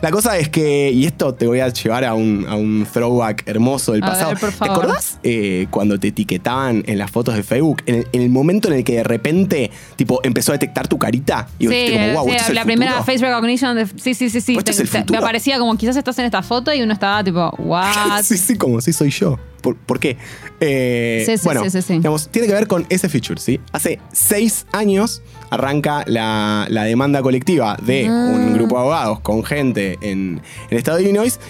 La 0.01 0.11
cosa 0.11 0.39
es 0.39 0.49
que, 0.49 0.91
y 0.91 1.07
esto 1.07 1.35
te 1.35 1.47
voy 1.47 1.61
a 1.61 1.69
llevar 1.69 2.05
a 2.05 2.15
un, 2.15 2.47
a 2.49 2.55
un 2.57 2.87
throwback 2.95 3.43
hermoso 3.47 3.93
del 3.93 4.03
A 4.05 4.07
pasado. 4.07 4.31
ver, 4.31 4.39
por 4.39 4.53
¿Te 4.53 4.65
acordás 4.73 5.19
eh, 5.23 5.67
cuando 5.71 6.01
te 6.01 6.09
etiquetaban 6.09 6.83
en 6.87 6.97
las 6.99 7.11
fotos 7.11 7.35
de 7.35 7.43
Facebook? 7.43 7.83
En 7.87 7.97
el, 7.97 8.07
en 8.13 8.23
el 8.23 8.31
momento 8.31 8.69
en 8.69 8.75
el 8.75 8.85
que 8.85 8.95
de 8.95 9.05
repente 9.05 9.71
tipo, 9.97 10.21
empezó 10.23 10.53
a 10.53 10.55
detectar 10.55 10.89
tu 10.89 10.99
carita 10.99 11.49
y 11.59 11.67
Sí, 11.69 11.87
como, 11.93 12.13
wow, 12.15 12.25
sí, 12.25 12.31
esto 12.31 12.43
es 12.45 12.49
el 12.51 12.55
la 12.55 12.65
primera 12.65 12.93
futuro". 12.93 13.05
face 13.13 13.27
recognition. 13.27 13.77
De, 13.77 13.87
sí, 13.87 14.15
sí, 14.15 14.31
sí, 14.31 14.41
sí. 14.41 14.57
Esto 14.57 14.71
es 14.71 14.81
el 14.81 14.89
Te- 14.89 15.03
te- 15.03 15.13
me 15.13 15.19
aparecía 15.19 15.59
como 15.59 15.77
quizás 15.77 15.97
estás 15.97 16.19
en 16.21 16.25
esta 16.27 16.43
foto 16.43 16.73
y 16.73 16.81
uno 16.83 16.93
estaba 16.95 17.23
tipo, 17.23 17.51
what? 17.59 17.85
sí, 18.23 18.39
sí, 18.39 18.57
como 18.57 18.81
si 18.81 18.93
soy 18.95 19.11
yo. 19.11 19.39
¿Por, 19.61 19.77
por 19.77 19.99
qué? 19.99 20.19
Eh, 20.61 21.23
Sí, 21.27 21.39
sí, 21.39 21.45
bueno, 21.45 21.65
sí, 21.65 21.71
sí, 21.71 21.81
sí. 21.83 21.93
digamos, 21.95 22.29
tiene 22.29 22.47
que 22.47 22.53
ver 22.55 22.67
con 22.67 22.85
ese 22.91 23.09
feature, 23.09 23.41
¿sí? 23.41 23.61
Hace 23.73 23.99
seis 24.13 24.67
años 24.73 25.23
arranca 25.49 26.05
la, 26.07 26.67
la 26.69 26.85
demanda 26.85 27.23
colectiva 27.23 27.77
de 27.83 28.07
Ah. 28.07 28.11
un 28.35 28.53
grupo 28.53 28.75
de 28.77 28.81
abogados 28.83 29.21
con 29.21 29.43
gente 29.43 29.99
en, 30.03 30.39
en 30.39 30.43
el 30.71 30.77
estado 30.79 30.99
de 30.99 31.05
Illinois. 31.05 31.41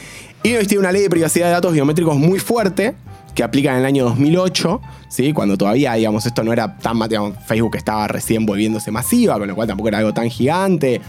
Illinois 0.44 0.68
tiene 0.68 0.80
una 0.80 0.92
ley 0.92 1.00
de 1.00 1.08
privacidad 1.08 1.46
de 1.46 1.52
datos 1.52 1.72
biométricos 1.72 2.16
muy 2.18 2.38
fuerte 2.38 2.94
que 3.34 3.42
aplica 3.42 3.72
en 3.72 3.78
el 3.78 3.86
año 3.86 4.04
2008, 4.04 4.80
¿sí? 5.14 5.32
cuando 5.32 5.56
todavía 5.56 5.94
digamos, 5.94 6.26
esto 6.26 6.42
no 6.42 6.52
era 6.52 6.76
tan, 6.76 6.98
digamos, 7.08 7.34
Facebook 7.46 7.76
estaba 7.76 8.08
recién 8.08 8.44
volviéndose 8.46 8.90
masiva, 8.90 9.38
con 9.38 9.48
lo 9.48 9.54
cual 9.54 9.68
tampoco 9.68 9.88
era 9.88 9.98
algo 9.98 10.12
tan 10.12 10.28
gigante. 10.28 11.00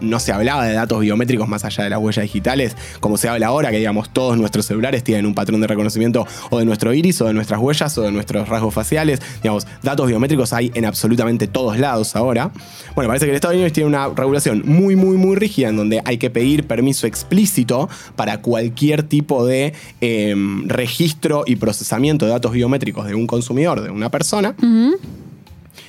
No 0.00 0.18
se 0.18 0.32
hablaba 0.32 0.66
de 0.66 0.72
datos 0.72 1.00
biométricos 1.00 1.46
más 1.48 1.64
allá 1.64 1.84
de 1.84 1.90
las 1.90 1.98
huellas 2.00 2.22
digitales, 2.22 2.76
como 2.98 3.18
se 3.18 3.28
habla 3.28 3.48
ahora, 3.48 3.70
que 3.70 3.76
digamos 3.76 4.10
todos 4.10 4.36
nuestros 4.36 4.66
celulares 4.66 5.04
tienen 5.04 5.26
un 5.26 5.34
patrón 5.34 5.60
de 5.60 5.66
reconocimiento 5.66 6.26
o 6.50 6.58
de 6.58 6.64
nuestro 6.64 6.92
iris, 6.94 7.20
o 7.20 7.26
de 7.26 7.34
nuestras 7.34 7.60
huellas, 7.60 7.96
o 7.98 8.02
de 8.02 8.10
nuestros 8.10 8.48
rasgos 8.48 8.72
faciales. 8.72 9.20
Digamos, 9.42 9.66
datos 9.82 10.08
biométricos 10.08 10.52
hay 10.52 10.72
en 10.74 10.86
absolutamente 10.86 11.46
todos 11.46 11.78
lados 11.78 12.16
ahora. 12.16 12.50
Bueno, 12.94 13.08
parece 13.08 13.26
que 13.26 13.30
el 13.30 13.36
Estado 13.36 13.52
de 13.52 13.58
Illinois 13.58 13.72
tiene 13.72 13.88
una 13.88 14.08
regulación 14.08 14.62
muy, 14.64 14.96
muy, 14.96 15.16
muy 15.18 15.36
rígida 15.36 15.68
en 15.68 15.76
donde 15.76 16.02
hay 16.04 16.16
que 16.16 16.30
pedir 16.30 16.66
permiso 16.66 17.06
explícito 17.06 17.88
para 18.16 18.40
cualquier 18.40 19.02
tipo 19.02 19.46
de 19.46 19.74
eh, 20.00 20.34
registro 20.64 21.44
y 21.46 21.56
procesamiento 21.56 22.24
de 22.24 22.32
datos 22.32 22.52
biométricos 22.52 23.06
de 23.06 23.14
un 23.14 23.26
consumidor, 23.26 23.45
de 23.54 23.90
una 23.90 24.10
persona. 24.10 24.54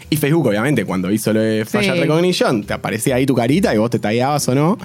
Y 0.10 0.16
Facebook, 0.16 0.48
obviamente, 0.48 0.86
cuando 0.86 1.12
hizo 1.12 1.34
lo 1.34 1.42
de 1.42 1.66
Facial 1.66 1.96
Sí. 1.96 2.02
Recognition, 2.02 2.64
te 2.64 2.74
aparecía 2.74 3.16
ahí 3.16 3.26
tu 3.26 3.36
carita 3.36 3.74
y 3.76 3.78
vos 3.78 3.90
te 3.90 4.00
tagueabas 4.00 4.48
o 4.48 4.56
no. 4.56 4.78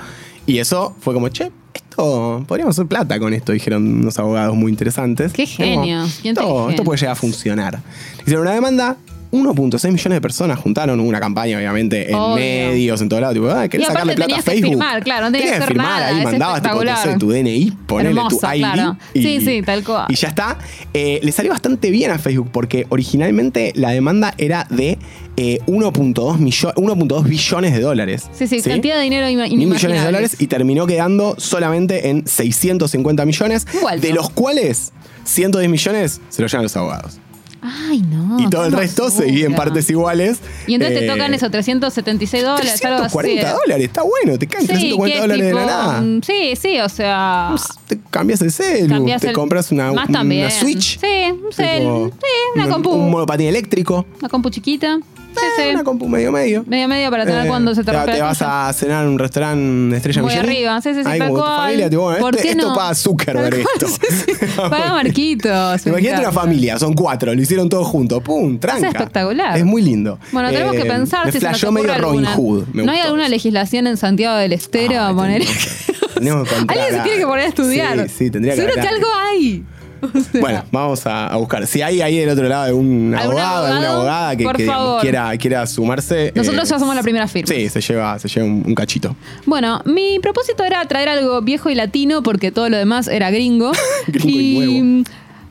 Y 0.46 0.58
eso 0.58 0.96
fue 1.00 1.14
como, 1.14 1.28
che, 1.28 1.52
esto, 1.74 2.44
podríamos 2.48 2.74
hacer 2.76 2.86
plata 2.86 3.18
con 3.20 3.32
esto, 3.32 3.52
dijeron 3.52 3.86
unos 3.86 4.18
abogados 4.18 4.56
muy 4.56 4.70
interesantes. 4.72 5.32
Qué 5.32 5.44
Como, 5.44 5.84
Esto, 5.84 6.28
inteligentes. 6.28 6.70
esto 6.70 6.84
puede 6.84 6.98
llegar 6.98 7.12
a 7.12 7.16
funcionar. 7.16 7.80
Hicieron 8.22 8.42
una 8.42 8.54
demanda. 8.54 8.96
1.6 9.32 9.90
millones 9.90 10.16
de 10.16 10.20
personas 10.20 10.58
juntaron 10.58 11.00
una 11.00 11.18
campaña, 11.18 11.56
obviamente, 11.56 12.10
en 12.10 12.14
Obvio. 12.14 12.36
medios, 12.36 13.00
en 13.00 13.08
todo 13.08 13.20
lado. 13.20 13.32
Tipo, 13.32 13.48
ah, 13.50 13.66
¿querés 13.68 13.86
Y 13.86 13.90
sacarle 13.90 14.14
plata 14.14 14.24
a 14.24 14.28
tenías 14.28 14.44
que 14.44 14.50
Facebook? 14.52 14.70
firmar, 14.70 15.02
claro, 15.02 15.26
no 15.26 15.32
tenías 15.32 15.58
que 15.58 15.66
firmar 15.66 15.86
nada, 15.86 16.06
ahí, 16.08 16.24
mandabas 16.24 16.62
tipo, 16.62 16.84
no 16.84 16.96
sé, 16.98 17.16
tu 17.18 17.30
DNI, 17.32 17.72
ponele 17.86 18.10
Hermoso, 18.10 18.38
tu 18.38 18.46
ID. 18.46 18.58
claro. 18.60 18.96
Y, 19.14 19.22
Sí, 19.22 19.40
sí, 19.40 19.62
tal 19.62 19.82
cual. 19.82 20.06
Y 20.10 20.14
ya 20.16 20.28
está. 20.28 20.58
Eh, 20.94 21.18
le 21.22 21.32
salió 21.32 21.50
bastante 21.50 21.90
bien 21.90 22.10
a 22.10 22.18
Facebook 22.18 22.50
porque 22.52 22.86
originalmente 22.90 23.72
la 23.74 23.90
demanda 23.90 24.34
era 24.36 24.66
de 24.68 24.98
eh, 25.38 25.60
1.2 25.66 26.36
millo- 26.38 26.74
1.2 26.74 27.24
billones 27.24 27.72
de 27.72 27.80
dólares. 27.80 28.24
Sí, 28.34 28.46
sí, 28.46 28.60
cantidad 28.60 28.96
de 28.96 29.02
dinero 29.02 29.26
Mil 29.26 29.66
millones 29.68 30.00
de 30.00 30.04
dólares 30.04 30.36
y 30.40 30.46
terminó 30.46 30.86
quedando 30.86 31.36
solamente 31.38 32.10
en 32.10 32.26
650 32.26 33.24
millones, 33.24 33.66
de 33.98 34.12
los 34.12 34.28
cuales 34.28 34.92
110 35.24 35.70
millones 35.70 36.20
se 36.28 36.42
los 36.42 36.50
llevan 36.52 36.64
los 36.64 36.76
abogados. 36.76 37.18
Ay, 37.64 38.02
no. 38.02 38.40
y 38.40 38.50
todo 38.50 38.64
el 38.66 38.72
resto 38.72 39.04
basura. 39.04 39.20
se 39.24 39.30
divide 39.30 39.46
en 39.46 39.54
partes 39.54 39.88
iguales. 39.88 40.40
Y 40.66 40.74
entonces 40.74 40.98
te 40.98 41.04
Eh, 41.06 41.08
tocan 41.08 41.32
eso, 41.32 41.48
376 41.48 42.42
dólares, 42.42 42.84
algo 42.84 43.04
así. 43.04 43.16
340 43.18 43.52
dólares, 43.52 43.84
está 43.86 44.02
bueno, 44.02 44.38
te 44.38 44.46
caen 44.48 44.62
Sí, 44.66 44.72
340 44.72 45.04
que 45.06 45.14
es 45.14 45.20
dólares 45.20 45.46
de 45.46 45.54
la 45.54 45.60
tipo, 45.60 45.70
nada. 45.70 46.00
mm, 46.00 46.20
Sí, 46.22 46.54
sí, 46.60 46.80
o 46.80 46.88
sea. 46.88 47.54
Te 47.86 48.00
cambias 48.10 48.42
el 48.42 48.50
celu, 48.50 48.88
cambias 48.88 49.20
te 49.22 49.28
el- 49.28 49.32
compras 49.34 49.70
una, 49.70 49.92
más 49.92 50.08
una. 50.08 50.50
Switch. 50.50 50.98
Sí, 50.98 51.06
un 51.30 51.52
cel, 51.52 51.78
tipo, 51.78 52.10
sí, 52.20 52.26
una 52.56 52.66
un- 52.66 52.72
compu. 52.72 52.90
Un 52.90 53.10
monopatín 53.10 53.46
eléctrico. 53.46 54.06
Una 54.18 54.28
compu 54.28 54.50
chiquita. 54.50 54.98
Sí. 55.40 55.62
Una 55.74 55.84
compu 55.84 56.08
medio 56.08 56.30
medio. 56.32 56.64
Medio 56.66 56.88
medio 56.88 57.10
para 57.10 57.24
tener 57.24 57.44
Eh, 57.44 57.48
cuando 57.48 57.74
se 57.74 57.84
te 57.84 57.92
rompe 57.92 58.12
te 58.12 58.20
vas 58.22 58.42
a 58.42 58.72
cenar 58.72 59.04
en 59.04 59.10
un 59.12 59.18
restaurante 59.18 59.96
estrella 59.96 60.22
Muy 60.22 60.30
Michelin. 60.32 60.50
arriba, 60.50 60.80
sí, 60.80 60.94
sí, 60.94 61.02
sí, 61.02 61.08
Ahí 61.08 61.18
como 61.20 61.36
tu 61.36 61.40
familia, 61.44 61.90
tipo, 61.90 62.02
bueno, 62.02 62.18
¿Por 62.20 62.34
este- 62.36 62.42
qué 62.48 62.50
esto 62.52 62.68
no? 62.68 62.74
paga 62.74 62.94
Zuckerberg 62.94 63.54
esto. 63.60 63.86
sí, 63.88 63.96
sí. 64.10 64.46
Paga 64.56 64.92
Marquitos. 64.92 65.86
Imagínate 65.86 66.20
una 66.22 66.32
familia, 66.32 66.78
son 66.78 66.94
cuatro, 66.94 67.34
lo 67.34 67.40
hicieron 67.40 67.68
todos 67.68 67.86
juntos. 67.86 68.22
¡Pum! 68.22 68.58
Tranca. 68.58 68.88
Es 68.88 68.94
espectacular. 68.94 69.56
Es 69.56 69.64
muy 69.64 69.82
lindo. 69.82 70.18
Bueno, 70.32 70.50
tenemos 70.50 70.74
Eh, 70.74 70.82
que 70.82 70.84
pensar 70.86 71.26
me 71.26 71.32
si 71.32 71.38
se 71.40 71.44
nos 71.46 71.58
flashó 71.58 71.72
medio 71.72 71.94
Robin. 71.98 72.24
Hood. 72.26 72.66
me 72.72 72.84
¿No 72.84 72.92
hay 72.92 73.00
alguna 73.00 73.28
legislación 73.28 73.86
en 73.86 73.96
Santiago 73.96 74.36
del 74.36 74.52
Estero 74.52 75.00
Ah, 75.00 75.08
a 75.08 75.14
poner? 75.14 75.42
Alguien 76.16 76.44
se 76.90 77.00
tiene 77.02 77.18
que 77.18 77.26
poner 77.26 77.46
a 77.46 77.48
estudiar. 77.48 78.08
Sí, 78.08 78.14
sí, 78.26 78.30
tendría 78.30 78.54
que 78.54 78.60
Seguro 78.62 78.80
que 78.80 78.88
algo 78.88 79.06
hay. 79.30 79.64
O 80.02 80.20
sea, 80.20 80.40
Bueno, 80.40 80.64
vamos 80.72 81.06
a, 81.06 81.28
a 81.28 81.36
buscar. 81.36 81.66
Si 81.66 81.80
hay 81.82 82.00
ahí 82.02 82.16
del 82.18 82.28
otro 82.30 82.48
lado 82.48 82.64
algún 82.64 83.14
¿Algún 83.14 83.38
abogado, 83.38 83.66
alguna 83.66 83.88
abogado? 83.92 83.96
abogada 83.98 84.36
que, 84.36 84.62
digamos, 84.62 85.00
quiera, 85.02 85.36
quiera 85.38 85.66
sumarse. 85.66 86.32
Nosotros 86.34 86.64
eh, 86.68 86.70
ya 86.72 86.78
somos 86.78 86.94
la 86.94 87.02
primera 87.02 87.28
firma. 87.28 87.46
Sí, 87.54 87.68
se 87.68 87.80
lleva, 87.80 88.18
se 88.18 88.28
lleva 88.28 88.46
un, 88.46 88.62
un 88.66 88.74
cachito. 88.74 89.14
Bueno, 89.46 89.80
mi 89.84 90.18
propósito 90.20 90.64
era 90.64 90.84
traer 90.86 91.08
algo 91.08 91.40
viejo 91.42 91.70
y 91.70 91.74
latino 91.74 92.22
porque 92.22 92.50
todo 92.52 92.68
lo 92.68 92.76
demás 92.76 93.08
era 93.08 93.30
gringo. 93.30 93.72
Gringo 94.08 94.38
y 94.40 94.54
nuevo. 94.58 94.84
mm, 94.84 95.04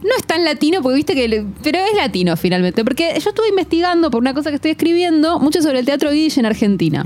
no 0.04 0.16
es 0.18 0.24
tan 0.26 0.44
latino 0.44 0.82
porque 0.82 0.96
viste 0.96 1.14
que... 1.16 1.28
le- 1.28 1.46
pero 1.64 1.78
es 1.78 1.96
latino 1.96 2.36
finalmente. 2.36 2.84
Porque 2.84 3.14
yo 3.24 3.30
estuve 3.30 3.50
investigando 3.50 4.10
por 4.10 4.20
una 4.22 4.34
cosa 4.34 4.50
que 4.50 4.56
estoy 4.56 4.72
escribiendo 4.72 5.40
mucho 5.40 5.62
sobre 5.62 5.80
el 5.80 5.86
teatro 5.86 6.12
yiddish 6.12 6.40
en 6.40 6.46
Argentina. 6.48 7.04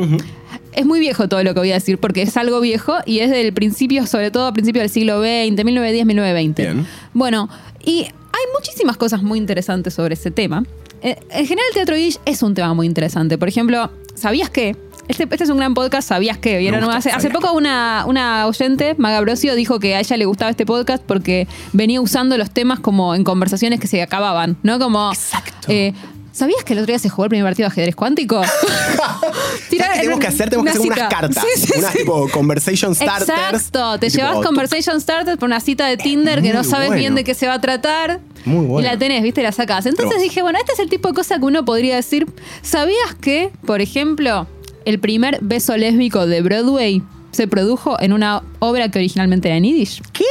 Es 0.76 0.86
muy 0.86 1.00
viejo 1.00 1.28
todo 1.30 1.42
lo 1.44 1.54
que 1.54 1.60
voy 1.62 1.72
a 1.72 1.76
decir 1.76 1.98
porque 1.98 2.22
es 2.22 2.36
algo 2.38 2.60
viejo 2.60 2.96
y 3.06 3.20
es 3.20 3.32
del 3.32 3.54
principio, 3.54 4.06
sobre 4.08 4.30
todo 4.30 4.48
a 4.48 4.54
principios 4.54 4.84
del 4.84 4.90
siglo 4.90 5.20
XX, 5.22 5.64
1910, 5.64 6.06
1920. 6.06 6.62
Bien. 6.62 6.88
Bueno, 7.14 7.50
y 7.84 8.02
hay 8.04 8.44
muchísimas 8.54 8.98
cosas 8.98 9.24
muy 9.24 9.40
interesantes 9.40 9.94
sobre 9.94 10.16
ese 10.16 10.32
tema. 10.32 10.64
Eh, 11.02 11.18
En 11.30 11.46
general, 11.48 11.66
el 11.70 11.74
teatro 11.76 11.96
yiddish 11.96 12.20
es 12.26 12.44
un 12.44 12.54
tema 12.54 12.74
muy 12.74 12.88
interesante. 12.88 13.38
Por 13.38 13.48
ejemplo, 13.48 13.90
¿sabías 14.16 14.50
qué? 14.50 14.76
Este, 15.08 15.24
este 15.30 15.44
es 15.44 15.50
un 15.52 15.58
gran 15.58 15.76
podcast, 15.76 16.08
¿sabías 16.10 16.40
qué? 16.40 16.58
¿Vieron? 16.58 16.82
Gusta, 16.82 16.98
hace, 16.98 17.10
hace 17.12 17.28
¿sabías 17.28 17.40
poco 17.42 17.56
una, 17.56 18.06
una 18.08 18.48
oyente, 18.48 18.96
Maga 18.98 19.22
Brosio, 19.22 19.54
dijo 19.56 19.80
que 19.80 19.96
a 19.96 20.00
ella 20.00 20.18
le 20.18 20.26
gustaba 20.26 20.50
este 20.50 20.66
podcast 20.66 21.04
porque 21.04 21.48
venía 21.74 22.02
usando 22.02 22.38
los 22.38 22.50
temas 22.50 22.80
como 22.80 23.14
en 23.14 23.24
conversaciones 23.24 23.80
que 23.80 23.88
se 23.88 24.02
acababan, 24.02 24.58
¿no? 24.64 24.80
Como. 24.80 25.12
Exacto. 25.14 25.68
eh, 25.70 25.94
¿Sabías 26.36 26.66
que 26.66 26.74
el 26.74 26.80
otro 26.80 26.92
día 26.92 27.00
se 27.00 27.08
jugó 27.08 27.24
el 27.24 27.30
primer 27.30 27.46
partido 27.46 27.70
de 27.70 27.72
ajedrez 27.72 27.96
cuántico? 27.96 28.44
¿Sabes 28.44 29.70
qué 29.70 29.78
tenemos 29.78 30.20
que 30.20 30.28
hacer? 30.28 30.50
Tenemos 30.50 30.66
que 30.66 30.72
hacer 30.72 30.82
Una 30.82 30.96
unas 30.96 30.98
cita. 30.98 31.08
cartas. 31.08 31.46
Sí, 31.56 31.62
sí, 31.62 31.74
unas 31.80 31.92
sí. 31.94 31.98
tipo 32.00 32.28
conversation 32.30 32.94
starters. 32.94 33.30
Exacto, 33.30 34.00
te 34.00 34.10
tipo, 34.10 34.22
llevas 34.22 34.46
Conversation 34.46 35.00
Starters 35.00 35.38
por 35.38 35.48
una 35.48 35.62
cita 35.62 35.88
de 35.88 35.96
Tinder 35.96 36.42
que 36.42 36.52
no 36.52 36.66
sabes 36.66 36.88
bueno. 36.88 37.00
bien 37.00 37.16
de 37.16 37.24
qué 37.24 37.36
se 37.36 37.48
va 37.48 37.54
a 37.54 37.62
tratar. 37.62 38.20
Muy 38.44 38.66
bueno. 38.66 38.86
Y 38.86 38.92
la 38.92 39.00
tenés, 39.00 39.24
viste, 39.24 39.42
la 39.44 39.54
sacás. 39.54 39.86
Entonces 39.86 40.22
dije, 40.22 40.42
bueno, 40.42 40.60
este 40.60 40.74
es 40.74 40.80
el 40.80 40.90
tipo 40.90 41.08
de 41.08 41.14
cosa 41.14 41.40
que 41.40 41.46
uno 41.46 41.64
podría 41.64 41.96
decir. 41.96 42.28
¿Sabías 42.62 43.16
que, 43.22 43.52
por 43.66 43.80
ejemplo, 43.80 44.46
el 44.84 45.00
primer 45.00 45.40
beso 45.42 45.78
lésbico 45.78 46.28
de 46.28 46.42
Broadway 46.42 47.02
se 47.32 47.48
produjo 47.48 47.98
en 48.02 48.12
una 48.12 48.44
obra 48.60 48.92
que 48.92 49.00
originalmente 49.00 49.48
era 49.48 49.56
en 49.56 49.64
Yiddish? 49.64 50.02
¿Qué? 50.12 50.26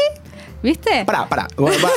¿Viste? 0.62 1.07
Pará, 1.07 1.26
pará. 1.30 1.48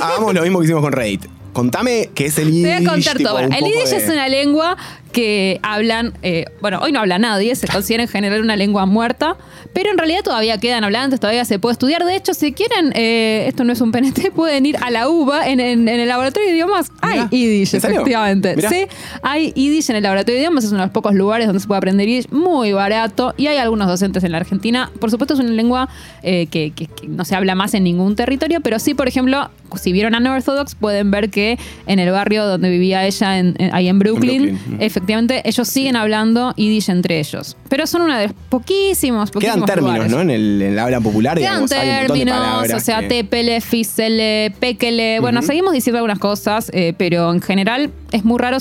Hagamos 0.01 0.33
lo 0.33 0.43
mismo 0.43 0.59
que 0.59 0.65
hicimos 0.65 0.81
con 0.81 0.93
Reddit. 0.93 1.25
Contame 1.57 2.11
qué 2.13 2.27
es 2.27 2.37
el 2.37 2.49
Te 2.49 2.51
Yiddish. 2.51 2.77
voy 2.77 2.85
a 2.85 2.89
contar 2.91 3.17
todo. 3.17 3.39
El 3.39 3.49
Yiddish 3.49 3.89
de- 3.89 3.97
es 3.97 4.09
una 4.11 4.29
lengua 4.29 4.77
que 5.11 5.59
hablan, 5.63 6.13
eh, 6.23 6.45
bueno, 6.61 6.79
hoy 6.81 6.91
no 6.91 6.99
habla 6.99 7.19
nadie, 7.19 7.55
se 7.55 7.67
considera 7.67 8.03
en 8.03 8.09
general 8.09 8.41
una 8.41 8.55
lengua 8.55 8.85
muerta, 8.85 9.35
pero 9.73 9.89
en 9.91 9.97
realidad 9.97 10.21
todavía 10.23 10.57
quedan 10.59 10.83
hablantes, 10.83 11.19
todavía 11.19 11.45
se 11.45 11.59
puede 11.59 11.73
estudiar. 11.73 12.03
De 12.05 12.15
hecho, 12.15 12.33
si 12.33 12.51
quieren, 12.53 12.91
eh, 12.95 13.45
esto 13.47 13.63
no 13.63 13.73
es 13.73 13.81
un 13.81 13.91
PNT, 13.91 14.31
pueden 14.35 14.65
ir 14.65 14.77
a 14.77 14.89
la 14.91 15.09
UBA, 15.09 15.47
en, 15.49 15.59
en- 15.59 15.87
en 15.87 15.99
el 15.99 16.07
laboratorio 16.07 16.47
de 16.49 16.53
idiomas 16.55 16.91
hay 17.01 17.21
Yiddish, 17.31 17.75
¿en 17.75 17.77
efectivamente. 17.77 18.55
Mirá. 18.55 18.69
Sí, 18.69 18.85
hay 19.21 19.51
Yiddish 19.53 19.89
en 19.89 19.97
el 19.97 20.03
laboratorio 20.03 20.35
de 20.35 20.41
idiomas, 20.41 20.63
es 20.63 20.71
uno 20.71 20.79
de 20.81 20.85
los 20.87 20.93
pocos 20.93 21.13
lugares 21.15 21.47
donde 21.47 21.59
se 21.59 21.67
puede 21.67 21.77
aprender 21.77 22.07
Yiddish, 22.07 22.29
muy 22.29 22.73
barato, 22.73 23.33
y 23.37 23.47
hay 23.47 23.57
algunos 23.57 23.87
docentes 23.87 24.23
en 24.23 24.31
la 24.31 24.37
Argentina. 24.39 24.91
Por 24.99 25.11
supuesto, 25.11 25.33
es 25.33 25.39
una 25.39 25.49
lengua 25.51 25.89
eh, 26.23 26.47
que, 26.47 26.71
que- 26.71 26.87
que 26.87 27.07
no 27.07 27.25
se 27.25 27.35
habla 27.35 27.55
más 27.55 27.73
en 27.73 27.83
ningún 27.83 28.15
territorio, 28.15 28.61
pero 28.61 28.79
sí, 28.79 28.93
por 28.93 29.07
ejemplo, 29.07 29.49
si 29.75 29.91
vieron 29.91 30.15
a 30.15 30.19
Unorthodox, 30.19 30.75
pueden 30.75 31.11
ver 31.11 31.29
que 31.29 31.57
en 31.85 31.99
el 31.99 32.11
barrio 32.11 32.45
donde 32.45 32.69
vivía 32.69 33.05
ella, 33.05 33.37
en- 33.39 33.55
en- 33.59 33.73
ahí 33.73 33.87
en 33.87 33.99
Brooklyn, 33.99 34.43
Brooklyn, 34.57 34.77
mm. 34.77 34.81
Efectivamente, 34.97 35.41
ellos 35.45 35.67
siguen 35.67 35.95
hablando 35.95 36.53
Yiddish 36.55 36.89
entre 36.89 37.19
ellos. 37.19 37.55
Pero 37.69 37.85
son 37.87 38.01
uno 38.03 38.17
de 38.17 38.23
los 38.27 38.33
poquísimos, 38.49 39.31
poquísimos 39.31 39.55
Quedan 39.65 39.65
términos, 39.65 39.93
lugares. 39.95 40.11
¿no? 40.11 40.21
En 40.21 40.29
el, 40.29 40.61
en 40.61 40.73
el 40.73 40.79
habla 40.79 40.99
popular, 41.01 41.37
Quedan 41.37 41.67
digamos, 41.67 41.71
hay 41.71 41.87
un 41.89 41.95
de 41.95 42.07
términos, 42.25 42.73
o 42.73 42.79
sea, 42.79 42.99
que- 43.01 43.07
tépele, 43.07 43.61
físele, 43.61 44.53
péquele. 44.59 45.19
Bueno, 45.19 45.39
Ujú. 45.39 45.47
seguimos 45.47 45.73
diciendo 45.73 45.97
algunas 45.97 46.19
cosas, 46.19 46.69
eh, 46.73 46.93
pero 46.97 47.31
en 47.31 47.41
general 47.41 47.91
es 48.11 48.25
muy 48.25 48.39
raro. 48.39 48.57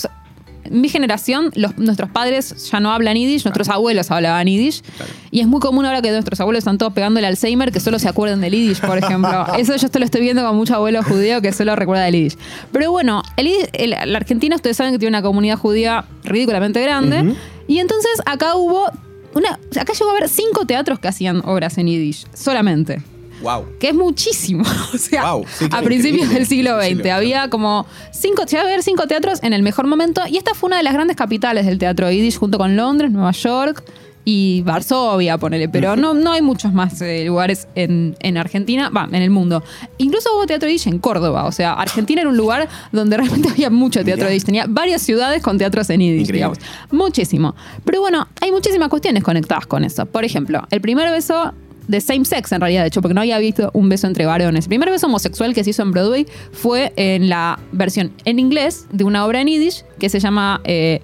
Mi 0.70 0.88
generación, 0.88 1.50
los- 1.54 1.76
nuestros 1.78 2.10
padres 2.10 2.70
ya 2.70 2.80
no 2.80 2.92
hablan 2.92 3.14
yiddish, 3.16 3.44
nuestros 3.44 3.68
abuelos 3.68 4.10
hablaban 4.10 4.46
yiddish. 4.46 4.82
Y 5.30 5.40
es 5.40 5.46
muy 5.46 5.60
común 5.60 5.84
ahora 5.86 6.02
que 6.02 6.10
nuestros 6.10 6.40
abuelos 6.40 6.58
están 6.60 6.78
todos 6.78 6.92
pegando 6.92 7.18
el 7.20 7.24
Alzheimer 7.26 7.72
que 7.72 7.80
solo 7.80 7.98
se 7.98 8.08
acuerden 8.08 8.40
del 8.40 8.52
yiddish, 8.52 8.80
por 8.80 8.98
ejemplo. 8.98 9.46
Eso 9.58 9.76
yo 9.76 9.88
te 9.88 9.98
lo 9.98 10.04
estoy 10.04 10.20
viendo 10.22 10.44
con 10.44 10.56
mucho 10.56 10.74
abuelo 10.74 11.02
judío 11.02 11.40
que 11.42 11.52
solo 11.52 11.76
recuerda 11.76 12.04
del 12.04 12.14
yiddish. 12.14 12.36
Pero 12.72 12.90
bueno, 12.90 13.22
el, 13.36 13.46
yiddish- 13.48 13.70
el- 13.72 13.90
la 14.12 14.18
Argentina, 14.18 14.56
ustedes 14.56 14.76
saben 14.76 14.92
que 14.92 14.98
tiene 14.98 15.10
una 15.16 15.22
comunidad 15.22 15.56
judía 15.58 16.04
ridículamente 16.24 16.80
grande. 16.82 17.34
Y 17.68 17.78
entonces 17.78 18.12
acá 18.26 18.54
hubo. 18.56 18.90
Una, 19.34 19.58
acá 19.78 19.92
llegó 19.92 20.08
a 20.10 20.16
haber 20.16 20.28
cinco 20.30 20.64
teatros 20.64 20.98
que 20.98 21.08
hacían 21.08 21.42
obras 21.44 21.76
en 21.78 21.88
yiddish, 21.88 22.24
solamente 22.32 23.02
Wow. 23.42 23.66
que 23.78 23.88
es 23.88 23.94
muchísimo. 23.94 24.64
O 24.94 24.98
sea, 24.98 25.24
sí, 25.48 25.66
a 25.70 25.82
principios 25.82 26.30
del 26.30 26.46
siglo 26.46 26.80
XX. 26.80 27.06
Había 27.10 27.50
como 27.50 27.86
cinco, 28.12 28.44
a 28.50 28.60
haber 28.60 28.82
cinco 28.82 29.06
teatros 29.06 29.42
en 29.42 29.52
el 29.52 29.62
mejor 29.62 29.86
momento. 29.86 30.22
Y 30.28 30.36
esta 30.36 30.54
fue 30.54 30.68
una 30.68 30.78
de 30.78 30.82
las 30.82 30.94
grandes 30.94 31.16
capitales 31.16 31.66
del 31.66 31.78
teatro 31.78 32.10
yiddish, 32.10 32.38
junto 32.38 32.56
con 32.56 32.76
Londres, 32.76 33.10
Nueva 33.10 33.32
York 33.32 33.82
y 34.24 34.62
Varsovia, 34.62 35.38
ponele. 35.38 35.68
Pero 35.68 35.96
no, 35.96 36.14
no 36.14 36.32
hay 36.32 36.42
muchos 36.42 36.72
más 36.72 37.00
eh, 37.00 37.24
lugares 37.24 37.68
en, 37.74 38.16
en 38.20 38.36
Argentina, 38.36 38.90
va, 38.90 39.08
en 39.10 39.22
el 39.22 39.30
mundo. 39.30 39.62
Incluso 39.98 40.34
hubo 40.34 40.46
teatro 40.46 40.68
yiddish 40.68 40.88
en 40.88 40.98
Córdoba. 40.98 41.44
O 41.44 41.52
sea, 41.52 41.74
Argentina 41.74 42.22
era 42.22 42.30
un 42.30 42.36
lugar 42.36 42.68
donde 42.92 43.16
realmente 43.18 43.48
había 43.50 43.70
mucho 43.70 44.04
teatro 44.04 44.28
yiddish. 44.28 44.44
Tenía 44.44 44.66
varias 44.68 45.02
ciudades 45.02 45.42
con 45.42 45.58
teatros 45.58 45.88
en 45.90 46.00
yiddish, 46.00 46.32
digamos. 46.32 46.58
Muchísimo. 46.90 47.54
Pero 47.84 48.00
bueno, 48.00 48.26
hay 48.40 48.50
muchísimas 48.50 48.88
cuestiones 48.88 49.22
conectadas 49.22 49.66
con 49.66 49.84
eso. 49.84 50.06
Por 50.06 50.24
ejemplo, 50.24 50.62
el 50.70 50.80
primer 50.80 51.10
beso 51.10 51.52
de 51.88 52.00
same 52.00 52.24
sex 52.24 52.52
en 52.52 52.60
realidad, 52.60 52.82
de 52.82 52.88
hecho, 52.88 53.02
porque 53.02 53.14
no 53.14 53.20
había 53.20 53.38
visto 53.38 53.70
un 53.72 53.88
beso 53.88 54.06
entre 54.06 54.26
varones. 54.26 54.64
El 54.64 54.68
primer 54.68 54.90
beso 54.90 55.06
homosexual 55.06 55.54
que 55.54 55.64
se 55.64 55.70
hizo 55.70 55.82
en 55.82 55.92
Broadway 55.92 56.26
fue 56.52 56.92
en 56.96 57.28
la 57.28 57.58
versión 57.72 58.12
en 58.24 58.38
inglés 58.38 58.86
de 58.92 59.04
una 59.04 59.24
obra 59.24 59.40
en 59.40 59.48
Yiddish 59.48 59.84
que 59.98 60.08
se 60.08 60.20
llama, 60.20 60.60
eh, 60.64 61.02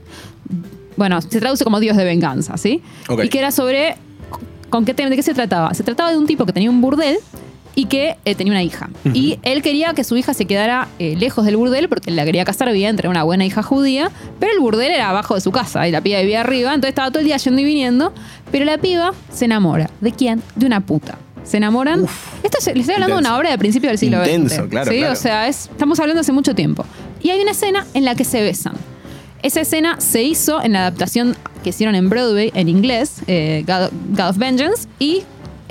bueno, 0.97 1.21
se 1.21 1.41
traduce 1.41 1.65
como 1.65 1.81
Dios 1.81 1.97
de 1.97 2.05
venganza, 2.05 2.57
¿sí? 2.57 2.83
Ok. 3.09 3.25
Y 3.25 3.29
que 3.29 3.39
era 3.39 3.51
sobre, 3.51 3.97
¿con 4.71 4.85
qué, 4.85 4.95
¿de 4.95 5.17
qué 5.17 5.23
se 5.23 5.35
trataba? 5.35 5.73
Se 5.75 5.83
trataba 5.83 6.11
de 6.11 6.19
un 6.19 6.27
tipo 6.27 6.47
que 6.47 6.53
tenía 6.53 6.71
un 6.71 6.81
burdel 6.81 7.19
y 7.75 7.87
que 7.87 8.17
eh, 8.25 8.35
tenía 8.35 8.53
una 8.53 8.63
hija. 8.63 8.91
Y 9.15 9.39
él 9.43 9.63
quería 9.63 9.95
que 9.95 10.05
su 10.05 10.17
hija 10.17 10.35
se 10.35 10.45
quedara 10.45 10.89
eh, 10.99 11.17
lejos 11.19 11.45
del 11.45 11.57
burdel 11.57 11.89
porque 11.89 12.11
él 12.11 12.17
la 12.17 12.25
quería 12.25 12.45
casar 12.45 12.71
bien, 12.73 12.91
entre 12.91 13.09
una 13.09 13.23
buena 13.23 13.45
hija 13.47 13.63
judía, 13.63 14.11
pero 14.39 14.53
el 14.53 14.59
burdel 14.61 14.91
era 14.93 15.09
abajo 15.09 15.35
de 15.35 15.41
su 15.41 15.51
casa 15.53 15.87
y 15.89 15.91
la 15.91 16.01
piba 16.01 16.21
vivía 16.21 16.41
arriba, 16.41 16.75
entonces 16.75 16.91
estaba 16.91 17.09
todo 17.11 17.21
el 17.21 17.25
día 17.27 17.37
yendo 17.39 17.61
y 17.61 17.65
viniendo, 17.65 18.13
pero 18.51 18.65
la 18.65 18.79
piba 18.79 19.13
se 19.33 19.47
enamora. 19.47 19.89
¿De 20.01 20.13
quién? 20.13 20.43
De 20.55 20.67
una 20.67 20.81
puta. 20.81 21.17
Se 21.45 21.57
enamoran. 21.57 22.07
Esto 22.43 22.59
es- 22.61 22.67
les 22.67 22.77
estoy 22.81 22.95
hablando 22.95 23.17
de 23.17 23.21
una 23.21 23.37
obra 23.37 23.51
de 23.51 23.59
principio 23.59 23.89
del 23.89 23.99
siglo 23.99 24.19
Intenso, 24.19 24.63
XX. 24.63 24.69
claro, 24.71 24.91
¿sí? 24.93 24.99
claro. 24.99 25.13
O 25.13 25.17
sea, 25.17 25.49
es- 25.49 25.69
estamos 25.73 25.99
hablando 25.99 26.21
hace 26.21 26.31
mucho 26.33 26.55
tiempo. 26.55 26.85
Y 27.23 27.31
hay 27.31 27.41
una 27.41 27.51
escena 27.53 27.85
en 27.95 28.05
la 28.05 28.15
que 28.15 28.25
se 28.25 28.43
besan. 28.43 28.75
Esa 29.43 29.61
escena 29.63 30.01
se 30.01 30.23
hizo 30.23 30.63
en 30.63 30.73
la 30.75 30.81
adaptación 30.87 31.35
que 31.65 31.71
hicieron 31.71 31.97
en 31.97 32.09
Broadway 32.09 32.53
en 32.55 32.69
inglés, 32.69 33.23
eh, 33.27 33.65
God, 33.67 33.91
God 34.17 34.29
of 34.31 34.37
Vengeance, 34.39 34.87
y 35.01 35.23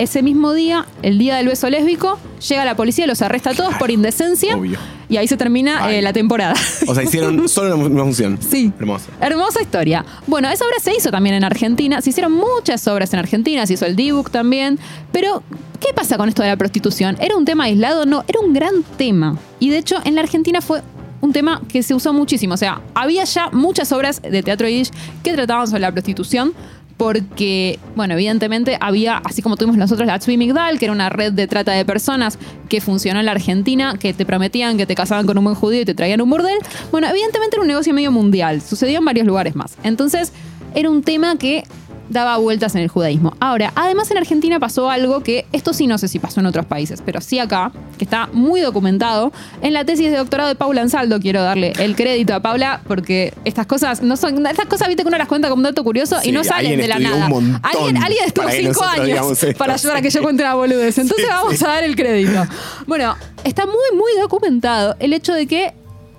ese 0.02 0.22
mismo 0.22 0.52
día, 0.52 0.86
el 1.02 1.18
día 1.18 1.36
del 1.36 1.48
beso 1.48 1.68
lésbico, 1.70 2.18
llega 2.48 2.64
la 2.64 2.76
policía, 2.76 3.06
los 3.06 3.22
arresta 3.22 3.50
a 3.50 3.54
todos 3.54 3.68
Claro, 3.70 3.78
por 3.78 3.90
indecencia 3.90 4.56
obvio. 4.56 4.78
y 5.08 5.16
ahí 5.16 5.28
se 5.28 5.36
termina 5.36 5.92
eh, 5.92 6.02
la 6.02 6.12
temporada. 6.12 6.54
O 6.86 6.94
sea, 6.94 7.02
hicieron 7.04 7.48
solo 7.48 7.76
una, 7.76 7.86
una 7.86 8.02
función. 8.04 8.38
Sí. 8.40 8.72
Hermoso. 8.78 9.06
Hermosa 9.20 9.62
historia. 9.62 10.04
Bueno, 10.26 10.48
esa 10.50 10.64
obra 10.64 10.76
se 10.80 10.94
hizo 10.96 11.10
también 11.10 11.36
en 11.36 11.44
Argentina. 11.44 12.00
Se 12.00 12.10
hicieron 12.10 12.32
muchas 12.32 12.86
obras 12.88 13.12
en 13.12 13.20
Argentina. 13.20 13.66
Se 13.66 13.74
hizo 13.74 13.86
el 13.86 13.94
D-Book 13.96 14.30
también. 14.30 14.78
Pero, 15.12 15.42
¿qué 15.80 15.92
pasa 15.94 16.16
con 16.16 16.28
esto 16.28 16.42
de 16.42 16.48
la 16.48 16.56
prostitución? 16.56 17.16
¿Era 17.20 17.36
un 17.36 17.44
tema 17.44 17.64
aislado? 17.64 18.04
No, 18.06 18.24
era 18.26 18.40
un 18.40 18.52
gran 18.52 18.82
tema. 18.96 19.36
Y 19.60 19.70
de 19.70 19.78
hecho, 19.78 19.96
en 20.04 20.14
la 20.16 20.22
Argentina 20.22 20.60
fue 20.60 20.82
un 21.20 21.32
tema 21.32 21.62
que 21.68 21.84
se 21.84 21.94
usó 21.94 22.12
muchísimo. 22.12 22.54
O 22.54 22.56
sea, 22.56 22.80
había 22.94 23.22
ya 23.24 23.48
muchas 23.50 23.92
obras 23.92 24.20
de 24.20 24.42
teatro 24.42 24.68
yiddish 24.68 24.90
que 25.22 25.32
trataban 25.34 25.68
sobre 25.68 25.80
la 25.82 25.92
prostitución. 25.92 26.52
Porque, 26.96 27.78
bueno, 27.96 28.14
evidentemente 28.14 28.76
había, 28.80 29.18
así 29.18 29.42
como 29.42 29.56
tuvimos 29.56 29.76
nosotros 29.76 30.06
la 30.06 30.18
Tzvi 30.18 30.36
Migdal, 30.36 30.78
que 30.78 30.84
era 30.86 30.92
una 30.92 31.08
red 31.08 31.32
de 31.32 31.46
trata 31.46 31.72
de 31.72 31.84
personas 31.84 32.38
que 32.68 32.80
funcionó 32.80 33.20
en 33.20 33.26
la 33.26 33.32
Argentina, 33.32 33.96
que 33.98 34.12
te 34.14 34.24
prometían 34.24 34.76
que 34.76 34.86
te 34.86 34.94
casaban 34.94 35.26
con 35.26 35.36
un 35.38 35.44
buen 35.44 35.56
judío 35.56 35.82
y 35.82 35.84
te 35.84 35.94
traían 35.94 36.20
un 36.20 36.30
burdel. 36.30 36.58
Bueno, 36.90 37.08
evidentemente 37.08 37.56
era 37.56 37.62
un 37.62 37.68
negocio 37.68 37.92
medio 37.92 38.12
mundial, 38.12 38.62
sucedió 38.62 38.98
en 38.98 39.04
varios 39.04 39.26
lugares 39.26 39.56
más. 39.56 39.76
Entonces, 39.82 40.32
era 40.74 40.88
un 40.88 41.02
tema 41.02 41.36
que 41.36 41.64
daba 42.08 42.36
vueltas 42.36 42.74
en 42.74 42.82
el 42.82 42.88
judaísmo. 42.88 43.34
Ahora, 43.40 43.72
además 43.74 44.10
en 44.10 44.18
Argentina 44.18 44.58
pasó 44.60 44.90
algo 44.90 45.22
que 45.22 45.46
esto 45.52 45.72
sí 45.72 45.86
no 45.86 45.98
sé 45.98 46.08
si 46.08 46.18
pasó 46.18 46.40
en 46.40 46.46
otros 46.46 46.66
países, 46.66 47.02
pero 47.04 47.20
sí 47.20 47.38
acá, 47.38 47.72
que 47.98 48.04
está 48.04 48.28
muy 48.32 48.60
documentado. 48.60 49.32
En 49.62 49.72
la 49.72 49.84
tesis 49.84 50.10
de 50.10 50.16
doctorado 50.16 50.48
de 50.48 50.54
Paula 50.54 50.82
Ansaldo 50.82 51.20
quiero 51.20 51.42
darle 51.42 51.72
el 51.78 51.96
crédito 51.96 52.34
a 52.34 52.40
Paula 52.40 52.82
porque 52.86 53.32
estas 53.44 53.66
cosas 53.66 54.02
no 54.02 54.16
son 54.16 54.46
estas 54.46 54.66
cosas 54.66 54.88
viste 54.88 55.02
que 55.02 55.08
uno 55.08 55.18
las 55.18 55.28
cuenta 55.28 55.48
como 55.48 55.60
un 55.60 55.64
dato 55.64 55.84
curioso 55.84 56.18
y 56.22 56.32
no 56.32 56.44
salen 56.44 56.78
de 56.78 56.88
la 56.88 56.98
nada. 56.98 57.26
alguien, 57.62 57.96
alguien 58.02 58.24
estuvo 58.26 58.48
cinco 58.50 58.84
años 58.84 59.26
para 59.56 59.74
ayudar 59.74 59.96
a 59.98 60.02
que 60.02 60.10
yo 60.10 60.22
cuente 60.22 60.42
una 60.42 60.54
boludez. 60.54 60.98
Entonces 60.98 61.26
Sí, 61.26 61.30
vamos 61.30 61.56
sí. 61.56 61.64
a 61.64 61.68
dar 61.68 61.84
el 61.84 61.94
crédito. 61.96 62.44
Bueno, 62.86 63.16
está 63.44 63.64
muy 63.66 63.74
muy 63.96 64.12
documentado 64.20 64.96
el 64.98 65.12
hecho 65.12 65.32
de 65.34 65.46
que 65.46 65.72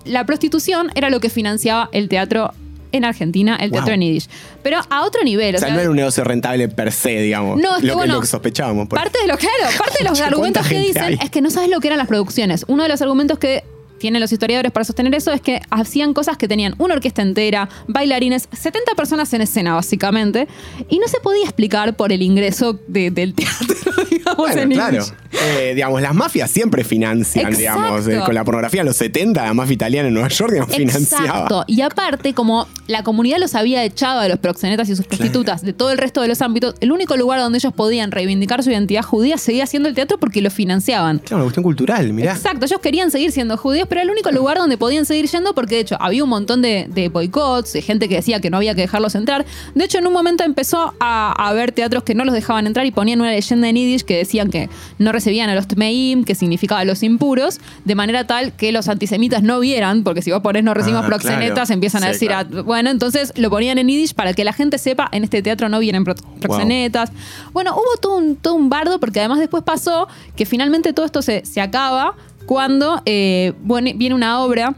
la 0.05 0.25
prostitución 0.25 0.91
era 0.95 1.09
lo 1.09 1.19
que 1.19 1.29
financiaba 1.29 1.89
el 1.91 2.09
teatro 2.09 2.53
en 2.93 3.03
Argentina, 3.05 3.57
el 3.59 3.71
teatro 3.71 3.87
Wow. 3.87 3.95
en 3.95 4.01
Yiddish. 4.01 4.27
Pero 4.63 4.79
a 4.89 5.01
otro 5.03 5.21
nivel. 5.23 5.55
O 5.55 5.57
o 5.57 5.59
sea, 5.59 5.67
sea, 5.67 5.75
no 5.75 5.81
era 5.81 5.89
un 5.89 5.95
negocio 5.97 6.23
rentable 6.23 6.69
per 6.69 6.91
se, 6.93 7.09
digamos. 7.21 7.59
No, 7.59 7.75
es 7.75 7.81
que 7.81 7.87
lo, 7.87 7.95
bueno, 7.95 8.13
lo 8.15 8.21
que 8.21 8.27
sospechábamos. 8.27 8.87
por- 8.87 8.97
Parte 8.97 9.19
de 9.21 9.27
lo 9.27 9.37
claro, 9.37 9.53
parte 9.77 9.97
de 10.03 10.03
los 10.09 10.21
argumentos 10.21 10.61
¿cuánta 10.65 10.81
que 10.81 10.87
dicen 10.87 11.03
hay? 11.03 11.19
es 11.21 11.29
que 11.29 11.41
no 11.41 11.49
sabes 11.51 11.69
lo 11.69 11.79
que 11.81 11.87
eran 11.87 11.97
las 11.97 12.07
producciones. 12.07 12.63
Uno 12.69 12.83
de 12.83 12.89
los 12.89 13.01
argumentos 13.01 13.37
que 13.39 13.63
tienen 14.03 14.19
los 14.19 14.33
historiadores 14.33 14.69
para 14.73 14.83
sostener 14.83 15.15
eso 15.15 15.31
es 15.31 15.39
que 15.39 15.61
hacían 15.69 16.13
cosas 16.13 16.35
que 16.35 16.49
tenían 16.49 16.75
una 16.77 16.93
orquesta 16.95 17.21
entera, 17.21 17.69
bailarines, 17.87 18.49
70 18.51 18.95
personas 18.95 19.33
en 19.33 19.41
escena 19.43 19.75
básicamente, 19.75 20.49
y 20.89 20.99
no 20.99 21.07
se 21.07 21.21
podía 21.21 21.43
explicar 21.45 21.95
por 21.95 22.11
el 22.11 22.21
ingreso 22.21 22.77
de- 22.87 23.11
del 23.11 23.33
teatro, 23.33 23.75
digamos, 24.11 24.35
Bueno, 24.37 24.61
en 24.61 24.71
claro. 24.71 25.05
Eh, 25.31 25.71
digamos, 25.73 26.01
las 26.01 26.13
mafias 26.13 26.51
siempre 26.51 26.83
financian, 26.83 27.45
Exacto. 27.53 27.59
digamos. 27.59 28.07
eh, 28.09 28.19
con 28.25 28.35
la 28.35 28.43
pornografía 28.43 28.81
en 28.81 28.87
los 28.87 28.97
70, 28.97 29.41
la 29.41 29.53
mafia 29.53 29.73
italiana 29.73 30.09
en 30.09 30.13
Nueva 30.13 30.27
York 30.27 30.51
digamos, 30.51 30.75
financiaba. 30.75 31.25
Exacto. 31.25 31.63
Y 31.67 31.79
aparte, 31.81 32.33
como 32.33 32.67
la 32.87 33.03
comunidad 33.03 33.39
los 33.39 33.55
había 33.55 33.83
echado 33.85 34.19
a 34.19 34.27
los 34.27 34.37
proxenetas 34.39 34.89
y 34.89 34.97
sus 34.97 35.05
prostitutas 35.07 35.61
de 35.61 35.71
todo 35.71 35.91
el 35.91 35.97
resto 35.97 36.21
de 36.21 36.27
los 36.27 36.41
ámbitos, 36.41 36.75
el 36.81 36.91
único 36.91 37.15
lugar 37.15 37.39
donde 37.39 37.57
ellos 37.57 37.71
podían 37.73 38.11
reivindicar 38.11 38.63
su 38.63 38.69
identidad 38.69 39.01
judía 39.03 39.37
seguía 39.37 39.65
siendo 39.65 39.87
el 39.87 39.95
teatro 39.95 40.17
porque 40.17 40.41
lo 40.41 40.51
financiaban. 40.51 41.19
Claro, 41.19 41.37
una 41.37 41.43
cuestión 41.45 41.63
cultural, 41.63 42.11
mirá. 42.11 42.33
Exacto, 42.33 42.65
ellos 42.65 42.79
querían 42.81 43.09
seguir 43.11 43.31
siendo 43.31 43.55
judíos, 43.57 43.87
pero 43.93 44.01
era 44.01 44.09
el 44.09 44.09
único 44.11 44.31
lugar 44.31 44.57
donde 44.57 44.75
podían 44.75 45.05
seguir 45.05 45.27
yendo 45.27 45.53
porque 45.53 45.75
de 45.75 45.81
hecho 45.81 45.97
había 45.99 46.23
un 46.23 46.29
montón 46.31 46.63
de, 46.63 46.87
de 46.89 47.09
boicots, 47.09 47.73
de 47.73 47.83
gente 47.83 48.09
que 48.09 48.15
decía 48.15 48.39
que 48.41 48.49
no 48.49 48.57
había 48.57 48.73
que 48.73 48.81
dejarlos 48.81 49.13
entrar. 49.13 49.45
De 49.75 49.85
hecho, 49.85 49.99
en 49.99 50.07
un 50.07 50.13
momento 50.13 50.43
empezó 50.43 50.95
a, 50.99 51.31
a 51.39 51.49
haber 51.49 51.71
teatros 51.73 52.01
que 52.01 52.15
no 52.15 52.25
los 52.25 52.33
dejaban 52.33 52.65
entrar 52.65 52.87
y 52.87 52.91
ponían 52.91 53.21
una 53.21 53.29
leyenda 53.29 53.69
en 53.69 53.75
Yiddish 53.75 54.01
que 54.03 54.17
decían 54.17 54.49
que 54.49 54.67
no 54.97 55.11
recibían 55.11 55.51
a 55.51 55.53
los 55.55 55.67
Tmeim, 55.67 56.23
que 56.23 56.33
significaba 56.33 56.83
los 56.85 57.03
impuros, 57.03 57.59
de 57.85 57.93
manera 57.93 58.25
tal 58.25 58.53
que 58.53 58.71
los 58.71 58.87
antisemitas 58.87 59.43
no 59.43 59.59
vieran, 59.59 60.03
porque 60.03 60.23
si 60.23 60.31
vos 60.31 60.41
ponés 60.41 60.63
no 60.63 60.73
recibimos 60.73 61.03
Ah, 61.03 61.07
proxenetas, 61.07 61.53
claro. 61.67 61.73
empiezan 61.75 62.03
a 62.03 62.07
decir, 62.07 62.29
claro. 62.29 62.49
ah, 62.57 62.61
bueno, 62.63 62.89
entonces 62.89 63.31
lo 63.35 63.51
ponían 63.51 63.77
en 63.77 63.89
Yiddish 63.89 64.15
para 64.15 64.33
que 64.33 64.43
la 64.43 64.53
gente 64.53 64.79
sepa, 64.79 65.07
en 65.11 65.23
este 65.23 65.43
teatro 65.43 65.69
no 65.69 65.77
vienen 65.77 66.03
pro- 66.03 66.15
proxenetas. 66.41 67.11
Bueno, 67.51 67.75
hubo 67.75 67.97
todo 68.01 68.17
un, 68.17 68.37
todo 68.37 68.55
un 68.55 68.69
bardo 68.69 68.99
porque 68.99 69.19
además 69.19 69.37
después 69.37 69.61
pasó 69.63 70.07
que 70.35 70.47
finalmente 70.47 70.93
todo 70.93 71.05
esto 71.05 71.21
se, 71.21 71.45
se 71.45 71.61
acaba 71.61 72.15
cuando 72.45 73.01
eh, 73.05 73.53
viene 73.95 74.15
una 74.15 74.41
obra 74.41 74.75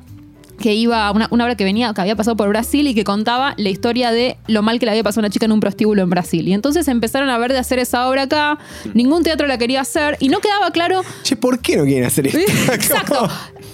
que 0.60 0.74
iba, 0.74 1.12
una, 1.12 1.28
una 1.32 1.44
obra 1.44 1.56
que 1.56 1.64
venía, 1.64 1.94
que 1.94 2.02
había 2.02 2.16
pasado 2.16 2.38
por 2.38 2.48
Brasil 2.50 2.88
y 2.88 2.96
que 2.96 3.04
contaba 3.04 3.54
la 3.58 3.70
historia 3.70 4.12
de 4.12 4.38
lo 4.48 4.62
mal 4.62 4.80
que 4.80 4.86
le 4.86 4.92
había 4.92 5.04
pasado 5.04 5.22
a 5.22 5.24
una 5.24 5.30
chica 5.30 5.46
en 5.46 5.52
un 5.52 5.60
prostíbulo 5.60 6.02
en 6.02 6.10
Brasil. 6.10 6.48
Y 6.48 6.54
entonces 6.54 6.88
empezaron 6.88 7.30
a 7.30 7.38
ver 7.38 7.52
de 7.52 7.60
hacer 7.60 7.80
esa 7.80 8.08
obra 8.10 8.24
acá, 8.24 8.58
ningún 8.94 9.24
teatro 9.24 9.48
la 9.48 9.58
quería 9.58 9.82
hacer 9.82 10.18
y 10.20 10.30
no 10.30 10.40
quedaba 10.40 10.72
claro 10.72 11.02
Che, 11.24 11.36
¿por 11.36 11.60
qué 11.60 11.78
no 11.78 11.84
quieren 11.84 12.06
hacer 12.06 12.28
esto? 12.28 12.40
Exacto. 12.74 13.30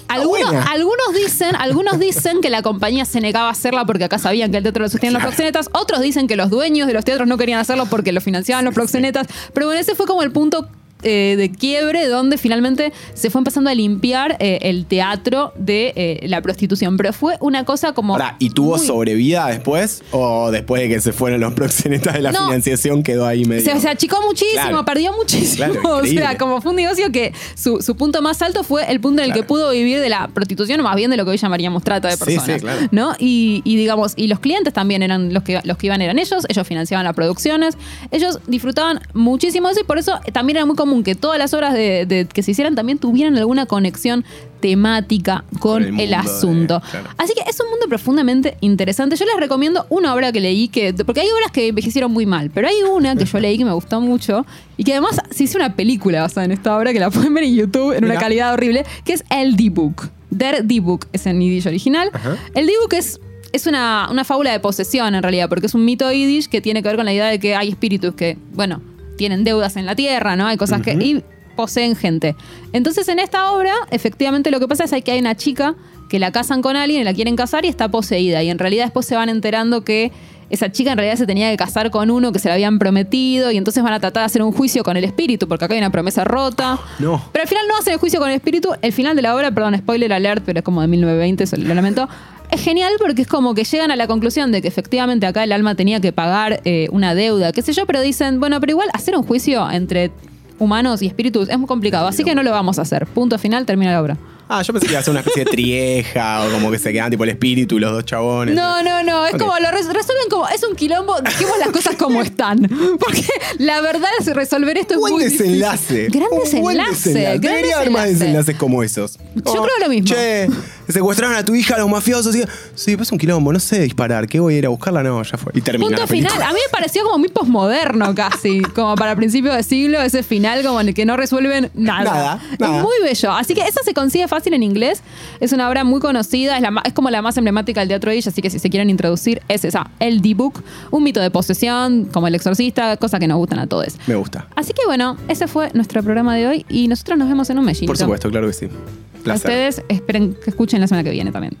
Algunos 0.08 1.14
dicen, 1.14 1.56
algunos 1.56 1.98
dicen 1.98 2.40
que 2.42 2.50
la 2.50 2.60
compañía 2.60 3.04
se 3.06 3.20
negaba 3.20 3.48
a 3.48 3.52
hacerla 3.52 3.86
porque 3.86 4.04
acá 4.04 4.18
sabían 4.18 4.50
que 4.50 4.58
el 4.58 4.62
teatro 4.62 4.82
lo 4.82 4.88
sostenían 4.90 5.14
los 5.14 5.22
proxenetas. 5.22 5.70
Otros 5.72 6.02
dicen 6.02 6.26
que 6.26 6.36
los 6.36 6.50
dueños 6.50 6.86
de 6.86 6.92
los 6.92 7.04
teatros 7.04 7.26
no 7.26 7.38
querían 7.38 7.60
hacerlo 7.60 7.86
porque 7.86 8.12
lo 8.12 8.20
financiaban 8.20 8.64
los 8.64 8.74
proxenetas. 8.74 9.26
Pero 9.54 9.66
bueno, 9.66 9.80
ese 9.80 9.94
fue 9.94 10.06
como 10.06 10.22
el 10.22 10.30
punto 10.30 10.68
eh, 11.02 11.34
de 11.36 11.50
quiebre 11.50 12.06
donde 12.08 12.38
finalmente 12.38 12.92
se 13.14 13.30
fue 13.30 13.40
empezando 13.40 13.70
a 13.70 13.74
limpiar 13.74 14.36
eh, 14.40 14.58
el 14.62 14.86
teatro 14.86 15.52
de 15.56 15.92
eh, 15.96 16.20
la 16.28 16.40
prostitución. 16.42 16.96
Pero 16.96 17.12
fue 17.12 17.36
una 17.40 17.64
cosa 17.64 17.92
como. 17.92 18.14
Pará, 18.14 18.36
¿y 18.38 18.50
tuvo 18.50 18.76
muy- 18.76 18.86
sobrevida 18.86 19.46
después? 19.48 20.02
¿O 20.12 20.50
después 20.50 20.82
de 20.82 20.88
que 20.88 21.00
se 21.00 21.12
fueron 21.12 21.40
los 21.40 21.52
proxenetas 21.54 22.14
de 22.14 22.22
la 22.22 22.32
No. 22.32 22.46
financiación 22.46 23.02
quedó 23.02 23.26
ahí 23.26 23.44
medio? 23.44 23.62
Se, 23.72 23.80
se 23.80 23.88
achicó 23.88 24.16
muchísimo, 24.26 24.52
Claro. 24.62 24.84
perdió 24.84 25.12
muchísimo. 25.12 25.72
Claro, 25.72 25.96
o 26.02 26.06
sea, 26.06 26.36
como 26.38 26.60
fue 26.60 26.70
un 26.70 26.76
negocio 26.76 27.10
que 27.12 27.32
su, 27.54 27.80
su 27.80 27.96
punto 27.96 28.22
más 28.22 28.40
alto 28.42 28.62
fue 28.64 28.90
el 28.90 29.00
punto 29.00 29.22
en 29.22 29.28
el 29.30 29.34
que 29.34 29.42
pudo 29.42 29.70
vivir 29.70 30.00
de 30.00 30.08
la 30.08 30.28
prostitución, 30.28 30.80
o 30.80 30.82
más 30.82 30.96
bien 30.96 31.10
de 31.10 31.16
lo 31.16 31.24
que 31.24 31.30
hoy 31.32 31.36
llamaríamos 31.36 31.82
trata 31.82 32.08
de 32.08 32.16
Sí, 32.16 32.24
personas. 32.24 32.46
sí, 32.56 32.60
claro. 32.60 32.80
¿no? 32.90 33.12
Y, 33.18 33.62
y 33.64 33.76
digamos, 33.76 34.12
y 34.16 34.26
los 34.28 34.40
clientes 34.40 34.72
también 34.72 35.02
eran 35.02 35.32
los 35.32 35.42
que, 35.42 35.60
los 35.64 35.76
que 35.76 35.86
iban 35.86 36.02
eran 36.02 36.18
ellos, 36.18 36.44
ellos 36.48 36.66
financiaban 36.66 37.04
las 37.04 37.14
producciones, 37.14 37.76
ellos 38.10 38.38
disfrutaban 38.46 39.00
muchísimo 39.14 39.68
de 39.68 39.72
eso 39.72 39.80
y 39.80 39.84
por 39.84 39.98
eso 39.98 40.18
también 40.32 40.56
era 40.58 40.66
muy 40.66 40.76
común 40.76 40.91
que 41.02 41.14
todas 41.14 41.38
las 41.38 41.54
obras 41.54 41.72
de, 41.72 42.04
de- 42.06 42.26
que 42.26 42.42
se 42.42 42.50
hicieran 42.50 42.74
también 42.74 42.98
tuvieran 42.98 43.36
alguna 43.38 43.64
conexión 43.66 44.24
temática 44.60 45.44
con 45.58 45.82
el 45.82 45.88
el, 45.88 45.92
mundo 45.94 46.06
de- 46.08 46.14
asunto. 46.16 46.82
claro. 46.90 47.08
Así 47.18 47.32
que 47.34 47.42
es 47.48 47.58
un 47.60 47.70
mundo 47.70 47.86
profundamente 47.88 48.56
interesante. 48.60 49.16
Yo 49.16 49.24
les 49.24 49.36
recomiendo 49.36 49.86
una 49.88 50.14
obra 50.14 50.30
que 50.32 50.40
leí 50.40 50.68
que. 50.68 50.92
Porque 50.94 51.20
hay 51.22 51.28
obras 51.30 51.50
que 51.50 51.68
envejecieron 51.68 52.12
muy 52.12 52.26
mal, 52.26 52.50
pero 52.50 52.68
hay 52.68 52.76
una 52.82 53.16
que 53.16 53.24
yo 53.24 53.40
leí 53.40 53.58
que 53.58 53.64
me 53.64 53.72
gustó 53.72 54.00
mucho 54.00 54.46
y 54.76 54.84
que 54.84 54.92
además 54.92 55.20
se 55.30 55.44
hizo 55.44 55.58
una 55.58 55.74
película 55.74 56.20
basada 56.22 56.44
en 56.44 56.52
esta 56.52 56.76
obra 56.76 56.92
que 56.92 57.00
la 57.00 57.10
pueden 57.10 57.34
ver 57.34 57.44
en 57.44 57.54
YouTube 57.54 57.92
en 57.96 58.04
una 58.04 58.14
calidad 58.16 58.52
horrible, 58.54 58.84
que 59.04 59.14
es 59.14 59.24
El 59.30 59.56
D-Book. 59.56 60.10
Der 60.30 60.64
D-Book 60.64 61.06
es 61.12 61.26
en 61.26 61.40
yiddish 61.40 61.66
original. 61.66 62.10
Ajá. 62.12 62.36
El 62.54 62.66
D-Book 62.66 62.94
es. 62.94 63.20
Es 63.52 63.66
una, 63.66 64.08
una 64.10 64.24
fábula 64.24 64.50
de 64.50 64.60
posesión 64.60 65.14
en 65.14 65.22
realidad, 65.22 65.46
porque 65.50 65.66
es 65.66 65.74
un 65.74 65.84
mito 65.84 66.10
yiddish 66.10 66.48
que 66.48 66.62
tiene 66.62 66.82
que 66.82 66.88
ver 66.88 66.96
con 66.96 67.04
la 67.04 67.12
idea 67.12 67.26
de 67.26 67.38
que 67.38 67.54
hay 67.54 67.68
espíritus 67.68 68.14
que, 68.14 68.38
bueno, 68.54 68.80
tienen 69.16 69.44
deudas 69.44 69.76
en 69.76 69.86
la 69.86 69.94
tierra, 69.94 70.36
¿no? 70.36 70.46
Hay 70.46 70.56
cosas 70.56 70.82
que. 70.82 70.92
Y 70.92 71.22
poseen 71.56 71.96
gente. 71.96 72.34
Entonces, 72.72 73.08
en 73.08 73.18
esta 73.18 73.52
obra, 73.52 73.74
efectivamente 73.90 74.50
lo 74.50 74.58
que 74.58 74.68
pasa 74.68 74.84
es 74.84 75.04
que 75.04 75.12
hay 75.12 75.20
una 75.20 75.36
chica 75.36 75.74
que 76.08 76.18
la 76.18 76.32
casan 76.32 76.62
con 76.62 76.76
alguien 76.76 77.02
y 77.02 77.04
la 77.04 77.14
quieren 77.14 77.36
casar 77.36 77.64
y 77.64 77.68
está 77.68 77.90
poseída. 77.90 78.42
Y 78.42 78.50
en 78.50 78.58
realidad 78.58 78.84
después 78.84 79.06
se 79.06 79.14
van 79.14 79.28
enterando 79.28 79.82
que 79.84 80.12
esa 80.50 80.70
chica 80.70 80.92
en 80.92 80.98
realidad 80.98 81.16
se 81.16 81.26
tenía 81.26 81.50
que 81.50 81.56
casar 81.56 81.90
con 81.90 82.10
uno 82.10 82.30
que 82.30 82.38
se 82.38 82.48
le 82.48 82.54
habían 82.54 82.78
prometido 82.78 83.50
y 83.50 83.56
entonces 83.56 83.82
van 83.82 83.94
a 83.94 84.00
tratar 84.00 84.20
de 84.20 84.26
hacer 84.26 84.42
un 84.42 84.52
juicio 84.52 84.84
con 84.84 84.98
el 84.98 85.04
espíritu, 85.04 85.48
porque 85.48 85.64
acá 85.64 85.72
hay 85.72 85.80
una 85.80 85.90
promesa 85.90 86.24
rota. 86.24 86.78
No. 86.98 87.22
Pero 87.32 87.42
al 87.42 87.48
final 87.48 87.64
no 87.68 87.78
hacen 87.78 87.94
el 87.94 87.98
juicio 87.98 88.20
con 88.20 88.28
el 88.28 88.36
espíritu. 88.36 88.74
El 88.82 88.92
final 88.92 89.16
de 89.16 89.22
la 89.22 89.34
obra, 89.34 89.50
perdón, 89.50 89.78
spoiler 89.78 90.12
alert, 90.12 90.42
pero 90.44 90.58
es 90.58 90.64
como 90.64 90.82
de 90.82 90.88
1920, 90.88 91.44
eso 91.44 91.56
lo 91.56 91.74
lamento. 91.74 92.06
Es 92.52 92.60
genial 92.60 92.92
porque 92.98 93.22
es 93.22 93.28
como 93.28 93.54
que 93.54 93.64
llegan 93.64 93.90
a 93.92 93.96
la 93.96 94.06
conclusión 94.06 94.52
de 94.52 94.60
que 94.60 94.68
efectivamente 94.68 95.24
acá 95.24 95.42
el 95.42 95.52
alma 95.52 95.74
tenía 95.74 96.00
que 96.00 96.12
pagar 96.12 96.60
eh, 96.66 96.86
una 96.92 97.14
deuda, 97.14 97.50
qué 97.50 97.62
sé 97.62 97.72
yo, 97.72 97.86
pero 97.86 98.02
dicen, 98.02 98.40
bueno, 98.40 98.60
pero 98.60 98.72
igual 98.72 98.90
hacer 98.92 99.16
un 99.16 99.22
juicio 99.22 99.70
entre 99.70 100.10
humanos 100.58 101.00
y 101.00 101.06
espíritus 101.06 101.48
es 101.48 101.58
muy 101.58 101.66
complicado, 101.66 102.06
así 102.06 102.24
que 102.24 102.34
no 102.34 102.42
lo 102.42 102.50
vamos 102.50 102.78
a 102.78 102.82
hacer. 102.82 103.06
Punto 103.06 103.38
final, 103.38 103.64
termina 103.64 103.92
la 103.92 104.02
obra. 104.02 104.18
Ah, 104.54 104.62
yo 104.62 104.72
pensé 104.72 104.86
que 104.86 104.92
iba 104.92 105.00
a 105.00 105.02
ser 105.02 105.10
una 105.12 105.20
especie 105.20 105.44
de 105.44 105.50
trieja 105.50 106.44
o 106.44 106.50
como 106.52 106.70
que 106.70 106.78
se 106.78 106.92
quedan 106.92 107.10
tipo 107.10 107.24
el 107.24 107.30
espíritu 107.30 107.76
y 107.76 107.80
los 107.80 107.92
dos 107.92 108.04
chabones. 108.04 108.54
No, 108.54 108.82
no, 108.82 109.02
no. 109.02 109.26
Es 109.26 109.32
como 109.32 109.58
lo 109.58 109.70
res- 109.70 109.86
resuelven 109.86 110.28
como. 110.28 110.48
Es 110.48 110.62
un 110.62 110.76
quilombo. 110.76 111.14
Dijimos 111.22 111.54
las 111.58 111.68
cosas 111.70 111.96
como 111.96 112.20
están. 112.22 112.60
Porque 113.00 113.24
la 113.58 113.80
verdad 113.80 114.10
es 114.20 114.26
resolver 114.34 114.76
esto 114.78 114.98
Buen 114.98 115.12
es 115.14 115.18
muy 115.18 115.24
difícil. 115.24 115.46
desenlace. 115.60 116.08
Gran 116.10 116.28
Un 116.32 116.60
buen 116.62 116.76
desenlace. 116.78 117.12
gran 117.22 117.40
Debería 117.40 117.76
haber 117.76 117.90
más 117.90 118.02
desenlace. 118.04 118.24
desenlaces 118.24 118.56
como 118.56 118.82
esos. 118.82 119.18
Yo 119.36 119.42
creo 119.62 119.78
lo 119.80 119.88
mismo. 119.88 120.14
Che, 120.14 120.48
secuestraron 120.88 121.34
a 121.36 121.44
tu 121.44 121.54
hija 121.54 121.78
los 121.78 121.88
mafiosos. 121.88 122.34
Y, 122.36 122.42
sí, 122.74 122.96
pues 122.96 123.08
es 123.08 123.12
un 123.12 123.18
quilombo, 123.18 123.52
no 123.52 123.60
sé 123.60 123.80
disparar. 123.80 124.26
¿Qué 124.28 124.38
voy 124.40 124.56
a 124.56 124.58
ir 124.58 124.66
a 124.66 124.68
buscarla? 124.68 125.02
No, 125.02 125.22
ya 125.22 125.38
fue. 125.38 125.52
Y 125.54 125.60
termina 125.62 125.86
Punto 125.88 126.02
la 126.02 126.06
final. 126.06 126.42
A 126.42 126.48
mí 126.52 126.58
me 126.66 126.70
pareció 126.70 127.04
como 127.04 127.18
muy 127.18 127.28
posmoderno 127.28 128.14
casi. 128.14 128.60
Como 128.74 128.96
para 128.96 129.16
principios 129.16 129.56
de 129.56 129.62
siglo, 129.62 130.00
ese 130.02 130.22
final 130.22 130.62
como 130.62 130.80
en 130.80 130.88
el 130.88 130.94
que 130.94 131.06
no 131.06 131.16
resuelven 131.16 131.70
nada. 131.74 132.02
Nada, 132.04 132.40
nada. 132.58 132.76
Es 132.76 132.82
muy 132.82 132.94
bello. 133.02 133.32
Así 133.32 133.54
que 133.54 133.62
esa 133.62 133.80
se 133.82 133.94
consigue 133.94 134.28
fácil 134.28 134.41
en 134.50 134.62
inglés. 134.62 135.02
Es 135.40 135.52
una 135.52 135.68
obra 135.68 135.84
muy 135.84 136.00
conocida. 136.00 136.56
Es, 136.56 136.62
la 136.62 136.70
ma- 136.70 136.82
es 136.84 136.92
como 136.92 137.10
la 137.10 137.22
más 137.22 137.36
emblemática 137.36 137.80
del 137.80 137.88
teatro 137.88 138.10
Yiddish, 138.10 138.28
así 138.28 138.42
que 138.42 138.50
si 138.50 138.58
se 138.58 138.68
quieren 138.70 138.90
introducir, 138.90 139.40
es 139.48 139.64
esa. 139.64 139.90
El 140.00 140.20
D-Book. 140.22 140.62
Un 140.90 141.02
mito 141.04 141.20
de 141.20 141.30
posesión, 141.30 142.06
como 142.12 142.26
el 142.28 142.34
exorcista, 142.34 142.96
cosa 142.96 143.18
que 143.18 143.28
nos 143.28 143.38
gustan 143.38 143.58
a 143.60 143.66
todos. 143.66 143.96
Me 144.06 144.14
gusta. 144.16 144.46
Así 144.56 144.72
que 144.72 144.82
bueno, 144.86 145.16
ese 145.28 145.46
fue 145.48 145.70
nuestro 145.74 146.02
programa 146.02 146.34
de 146.36 146.46
hoy 146.46 146.66
y 146.68 146.88
nosotros 146.88 147.18
nos 147.18 147.28
vemos 147.28 147.48
en 147.50 147.58
un 147.58 147.64
mes. 147.64 147.80
Por 147.86 147.96
supuesto, 147.96 148.30
claro 148.30 148.46
que 148.48 148.52
sí. 148.52 148.66
A 148.66 149.22
Placer. 149.24 149.50
ustedes 149.50 149.82
esperen 149.88 150.34
que 150.42 150.50
escuchen 150.50 150.80
la 150.80 150.88
semana 150.88 151.04
que 151.04 151.10
viene 151.10 151.30
también. 151.30 151.56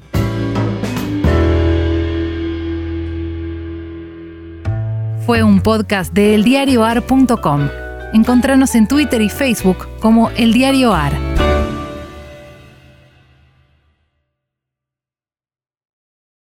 Fue 5.26 5.42
un 5.42 5.60
podcast 5.60 6.12
de 6.12 6.34
eldiarioar.com. 6.34 7.68
Encontranos 8.12 8.74
en 8.74 8.88
Twitter 8.88 9.22
y 9.22 9.28
Facebook 9.28 9.86
como 10.00 10.30
El 10.30 10.52
Diario 10.52 10.92
Ar. 10.92 11.12